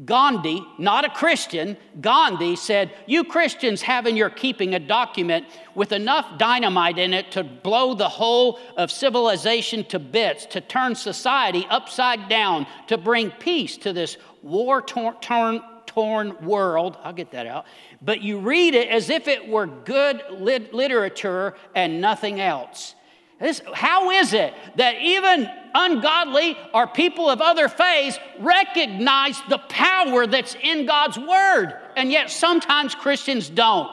Gandhi, 0.06 0.66
not 0.80 1.06
a 1.06 1.10
Christian, 1.10 1.78
Gandhi 2.00 2.56
said, 2.56 2.92
You 3.06 3.24
Christians 3.24 3.82
have 3.84 4.08
in 4.08 4.16
your 4.16 4.30
keeping 4.30 4.74
a 4.74 4.80
document 4.80 5.46
with 5.76 5.92
enough 5.92 6.40
dynamite 6.40 6.98
in 6.98 7.14
it 7.14 7.32
to 7.32 7.44
blow 7.44 7.94
the 7.94 8.10
whole 8.10 8.60
of 8.78 8.90
civilization 8.90 9.84
to 9.86 10.00
bits, 10.00 10.46
to 10.48 10.62
turn 10.62 10.96
society 10.96 11.68
upside 11.70 12.30
down, 12.30 12.66
to 12.88 12.98
bring 12.98 13.32
peace 13.32 13.78
to 13.78 13.94
this 13.94 14.18
war 14.42 14.82
torn 14.82 15.62
torn 15.94 16.46
world. 16.46 16.98
I'll 17.04 17.14
get 17.14 17.32
that 17.32 17.46
out. 17.46 17.66
But 18.02 18.22
you 18.22 18.40
read 18.40 18.76
it 18.76 18.88
as 18.88 19.10
if 19.10 19.28
it 19.28 19.48
were 19.48 19.68
good 19.68 20.22
lit- 20.32 20.74
literature 20.74 21.56
and 21.76 22.00
nothing 22.00 22.40
else. 22.40 22.96
This, 23.40 23.62
how 23.74 24.12
is 24.12 24.34
it 24.34 24.54
that 24.78 25.02
even 25.02 25.50
ungodly 25.74 26.58
or 26.74 26.88
people 26.88 27.30
of 27.30 27.42
other 27.42 27.68
faiths 27.68 28.20
recognize 28.40 29.42
the 29.50 29.58
power 29.58 30.28
that's 30.28 30.56
in 30.62 30.86
God's 30.86 31.18
Word, 31.18 31.74
and 31.96 32.12
yet 32.12 32.30
sometimes 32.30 32.94
Christians 32.94 33.50
don't? 33.50 33.90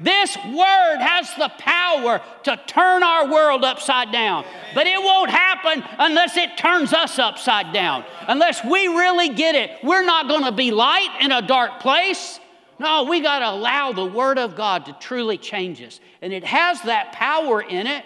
This 0.00 0.36
word 0.36 0.98
has 0.98 1.34
the 1.34 1.50
power 1.58 2.20
to 2.44 2.60
turn 2.66 3.02
our 3.02 3.30
world 3.30 3.64
upside 3.64 4.12
down. 4.12 4.44
But 4.74 4.86
it 4.86 5.02
won't 5.02 5.30
happen 5.30 5.82
unless 5.98 6.36
it 6.36 6.56
turns 6.56 6.92
us 6.92 7.18
upside 7.18 7.72
down. 7.72 8.04
Unless 8.28 8.64
we 8.64 8.86
really 8.88 9.30
get 9.30 9.54
it. 9.54 9.70
We're 9.82 10.04
not 10.04 10.28
going 10.28 10.44
to 10.44 10.52
be 10.52 10.70
light 10.70 11.16
in 11.20 11.32
a 11.32 11.42
dark 11.42 11.80
place. 11.80 12.38
No, 12.78 13.04
we 13.04 13.20
got 13.20 13.40
to 13.40 13.50
allow 13.50 13.92
the 13.92 14.04
word 14.04 14.38
of 14.38 14.54
God 14.54 14.86
to 14.86 14.92
truly 15.00 15.36
change 15.36 15.82
us. 15.82 15.98
And 16.22 16.32
it 16.32 16.44
has 16.44 16.80
that 16.82 17.12
power 17.12 17.60
in 17.60 17.86
it. 17.86 18.04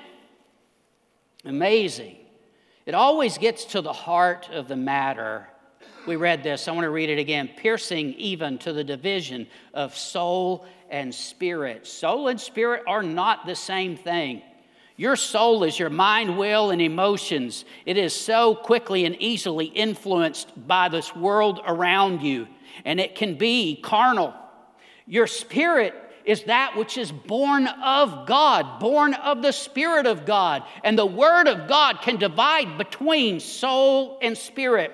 Amazing. 1.44 2.16
It 2.86 2.94
always 2.94 3.36
gets 3.38 3.66
to 3.66 3.82
the 3.82 3.92
heart 3.92 4.48
of 4.50 4.68
the 4.68 4.76
matter. 4.76 5.46
We 6.06 6.16
read 6.16 6.42
this, 6.42 6.66
I 6.66 6.72
want 6.72 6.84
to 6.84 6.90
read 6.90 7.10
it 7.10 7.18
again. 7.18 7.50
Piercing 7.56 8.14
even 8.14 8.58
to 8.58 8.72
the 8.72 8.82
division 8.82 9.46
of 9.72 9.96
soul 9.96 10.66
and 10.92 11.12
spirit. 11.12 11.86
Soul 11.86 12.28
and 12.28 12.40
spirit 12.40 12.82
are 12.86 13.02
not 13.02 13.46
the 13.46 13.56
same 13.56 13.96
thing. 13.96 14.42
Your 14.96 15.16
soul 15.16 15.64
is 15.64 15.78
your 15.78 15.90
mind, 15.90 16.38
will, 16.38 16.70
and 16.70 16.80
emotions. 16.80 17.64
It 17.86 17.96
is 17.96 18.14
so 18.14 18.54
quickly 18.54 19.04
and 19.04 19.16
easily 19.20 19.66
influenced 19.66 20.52
by 20.68 20.88
this 20.88 21.16
world 21.16 21.60
around 21.66 22.22
you, 22.22 22.46
and 22.84 23.00
it 23.00 23.16
can 23.16 23.36
be 23.36 23.80
carnal. 23.82 24.34
Your 25.06 25.26
spirit 25.26 25.94
is 26.24 26.44
that 26.44 26.76
which 26.76 26.96
is 26.98 27.10
born 27.10 27.66
of 27.66 28.26
God, 28.26 28.78
born 28.78 29.14
of 29.14 29.42
the 29.42 29.50
Spirit 29.50 30.06
of 30.06 30.24
God. 30.24 30.62
And 30.84 30.96
the 30.96 31.04
Word 31.04 31.48
of 31.48 31.66
God 31.66 32.00
can 32.00 32.16
divide 32.16 32.78
between 32.78 33.40
soul 33.40 34.18
and 34.22 34.38
spirit 34.38 34.92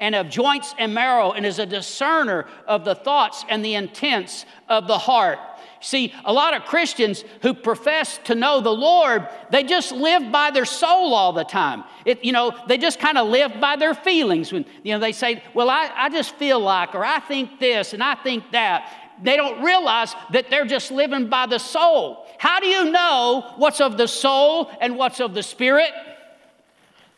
and 0.00 0.14
of 0.14 0.28
joints 0.28 0.74
and 0.78 0.94
marrow, 0.94 1.32
and 1.32 1.44
is 1.44 1.58
a 1.58 1.66
discerner 1.66 2.46
of 2.66 2.84
the 2.84 2.94
thoughts 2.94 3.44
and 3.48 3.64
the 3.64 3.74
intents 3.74 4.46
of 4.68 4.86
the 4.86 4.98
heart. 4.98 5.38
See, 5.80 6.12
a 6.24 6.32
lot 6.32 6.54
of 6.54 6.64
Christians 6.64 7.24
who 7.42 7.54
profess 7.54 8.18
to 8.24 8.34
know 8.34 8.60
the 8.60 8.70
Lord, 8.70 9.28
they 9.50 9.62
just 9.62 9.92
live 9.92 10.32
by 10.32 10.50
their 10.50 10.64
soul 10.64 11.14
all 11.14 11.32
the 11.32 11.44
time. 11.44 11.84
It, 12.04 12.24
you 12.24 12.32
know, 12.32 12.52
they 12.66 12.78
just 12.78 12.98
kind 12.98 13.16
of 13.16 13.28
live 13.28 13.60
by 13.60 13.76
their 13.76 13.94
feelings. 13.94 14.52
When, 14.52 14.64
you 14.82 14.92
know, 14.92 14.98
they 14.98 15.12
say, 15.12 15.42
well, 15.54 15.70
I, 15.70 15.90
I 15.94 16.08
just 16.08 16.34
feel 16.34 16.58
like, 16.58 16.94
or 16.94 17.04
I 17.04 17.20
think 17.20 17.60
this, 17.60 17.92
and 17.92 18.02
I 18.02 18.14
think 18.16 18.50
that. 18.52 18.92
They 19.20 19.36
don't 19.36 19.64
realize 19.64 20.14
that 20.30 20.48
they're 20.48 20.64
just 20.64 20.92
living 20.92 21.28
by 21.28 21.46
the 21.46 21.58
soul. 21.58 22.24
How 22.38 22.60
do 22.60 22.68
you 22.68 22.92
know 22.92 23.52
what's 23.56 23.80
of 23.80 23.96
the 23.96 24.06
soul 24.06 24.70
and 24.80 24.96
what's 24.96 25.18
of 25.18 25.34
the 25.34 25.42
spirit? 25.42 25.90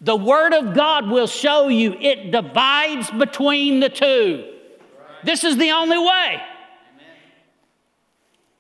The 0.01 0.17
Word 0.17 0.55
of 0.55 0.75
God 0.75 1.09
will 1.09 1.27
show 1.27 1.69
you 1.69 1.95
it 2.01 2.31
divides 2.31 3.11
between 3.11 3.81
the 3.81 3.89
two. 3.91 4.55
This 5.23 5.45
is 5.45 5.59
the 5.59 5.71
only 5.73 5.99
way. 5.99 6.41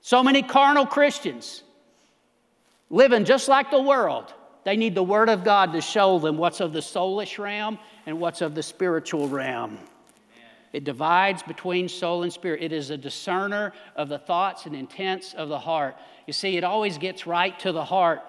So 0.02 0.22
many 0.22 0.42
carnal 0.42 0.86
Christians 0.86 1.62
living 2.90 3.24
just 3.24 3.48
like 3.48 3.70
the 3.70 3.80
world. 3.80 4.34
They 4.64 4.76
need 4.76 4.94
the 4.94 5.02
Word 5.02 5.30
of 5.30 5.44
God 5.44 5.72
to 5.72 5.80
show 5.80 6.18
them 6.18 6.36
what's 6.36 6.60
of 6.60 6.72
the 6.72 6.80
soulish 6.80 7.38
realm 7.38 7.78
and 8.04 8.20
what's 8.20 8.42
of 8.42 8.54
the 8.54 8.62
spiritual 8.62 9.28
realm. 9.28 9.78
It 10.72 10.84
divides 10.84 11.42
between 11.42 11.88
soul 11.88 12.22
and 12.22 12.32
spirit. 12.32 12.62
It 12.62 12.72
is 12.72 12.90
a 12.90 12.96
discerner 12.96 13.72
of 13.96 14.08
the 14.08 14.18
thoughts 14.18 14.66
and 14.66 14.74
intents 14.74 15.34
of 15.34 15.48
the 15.48 15.58
heart. 15.58 15.96
You 16.26 16.32
see, 16.32 16.56
it 16.56 16.64
always 16.64 16.98
gets 16.98 17.26
right 17.26 17.58
to 17.60 17.72
the 17.72 17.84
heart. 17.84 18.22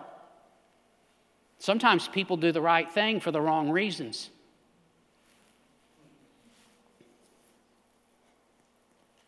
Sometimes 1.61 2.07
people 2.07 2.37
do 2.37 2.51
the 2.51 2.59
right 2.59 2.91
thing 2.91 3.19
for 3.19 3.29
the 3.29 3.39
wrong 3.39 3.69
reasons. 3.69 4.31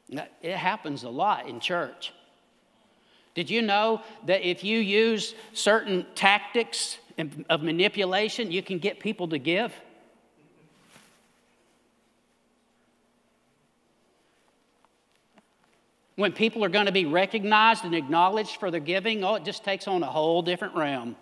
It 0.09 0.57
happens 0.57 1.03
a 1.03 1.09
lot 1.09 1.47
in 1.47 1.59
church. 1.59 2.11
Did 3.35 3.51
you 3.51 3.61
know 3.61 4.01
that 4.25 4.41
if 4.41 4.63
you 4.63 4.79
use 4.79 5.35
certain 5.53 6.07
tactics 6.15 6.97
of 7.51 7.61
manipulation, 7.61 8.51
you 8.51 8.63
can 8.63 8.79
get 8.79 8.99
people 8.99 9.27
to 9.27 9.37
give? 9.37 9.71
When 16.15 16.31
people 16.31 16.65
are 16.65 16.69
going 16.69 16.87
to 16.87 16.91
be 16.91 17.05
recognized 17.05 17.85
and 17.85 17.93
acknowledged 17.93 18.59
for 18.59 18.71
their 18.71 18.79
giving, 18.79 19.23
oh, 19.23 19.35
it 19.35 19.45
just 19.45 19.63
takes 19.63 19.87
on 19.87 20.01
a 20.01 20.07
whole 20.07 20.41
different 20.41 20.73
realm. 20.73 21.15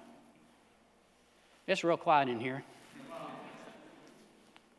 It's 1.67 1.83
real 1.83 1.97
quiet 1.97 2.29
in 2.29 2.39
here. 2.39 2.63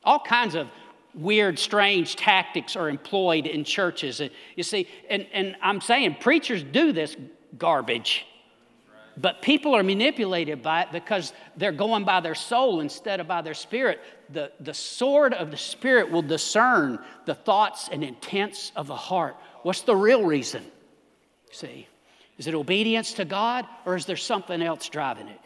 All 0.05 0.19
kinds 0.19 0.55
of 0.55 0.69
weird, 1.15 1.59
strange 1.59 2.17
tactics 2.17 2.77
are 2.77 2.89
employed 2.89 3.47
in 3.47 3.65
churches. 3.65 4.21
You 4.57 4.63
see, 4.63 4.89
and, 5.09 5.27
and 5.33 5.57
I'm 5.63 5.81
saying 5.81 6.17
preachers 6.21 6.63
do 6.63 6.93
this 6.93 7.17
garbage, 7.59 8.27
but 9.17 9.43
people 9.43 9.75
are 9.75 9.83
manipulated 9.83 10.63
by 10.63 10.83
it 10.83 10.89
because 10.93 11.33
they're 11.57 11.71
going 11.71 12.05
by 12.05 12.21
their 12.21 12.35
soul 12.35 12.81
instead 12.81 13.21
of 13.21 13.29
by 13.29 13.43
their 13.43 13.55
spirit. 13.55 14.01
The, 14.31 14.51
the 14.61 14.75
sword 14.75 15.35
of 15.35 15.51
the 15.51 15.57
spirit 15.57 16.11
will 16.11 16.23
discern 16.23 16.99
the 17.27 17.35
thoughts 17.35 17.91
and 17.93 18.03
intents 18.03 18.73
of 18.75 18.87
the 18.87 18.97
heart. 18.97 19.37
What's 19.63 19.83
the 19.83 19.95
real 19.95 20.25
reason? 20.25 20.65
See, 21.53 21.87
is 22.39 22.47
it 22.47 22.55
obedience 22.55 23.13
to 23.15 23.27
God 23.27 23.67
or 23.85 23.95
is 23.95 24.07
there 24.07 24.17
something 24.17 24.63
else 24.63 24.89
driving 24.89 25.29
it? 25.29 25.39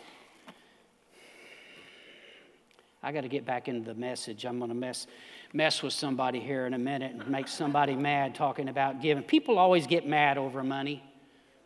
I 3.06 3.12
got 3.12 3.20
to 3.20 3.28
get 3.28 3.46
back 3.46 3.68
into 3.68 3.86
the 3.86 3.94
message. 3.94 4.44
I'm 4.44 4.58
going 4.58 4.68
to 4.68 4.74
mess, 4.74 5.06
mess 5.52 5.80
with 5.80 5.92
somebody 5.92 6.40
here 6.40 6.66
in 6.66 6.74
a 6.74 6.78
minute 6.78 7.12
and 7.12 7.28
make 7.28 7.46
somebody 7.46 7.94
mad 7.94 8.34
talking 8.34 8.68
about 8.68 9.00
giving. 9.00 9.22
People 9.22 9.60
always 9.60 9.86
get 9.86 10.08
mad 10.08 10.38
over 10.38 10.64
money. 10.64 11.04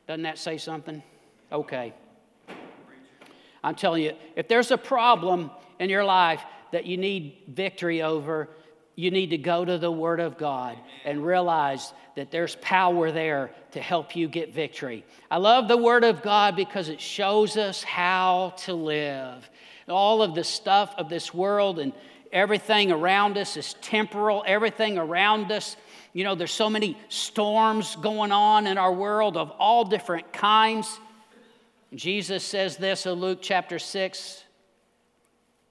Doesn't 0.06 0.24
that 0.24 0.36
say 0.36 0.58
something? 0.58 1.02
Okay. 1.50 1.94
I'm 3.64 3.74
telling 3.74 4.02
you, 4.02 4.12
if 4.36 4.48
there's 4.48 4.70
a 4.70 4.76
problem 4.76 5.50
in 5.78 5.88
your 5.88 6.04
life 6.04 6.42
that 6.72 6.84
you 6.84 6.98
need 6.98 7.38
victory 7.48 8.02
over, 8.02 8.50
you 8.94 9.10
need 9.10 9.30
to 9.30 9.38
go 9.38 9.64
to 9.64 9.78
the 9.78 9.90
Word 9.90 10.20
of 10.20 10.36
God 10.36 10.76
and 11.06 11.24
realize 11.24 11.94
that 12.16 12.30
there's 12.30 12.56
power 12.56 13.10
there 13.10 13.50
to 13.70 13.80
help 13.80 14.14
you 14.14 14.28
get 14.28 14.52
victory. 14.52 15.06
I 15.30 15.38
love 15.38 15.68
the 15.68 15.78
Word 15.78 16.04
of 16.04 16.20
God 16.20 16.54
because 16.54 16.90
it 16.90 17.00
shows 17.00 17.56
us 17.56 17.82
how 17.82 18.52
to 18.58 18.74
live 18.74 19.48
all 19.90 20.22
of 20.22 20.34
the 20.34 20.44
stuff 20.44 20.94
of 20.96 21.08
this 21.08 21.34
world 21.34 21.78
and 21.78 21.92
everything 22.32 22.92
around 22.92 23.36
us 23.36 23.56
is 23.56 23.74
temporal, 23.80 24.44
everything 24.46 24.98
around 24.98 25.50
us. 25.52 25.76
You 26.12 26.24
know, 26.24 26.34
there's 26.34 26.52
so 26.52 26.70
many 26.70 26.96
storms 27.08 27.96
going 27.96 28.32
on 28.32 28.66
in 28.66 28.78
our 28.78 28.92
world 28.92 29.36
of 29.36 29.50
all 29.52 29.84
different 29.84 30.32
kinds. 30.32 30.98
Jesus 31.94 32.44
says 32.44 32.76
this 32.76 33.06
in 33.06 33.14
Luke 33.14 33.40
chapter 33.42 33.78
6, 33.78 34.44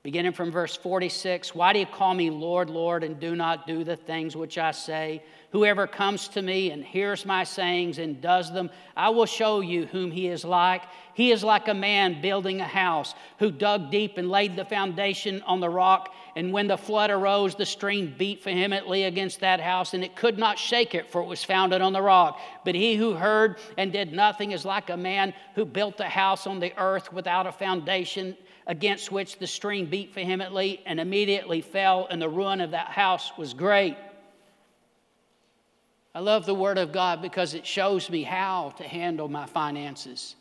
beginning 0.01 0.31
from 0.31 0.49
verse 0.49 0.77
46 0.77 1.53
Why 1.53 1.73
do 1.73 1.79
you 1.79 1.85
call 1.85 2.13
me 2.13 2.29
Lord, 2.29 2.69
Lord, 2.69 3.03
and 3.03 3.19
do 3.19 3.35
not 3.35 3.67
do 3.67 3.83
the 3.83 3.97
things 3.97 4.35
which 4.35 4.57
I 4.57 4.71
say? 4.71 5.23
Whoever 5.51 5.87
comes 5.87 6.27
to 6.29 6.41
me 6.41 6.71
and 6.71 6.85
hears 6.85 7.25
my 7.25 7.43
sayings 7.43 7.97
and 7.97 8.21
does 8.21 8.53
them, 8.53 8.69
I 8.95 9.09
will 9.09 9.25
show 9.25 9.61
you 9.61 9.87
whom 9.87 10.11
he 10.11 10.27
is 10.27 10.45
like. 10.45 10.83
He 11.15 11.31
is 11.31 11.43
like 11.43 11.67
a 11.67 11.73
man 11.73 12.21
building 12.21 12.61
a 12.61 12.67
house 12.67 13.13
who 13.39 13.51
dug 13.51 13.91
deep 13.91 14.17
and 14.17 14.29
laid 14.29 14.55
the 14.55 14.63
foundation 14.63 15.41
on 15.41 15.59
the 15.59 15.69
rock. 15.69 16.13
And 16.35 16.53
when 16.53 16.67
the 16.67 16.77
flood 16.77 17.09
arose, 17.09 17.55
the 17.55 17.65
stream 17.65 18.13
beat 18.17 18.43
vehemently 18.43 19.03
against 19.03 19.41
that 19.41 19.59
house, 19.59 19.93
and 19.95 20.03
it 20.03 20.15
could 20.15 20.37
not 20.37 20.57
shake 20.57 20.95
it, 20.95 21.11
for 21.11 21.21
it 21.21 21.27
was 21.27 21.43
founded 21.43 21.81
on 21.81 21.91
the 21.91 22.01
rock. 22.01 22.39
But 22.63 22.75
he 22.75 22.95
who 22.95 23.15
heard 23.15 23.57
and 23.77 23.91
did 23.91 24.13
nothing 24.13 24.51
is 24.51 24.63
like 24.63 24.91
a 24.91 24.95
man 24.95 25.33
who 25.55 25.65
built 25.65 25.99
a 25.99 26.05
house 26.05 26.47
on 26.47 26.59
the 26.59 26.71
earth 26.77 27.11
without 27.11 27.47
a 27.47 27.51
foundation, 27.51 28.37
against 28.67 29.11
which 29.11 29.39
the 29.39 29.47
stream 29.47 29.85
beat 29.85 30.13
vehemently 30.13 30.81
and 30.85 30.99
immediately 30.99 31.61
fell, 31.61 32.07
and 32.09 32.21
the 32.21 32.29
ruin 32.29 32.61
of 32.61 32.71
that 32.71 32.87
house 32.87 33.31
was 33.37 33.53
great. 33.53 33.97
I 36.13 36.19
love 36.19 36.45
the 36.45 36.55
Word 36.55 36.77
of 36.77 36.91
God 36.91 37.21
because 37.21 37.53
it 37.53 37.65
shows 37.65 38.09
me 38.09 38.23
how 38.23 38.73
to 38.77 38.83
handle 38.83 39.27
my 39.27 39.45
finances. 39.45 40.35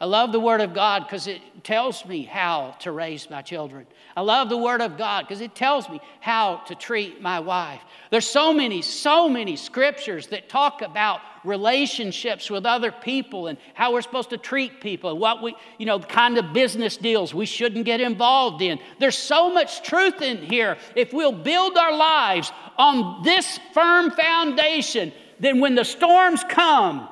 I 0.00 0.04
love 0.04 0.32
the 0.32 0.40
Word 0.40 0.60
of 0.60 0.74
God 0.74 1.04
because 1.04 1.26
it 1.26 1.40
tells 1.64 2.04
me 2.04 2.22
how 2.22 2.76
to 2.80 2.92
raise 2.92 3.30
my 3.30 3.40
children. 3.40 3.86
I 4.14 4.20
love 4.20 4.50
the 4.50 4.56
Word 4.56 4.82
of 4.82 4.98
God 4.98 5.26
because 5.26 5.40
it 5.40 5.54
tells 5.54 5.88
me 5.88 6.00
how 6.20 6.58
to 6.66 6.74
treat 6.74 7.22
my 7.22 7.40
wife. 7.40 7.80
There's 8.10 8.26
so 8.26 8.52
many, 8.52 8.82
so 8.82 9.28
many 9.28 9.56
scriptures 9.56 10.26
that 10.28 10.50
talk 10.50 10.82
about 10.82 11.20
relationships 11.44 12.50
with 12.50 12.66
other 12.66 12.92
people 12.92 13.46
and 13.46 13.56
how 13.72 13.92
we're 13.92 14.02
supposed 14.02 14.30
to 14.30 14.36
treat 14.36 14.80
people 14.80 15.10
and 15.10 15.20
what 15.20 15.42
we, 15.42 15.54
you 15.78 15.86
know, 15.86 15.98
kind 15.98 16.36
of 16.36 16.52
business 16.52 16.96
deals 16.96 17.32
we 17.32 17.46
shouldn't 17.46 17.86
get 17.86 18.00
involved 18.00 18.60
in. 18.60 18.78
There's 18.98 19.16
so 19.16 19.52
much 19.52 19.82
truth 19.82 20.20
in 20.20 20.38
here. 20.38 20.76
If 20.94 21.12
we'll 21.14 21.32
build 21.32 21.78
our 21.78 21.96
lives 21.96 22.52
on 22.76 23.22
this 23.22 23.58
firm 23.72 24.10
foundation, 24.10 25.12
then 25.40 25.60
when 25.60 25.74
the 25.74 25.84
storms 25.84 26.44
come, 26.48 27.08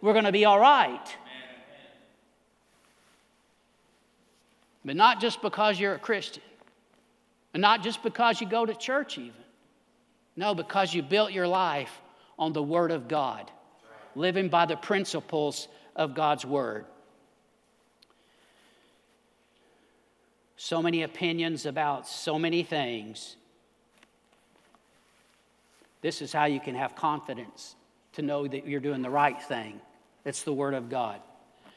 we're 0.00 0.12
going 0.12 0.24
to 0.24 0.32
be 0.32 0.44
all 0.44 0.60
right. 0.60 1.16
But 4.84 4.96
not 4.96 5.20
just 5.20 5.40
because 5.40 5.80
you're 5.80 5.94
a 5.94 5.98
Christian, 5.98 6.42
and 7.52 7.60
not 7.60 7.82
just 7.82 8.02
because 8.02 8.40
you 8.40 8.48
go 8.48 8.66
to 8.66 8.74
church, 8.74 9.16
even. 9.16 9.32
No, 10.36 10.54
because 10.54 10.92
you 10.92 11.02
built 11.02 11.32
your 11.32 11.46
life 11.46 12.00
on 12.38 12.52
the 12.52 12.62
Word 12.62 12.90
of 12.90 13.08
God, 13.08 13.50
living 14.14 14.48
by 14.48 14.66
the 14.66 14.76
principles 14.76 15.68
of 15.94 16.14
God's 16.14 16.44
Word. 16.44 16.84
So 20.56 20.82
many 20.82 21.02
opinions 21.02 21.66
about 21.66 22.08
so 22.08 22.38
many 22.38 22.62
things. 22.62 23.36
This 26.00 26.20
is 26.20 26.32
how 26.32 26.46
you 26.46 26.60
can 26.60 26.74
have 26.74 26.96
confidence 26.96 27.76
to 28.14 28.22
know 28.22 28.46
that 28.46 28.66
you're 28.66 28.80
doing 28.80 29.02
the 29.02 29.10
right 29.10 29.40
thing. 29.40 29.80
It's 30.24 30.42
the 30.42 30.52
Word 30.52 30.74
of 30.74 30.90
God. 30.90 31.20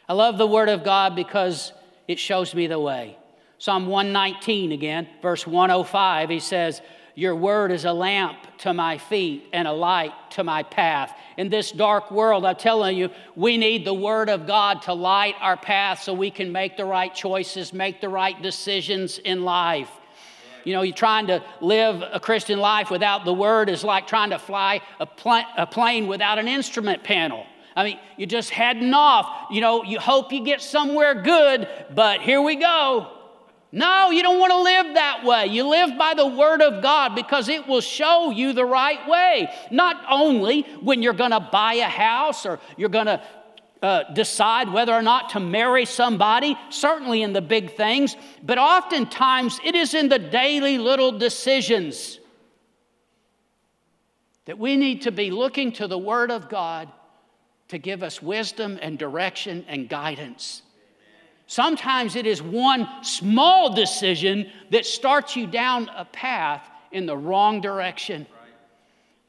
I 0.09 0.13
love 0.13 0.37
the 0.37 0.47
Word 0.47 0.69
of 0.69 0.83
God 0.83 1.15
because 1.15 1.71
it 2.07 2.19
shows 2.19 2.55
me 2.55 2.67
the 2.67 2.79
way. 2.79 3.17
Psalm 3.59 3.87
119 3.87 4.71
again, 4.71 5.07
verse 5.21 5.47
105, 5.47 6.29
he 6.29 6.39
says, 6.39 6.81
Your 7.15 7.35
word 7.35 7.71
is 7.71 7.85
a 7.85 7.91
lamp 7.91 8.37
to 8.59 8.73
my 8.73 8.99
feet 8.99 9.45
and 9.51 9.67
a 9.67 9.73
light 9.73 10.13
to 10.31 10.43
my 10.43 10.61
path. 10.61 11.17
In 11.37 11.49
this 11.49 11.71
dark 11.71 12.11
world, 12.11 12.45
I'm 12.45 12.55
telling 12.55 12.95
you, 12.95 13.09
we 13.35 13.57
need 13.57 13.83
the 13.83 13.93
word 13.93 14.29
of 14.29 14.45
God 14.45 14.83
to 14.83 14.93
light 14.93 15.35
our 15.41 15.57
path 15.57 16.03
so 16.03 16.13
we 16.13 16.29
can 16.29 16.51
make 16.51 16.77
the 16.77 16.85
right 16.85 17.13
choices, 17.13 17.73
make 17.73 17.99
the 17.99 18.09
right 18.09 18.39
decisions 18.41 19.17
in 19.17 19.43
life. 19.43 19.89
You 20.63 20.73
know, 20.73 20.81
you're 20.83 20.93
trying 20.93 21.27
to 21.27 21.43
live 21.61 22.03
a 22.11 22.19
Christian 22.19 22.59
life 22.59 22.91
without 22.91 23.25
the 23.25 23.33
word 23.33 23.69
is 23.69 23.83
like 23.83 24.05
trying 24.05 24.31
to 24.31 24.39
fly 24.39 24.81
a, 24.99 25.05
pl- 25.05 25.45
a 25.57 25.65
plane 25.65 26.07
without 26.07 26.39
an 26.39 26.47
instrument 26.47 27.03
panel. 27.03 27.45
I 27.77 27.83
mean, 27.83 27.99
you're 28.17 28.25
just 28.25 28.49
heading 28.49 28.91
off. 28.95 29.51
You 29.51 29.61
know, 29.61 29.83
you 29.83 29.99
hope 29.99 30.33
you 30.33 30.43
get 30.43 30.61
somewhere 30.63 31.21
good, 31.21 31.67
but 31.93 32.21
here 32.21 32.41
we 32.41 32.55
go. 32.55 33.11
No, 33.71 34.09
you 34.09 34.23
don't 34.23 34.39
want 34.39 34.51
to 34.51 34.61
live 34.63 34.95
that 34.95 35.23
way. 35.23 35.45
You 35.45 35.67
live 35.67 35.95
by 35.95 36.15
the 36.15 36.25
Word 36.25 36.63
of 36.63 36.81
God 36.81 37.13
because 37.13 37.49
it 37.49 37.67
will 37.67 37.81
show 37.81 38.31
you 38.31 38.53
the 38.53 38.65
right 38.65 39.07
way. 39.07 39.53
Not 39.69 40.03
only 40.09 40.63
when 40.81 41.03
you're 41.03 41.13
going 41.13 41.31
to 41.31 41.39
buy 41.39 41.75
a 41.75 41.83
house 41.83 42.47
or 42.47 42.59
you're 42.77 42.89
going 42.89 43.05
to 43.05 43.21
uh, 43.83 44.11
decide 44.11 44.73
whether 44.73 44.93
or 44.93 45.03
not 45.03 45.29
to 45.31 45.39
marry 45.39 45.85
somebody, 45.85 46.57
certainly 46.69 47.21
in 47.21 47.31
the 47.31 47.41
big 47.41 47.75
things, 47.75 48.15
but 48.41 48.57
oftentimes 48.57 49.59
it 49.63 49.75
is 49.75 49.93
in 49.93 50.09
the 50.09 50.17
daily 50.17 50.79
little 50.79 51.11
decisions 51.11 52.19
that 54.45 54.57
we 54.57 54.77
need 54.77 55.03
to 55.03 55.11
be 55.11 55.29
looking 55.29 55.73
to 55.73 55.87
the 55.87 55.97
Word 55.97 56.31
of 56.31 56.49
God 56.49 56.91
to 57.69 57.77
give 57.77 58.03
us 58.03 58.21
wisdom 58.21 58.79
and 58.81 58.97
direction 58.97 59.65
and 59.67 59.89
guidance. 59.89 60.61
Sometimes 61.47 62.15
it 62.15 62.25
is 62.25 62.41
one 62.41 62.87
small 63.03 63.73
decision 63.73 64.49
that 64.71 64.85
starts 64.85 65.35
you 65.35 65.47
down 65.47 65.89
a 65.95 66.05
path 66.05 66.69
in 66.91 67.05
the 67.05 67.17
wrong 67.17 67.61
direction. 67.61 68.27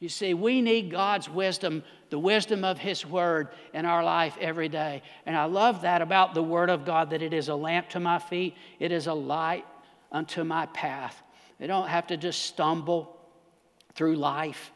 You 0.01 0.09
see, 0.09 0.34
we 0.34 0.61
need 0.61 0.91
God's 0.91 1.28
wisdom, 1.28 1.82
the 2.11 2.18
wisdom 2.18 2.64
of 2.64 2.78
His 2.78 3.05
Word 3.05 3.49
in 3.72 3.84
our 3.84 4.05
life 4.05 4.36
every 4.41 4.68
day. 4.68 5.03
And 5.26 5.36
I 5.36 5.45
love 5.45 5.82
that 5.82 6.03
about 6.03 6.34
the 6.34 6.43
Word 6.43 6.70
of 6.70 6.84
God 6.84 7.11
that 7.11 7.22
it 7.22 7.32
is 7.32 7.49
a 7.49 7.55
lamp 7.55 7.89
to 7.91 8.01
my 8.01 8.18
feet, 8.18 8.55
it 8.78 8.93
is 8.93 9.07
a 9.07 9.14
light 9.14 9.64
unto 10.11 10.45
my 10.45 10.66
path. 10.66 11.20
They 11.59 11.66
don't 11.66 11.89
have 11.89 12.07
to 12.09 12.16
just 12.16 12.43
stumble 12.43 13.16
through 13.95 14.16
life 14.16 14.70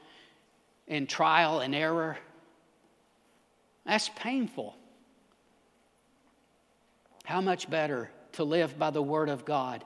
in 0.88 1.06
trial 1.06 1.60
and 1.60 1.74
error. 1.74 2.18
That's 3.84 4.08
painful. 4.10 4.76
How 7.24 7.40
much 7.40 7.68
better 7.68 8.10
to 8.32 8.44
live 8.44 8.78
by 8.78 8.90
the 8.90 9.02
Word 9.02 9.28
of 9.28 9.44
God? 9.44 9.84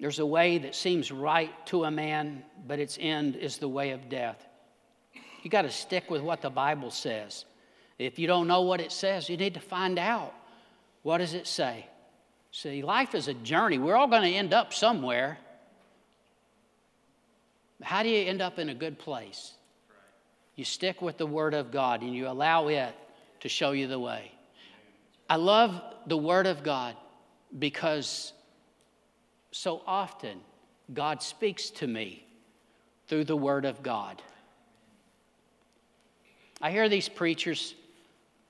There's 0.00 0.18
a 0.18 0.26
way 0.26 0.58
that 0.58 0.74
seems 0.74 1.12
right 1.12 1.50
to 1.66 1.84
a 1.84 1.90
man, 1.90 2.42
but 2.66 2.78
its 2.78 2.98
end 3.00 3.36
is 3.36 3.58
the 3.58 3.68
way 3.68 3.90
of 3.90 4.08
death. 4.08 4.44
You 5.42 5.50
got 5.50 5.62
to 5.62 5.70
stick 5.70 6.10
with 6.10 6.22
what 6.22 6.42
the 6.42 6.50
Bible 6.50 6.90
says. 6.90 7.44
If 7.98 8.18
you 8.18 8.26
don't 8.26 8.48
know 8.48 8.62
what 8.62 8.80
it 8.80 8.90
says, 8.90 9.28
you 9.28 9.36
need 9.36 9.54
to 9.54 9.60
find 9.60 9.98
out. 9.98 10.34
What 11.02 11.18
does 11.18 11.34
it 11.34 11.46
say? 11.46 11.86
See, 12.50 12.82
life 12.82 13.14
is 13.14 13.28
a 13.28 13.34
journey. 13.34 13.78
We're 13.78 13.96
all 13.96 14.06
going 14.06 14.22
to 14.22 14.36
end 14.36 14.52
up 14.52 14.72
somewhere. 14.72 15.38
How 17.82 18.02
do 18.02 18.08
you 18.08 18.26
end 18.26 18.40
up 18.40 18.58
in 18.58 18.68
a 18.68 18.74
good 18.74 18.98
place? 18.98 19.52
You 20.56 20.64
stick 20.64 21.02
with 21.02 21.18
the 21.18 21.26
Word 21.26 21.54
of 21.54 21.70
God 21.72 22.02
and 22.02 22.14
you 22.14 22.28
allow 22.28 22.68
it 22.68 22.94
to 23.40 23.48
show 23.48 23.72
you 23.72 23.86
the 23.86 23.98
way. 23.98 24.30
I 25.28 25.36
love 25.36 25.80
the 26.06 26.16
Word 26.16 26.46
of 26.46 26.62
God 26.62 26.96
because 27.58 28.32
so 29.50 29.82
often 29.86 30.38
God 30.92 31.22
speaks 31.22 31.70
to 31.70 31.86
me 31.86 32.26
through 33.08 33.24
the 33.24 33.36
Word 33.36 33.64
of 33.64 33.82
God. 33.82 34.22
I 36.60 36.70
hear 36.70 36.88
these 36.88 37.08
preachers 37.08 37.74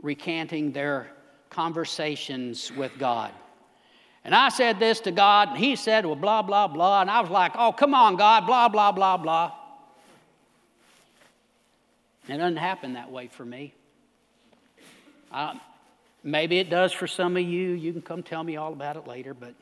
recanting 0.02 0.72
their 0.72 1.10
conversations 1.50 2.70
with 2.72 2.92
God. 2.98 3.32
And 4.24 4.34
I 4.34 4.48
said 4.48 4.78
this 4.78 5.00
to 5.00 5.10
God, 5.10 5.50
and 5.50 5.58
He 5.58 5.76
said, 5.76 6.06
well, 6.06 6.14
blah, 6.14 6.42
blah, 6.42 6.66
blah. 6.66 7.02
And 7.02 7.10
I 7.10 7.20
was 7.20 7.30
like, 7.30 7.52
oh, 7.56 7.72
come 7.72 7.94
on, 7.94 8.16
God, 8.16 8.46
blah, 8.46 8.68
blah, 8.68 8.92
blah, 8.92 9.16
blah. 9.16 9.52
It 12.28 12.36
doesn't 12.38 12.56
happen 12.56 12.94
that 12.94 13.10
way 13.10 13.28
for 13.28 13.44
me. 13.44 13.74
Maybe 16.22 16.58
it 16.58 16.70
does 16.70 16.92
for 16.92 17.06
some 17.06 17.36
of 17.36 17.42
you. 17.42 17.70
You 17.70 17.92
can 17.92 18.02
come 18.02 18.22
tell 18.22 18.42
me 18.42 18.56
all 18.56 18.72
about 18.72 18.96
it 18.96 19.06
later, 19.06 19.34
but 19.34 19.54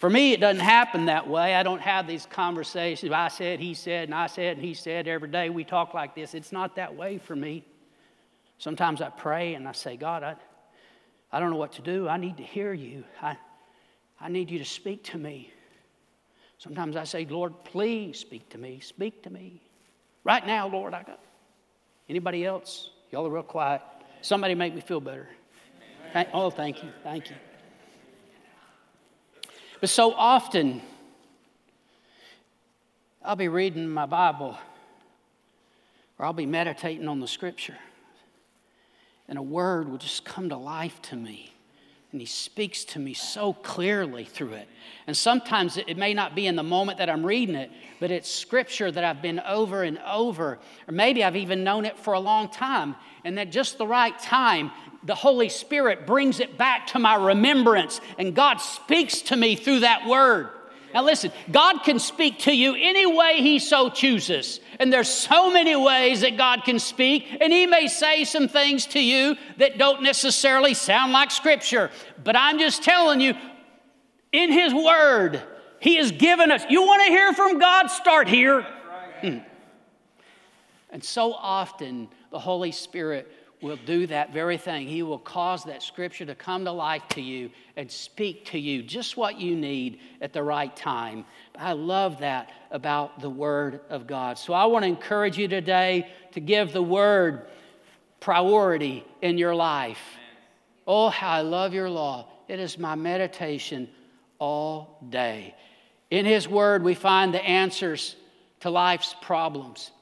for 0.00 0.10
me, 0.10 0.32
it 0.32 0.40
doesn't 0.40 0.64
happen 0.64 1.06
that 1.06 1.28
way. 1.28 1.54
I 1.54 1.62
don't 1.62 1.80
have 1.80 2.08
these 2.08 2.26
conversations. 2.26 3.12
I 3.12 3.28
said, 3.28 3.60
he 3.60 3.72
said, 3.72 4.08
and 4.08 4.14
I 4.14 4.26
said, 4.26 4.56
and 4.56 4.66
he 4.66 4.74
said 4.74 5.06
every 5.06 5.28
day. 5.28 5.48
We 5.48 5.62
talk 5.62 5.94
like 5.94 6.16
this. 6.16 6.34
It's 6.34 6.50
not 6.50 6.74
that 6.74 6.96
way 6.96 7.18
for 7.18 7.36
me. 7.36 7.64
Sometimes 8.58 9.00
I 9.00 9.10
pray 9.10 9.54
and 9.54 9.68
I 9.68 9.72
say, 9.72 9.96
God, 9.96 10.24
I, 10.24 10.34
I 11.30 11.38
don't 11.38 11.50
know 11.50 11.56
what 11.56 11.72
to 11.74 11.82
do. 11.82 12.08
I 12.08 12.16
need 12.16 12.38
to 12.38 12.42
hear 12.42 12.72
you. 12.72 13.04
I, 13.20 13.36
I 14.20 14.28
need 14.28 14.50
you 14.50 14.58
to 14.58 14.64
speak 14.64 15.04
to 15.04 15.18
me. 15.18 15.52
Sometimes 16.58 16.96
I 16.96 17.04
say, 17.04 17.24
Lord, 17.24 17.62
please 17.62 18.18
speak 18.18 18.48
to 18.50 18.58
me. 18.58 18.80
Speak 18.80 19.22
to 19.22 19.30
me. 19.30 19.60
Right 20.24 20.46
now, 20.46 20.68
Lord, 20.68 20.94
I 20.94 21.02
got. 21.02 21.20
Anybody 22.08 22.44
else? 22.44 22.90
Y'all 23.10 23.26
are 23.26 23.30
real 23.30 23.42
quiet. 23.42 23.82
Somebody 24.20 24.54
make 24.54 24.74
me 24.74 24.80
feel 24.80 25.00
better. 25.00 25.28
Thank, 26.12 26.28
oh, 26.32 26.50
thank 26.50 26.82
you. 26.82 26.90
Thank 27.02 27.30
you. 27.30 27.36
But 29.80 29.88
so 29.88 30.12
often, 30.12 30.80
I'll 33.24 33.36
be 33.36 33.48
reading 33.48 33.88
my 33.88 34.06
Bible 34.06 34.56
or 36.18 36.26
I'll 36.26 36.32
be 36.32 36.46
meditating 36.46 37.08
on 37.08 37.18
the 37.18 37.26
scripture, 37.26 37.76
and 39.28 39.38
a 39.38 39.42
word 39.42 39.88
will 39.88 39.98
just 39.98 40.24
come 40.24 40.48
to 40.50 40.56
life 40.56 41.02
to 41.02 41.16
me 41.16 41.52
and 42.12 42.20
he 42.20 42.26
speaks 42.26 42.84
to 42.84 42.98
me 42.98 43.14
so 43.14 43.54
clearly 43.54 44.24
through 44.24 44.52
it. 44.52 44.68
And 45.06 45.16
sometimes 45.16 45.78
it 45.78 45.96
may 45.96 46.12
not 46.12 46.34
be 46.34 46.46
in 46.46 46.56
the 46.56 46.62
moment 46.62 46.98
that 46.98 47.08
I'm 47.08 47.24
reading 47.24 47.54
it, 47.54 47.70
but 48.00 48.10
it's 48.10 48.30
scripture 48.30 48.92
that 48.92 49.02
I've 49.02 49.22
been 49.22 49.40
over 49.40 49.82
and 49.82 49.98
over, 50.06 50.58
or 50.86 50.92
maybe 50.92 51.24
I've 51.24 51.36
even 51.36 51.64
known 51.64 51.86
it 51.86 51.98
for 51.98 52.12
a 52.12 52.20
long 52.20 52.50
time. 52.50 52.96
And 53.24 53.40
at 53.40 53.50
just 53.50 53.78
the 53.78 53.86
right 53.86 54.16
time, 54.18 54.70
the 55.02 55.14
Holy 55.14 55.48
Spirit 55.48 56.06
brings 56.06 56.38
it 56.38 56.58
back 56.58 56.86
to 56.88 56.98
my 56.98 57.14
remembrance, 57.14 58.00
and 58.18 58.34
God 58.34 58.58
speaks 58.58 59.22
to 59.22 59.36
me 59.36 59.56
through 59.56 59.80
that 59.80 60.06
word. 60.06 60.50
Now, 60.94 61.02
listen, 61.02 61.32
God 61.50 61.78
can 61.84 61.98
speak 61.98 62.40
to 62.40 62.52
you 62.52 62.74
any 62.74 63.06
way 63.06 63.40
He 63.40 63.58
so 63.58 63.88
chooses. 63.88 64.60
And 64.78 64.92
there's 64.92 65.08
so 65.08 65.50
many 65.50 65.74
ways 65.76 66.20
that 66.20 66.36
God 66.36 66.64
can 66.64 66.78
speak, 66.78 67.26
and 67.40 67.52
He 67.52 67.66
may 67.66 67.88
say 67.88 68.24
some 68.24 68.48
things 68.48 68.86
to 68.86 69.02
you 69.02 69.36
that 69.58 69.78
don't 69.78 70.02
necessarily 70.02 70.74
sound 70.74 71.12
like 71.12 71.30
Scripture. 71.30 71.90
But 72.22 72.36
I'm 72.36 72.58
just 72.58 72.82
telling 72.82 73.20
you, 73.20 73.34
in 74.32 74.52
His 74.52 74.74
Word, 74.74 75.42
He 75.80 75.96
has 75.96 76.12
given 76.12 76.50
us. 76.50 76.64
You 76.68 76.82
want 76.82 77.02
to 77.06 77.08
hear 77.08 77.32
from 77.32 77.58
God? 77.58 77.88
Start 77.88 78.28
here. 78.28 78.62
Hmm. 79.20 79.38
And 80.90 81.02
so 81.02 81.32
often, 81.32 82.08
the 82.30 82.38
Holy 82.38 82.72
Spirit 82.72 83.30
will 83.62 83.78
do 83.86 84.06
that 84.08 84.32
very 84.32 84.58
thing. 84.58 84.88
He 84.88 85.02
will 85.02 85.18
cause 85.18 85.64
that 85.64 85.82
scripture 85.82 86.26
to 86.26 86.34
come 86.34 86.64
to 86.64 86.72
life 86.72 87.06
to 87.10 87.22
you 87.22 87.50
and 87.76 87.90
speak 87.90 88.44
to 88.46 88.58
you 88.58 88.82
just 88.82 89.16
what 89.16 89.40
you 89.40 89.56
need 89.56 90.00
at 90.20 90.32
the 90.32 90.42
right 90.42 90.74
time. 90.76 91.24
I 91.56 91.72
love 91.72 92.18
that 92.18 92.50
about 92.72 93.20
the 93.20 93.30
Word 93.30 93.80
of 93.88 94.06
God. 94.06 94.36
So 94.36 94.52
I 94.52 94.66
want 94.66 94.82
to 94.82 94.88
encourage 94.88 95.38
you 95.38 95.46
today 95.46 96.10
to 96.32 96.40
give 96.40 96.72
the 96.72 96.82
Word 96.82 97.46
priority 98.18 99.04
in 99.22 99.38
your 99.38 99.54
life. 99.54 100.00
Oh, 100.86 101.08
how 101.08 101.30
I 101.30 101.40
love 101.42 101.72
your 101.72 101.88
law. 101.88 102.28
It 102.48 102.58
is 102.58 102.76
my 102.78 102.96
meditation 102.96 103.88
all 104.40 104.98
day. 105.08 105.54
In 106.10 106.26
His 106.26 106.48
Word, 106.48 106.82
we 106.82 106.94
find 106.94 107.32
the 107.32 107.42
answers 107.42 108.16
to 108.60 108.70
life's 108.70 109.14
problems. 109.22 109.92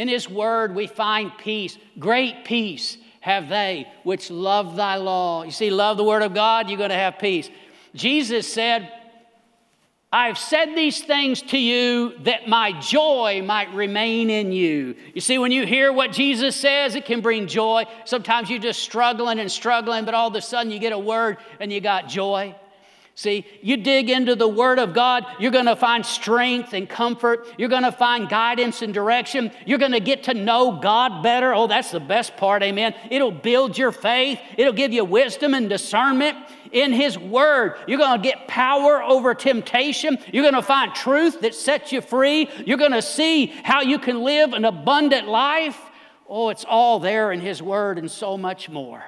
In 0.00 0.08
His 0.08 0.30
Word, 0.30 0.74
we 0.74 0.86
find 0.86 1.30
peace, 1.36 1.76
great 1.98 2.46
peace, 2.46 2.96
have 3.20 3.50
they 3.50 3.86
which 4.02 4.30
love 4.30 4.74
thy 4.74 4.96
law. 4.96 5.42
You 5.42 5.50
see, 5.50 5.68
love 5.68 5.98
the 5.98 6.04
word 6.04 6.22
of 6.22 6.32
God, 6.32 6.70
you're 6.70 6.78
going 6.78 6.88
to 6.88 6.96
have 6.96 7.18
peace. 7.18 7.50
Jesus 7.94 8.50
said, 8.50 8.90
I've 10.10 10.38
said 10.38 10.74
these 10.74 11.02
things 11.02 11.42
to 11.42 11.58
you 11.58 12.14
that 12.20 12.48
my 12.48 12.72
joy 12.80 13.42
might 13.44 13.74
remain 13.74 14.30
in 14.30 14.52
you. 14.52 14.96
You 15.12 15.20
see, 15.20 15.36
when 15.36 15.52
you 15.52 15.66
hear 15.66 15.92
what 15.92 16.12
Jesus 16.12 16.56
says, 16.56 16.94
it 16.94 17.04
can 17.04 17.20
bring 17.20 17.46
joy. 17.46 17.84
Sometimes 18.06 18.48
you're 18.48 18.58
just 18.58 18.80
struggling 18.80 19.38
and 19.38 19.52
struggling, 19.52 20.06
but 20.06 20.14
all 20.14 20.28
of 20.28 20.34
a 20.34 20.40
sudden 20.40 20.72
you 20.72 20.78
get 20.78 20.94
a 20.94 20.98
word 20.98 21.36
and 21.60 21.70
you 21.70 21.82
got 21.82 22.08
joy. 22.08 22.56
See, 23.20 23.44
you 23.60 23.76
dig 23.76 24.08
into 24.08 24.34
the 24.34 24.48
Word 24.48 24.78
of 24.78 24.94
God, 24.94 25.26
you're 25.38 25.50
going 25.50 25.66
to 25.66 25.76
find 25.76 26.06
strength 26.06 26.72
and 26.72 26.88
comfort. 26.88 27.46
You're 27.58 27.68
going 27.68 27.82
to 27.82 27.92
find 27.92 28.30
guidance 28.30 28.80
and 28.80 28.94
direction. 28.94 29.52
You're 29.66 29.76
going 29.76 29.92
to 29.92 30.00
get 30.00 30.22
to 30.22 30.32
know 30.32 30.80
God 30.80 31.22
better. 31.22 31.52
Oh, 31.52 31.66
that's 31.66 31.90
the 31.90 32.00
best 32.00 32.38
part, 32.38 32.62
amen. 32.62 32.94
It'll 33.10 33.30
build 33.30 33.76
your 33.76 33.92
faith, 33.92 34.40
it'll 34.56 34.72
give 34.72 34.94
you 34.94 35.04
wisdom 35.04 35.52
and 35.52 35.68
discernment 35.68 36.38
in 36.72 36.94
His 36.94 37.18
Word. 37.18 37.74
You're 37.86 37.98
going 37.98 38.22
to 38.22 38.26
get 38.26 38.48
power 38.48 39.02
over 39.02 39.34
temptation. 39.34 40.16
You're 40.32 40.44
going 40.44 40.54
to 40.54 40.62
find 40.62 40.94
truth 40.94 41.42
that 41.42 41.54
sets 41.54 41.92
you 41.92 42.00
free. 42.00 42.48
You're 42.64 42.78
going 42.78 42.92
to 42.92 43.02
see 43.02 43.48
how 43.48 43.82
you 43.82 43.98
can 43.98 44.22
live 44.22 44.54
an 44.54 44.64
abundant 44.64 45.28
life. 45.28 45.78
Oh, 46.26 46.48
it's 46.48 46.64
all 46.64 46.98
there 46.98 47.32
in 47.32 47.40
His 47.40 47.62
Word 47.62 47.98
and 47.98 48.10
so 48.10 48.38
much 48.38 48.70
more. 48.70 49.04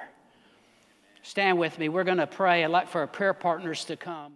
Stand 1.23 1.57
with 1.57 1.79
me. 1.79 1.89
We're 1.89 2.03
going 2.03 2.17
to 2.17 2.27
pray. 2.27 2.63
I'd 2.63 2.69
like 2.69 2.89
for 2.89 3.01
our 3.01 3.07
prayer 3.07 3.33
partners 3.33 3.85
to 3.85 3.95
come. 3.95 4.33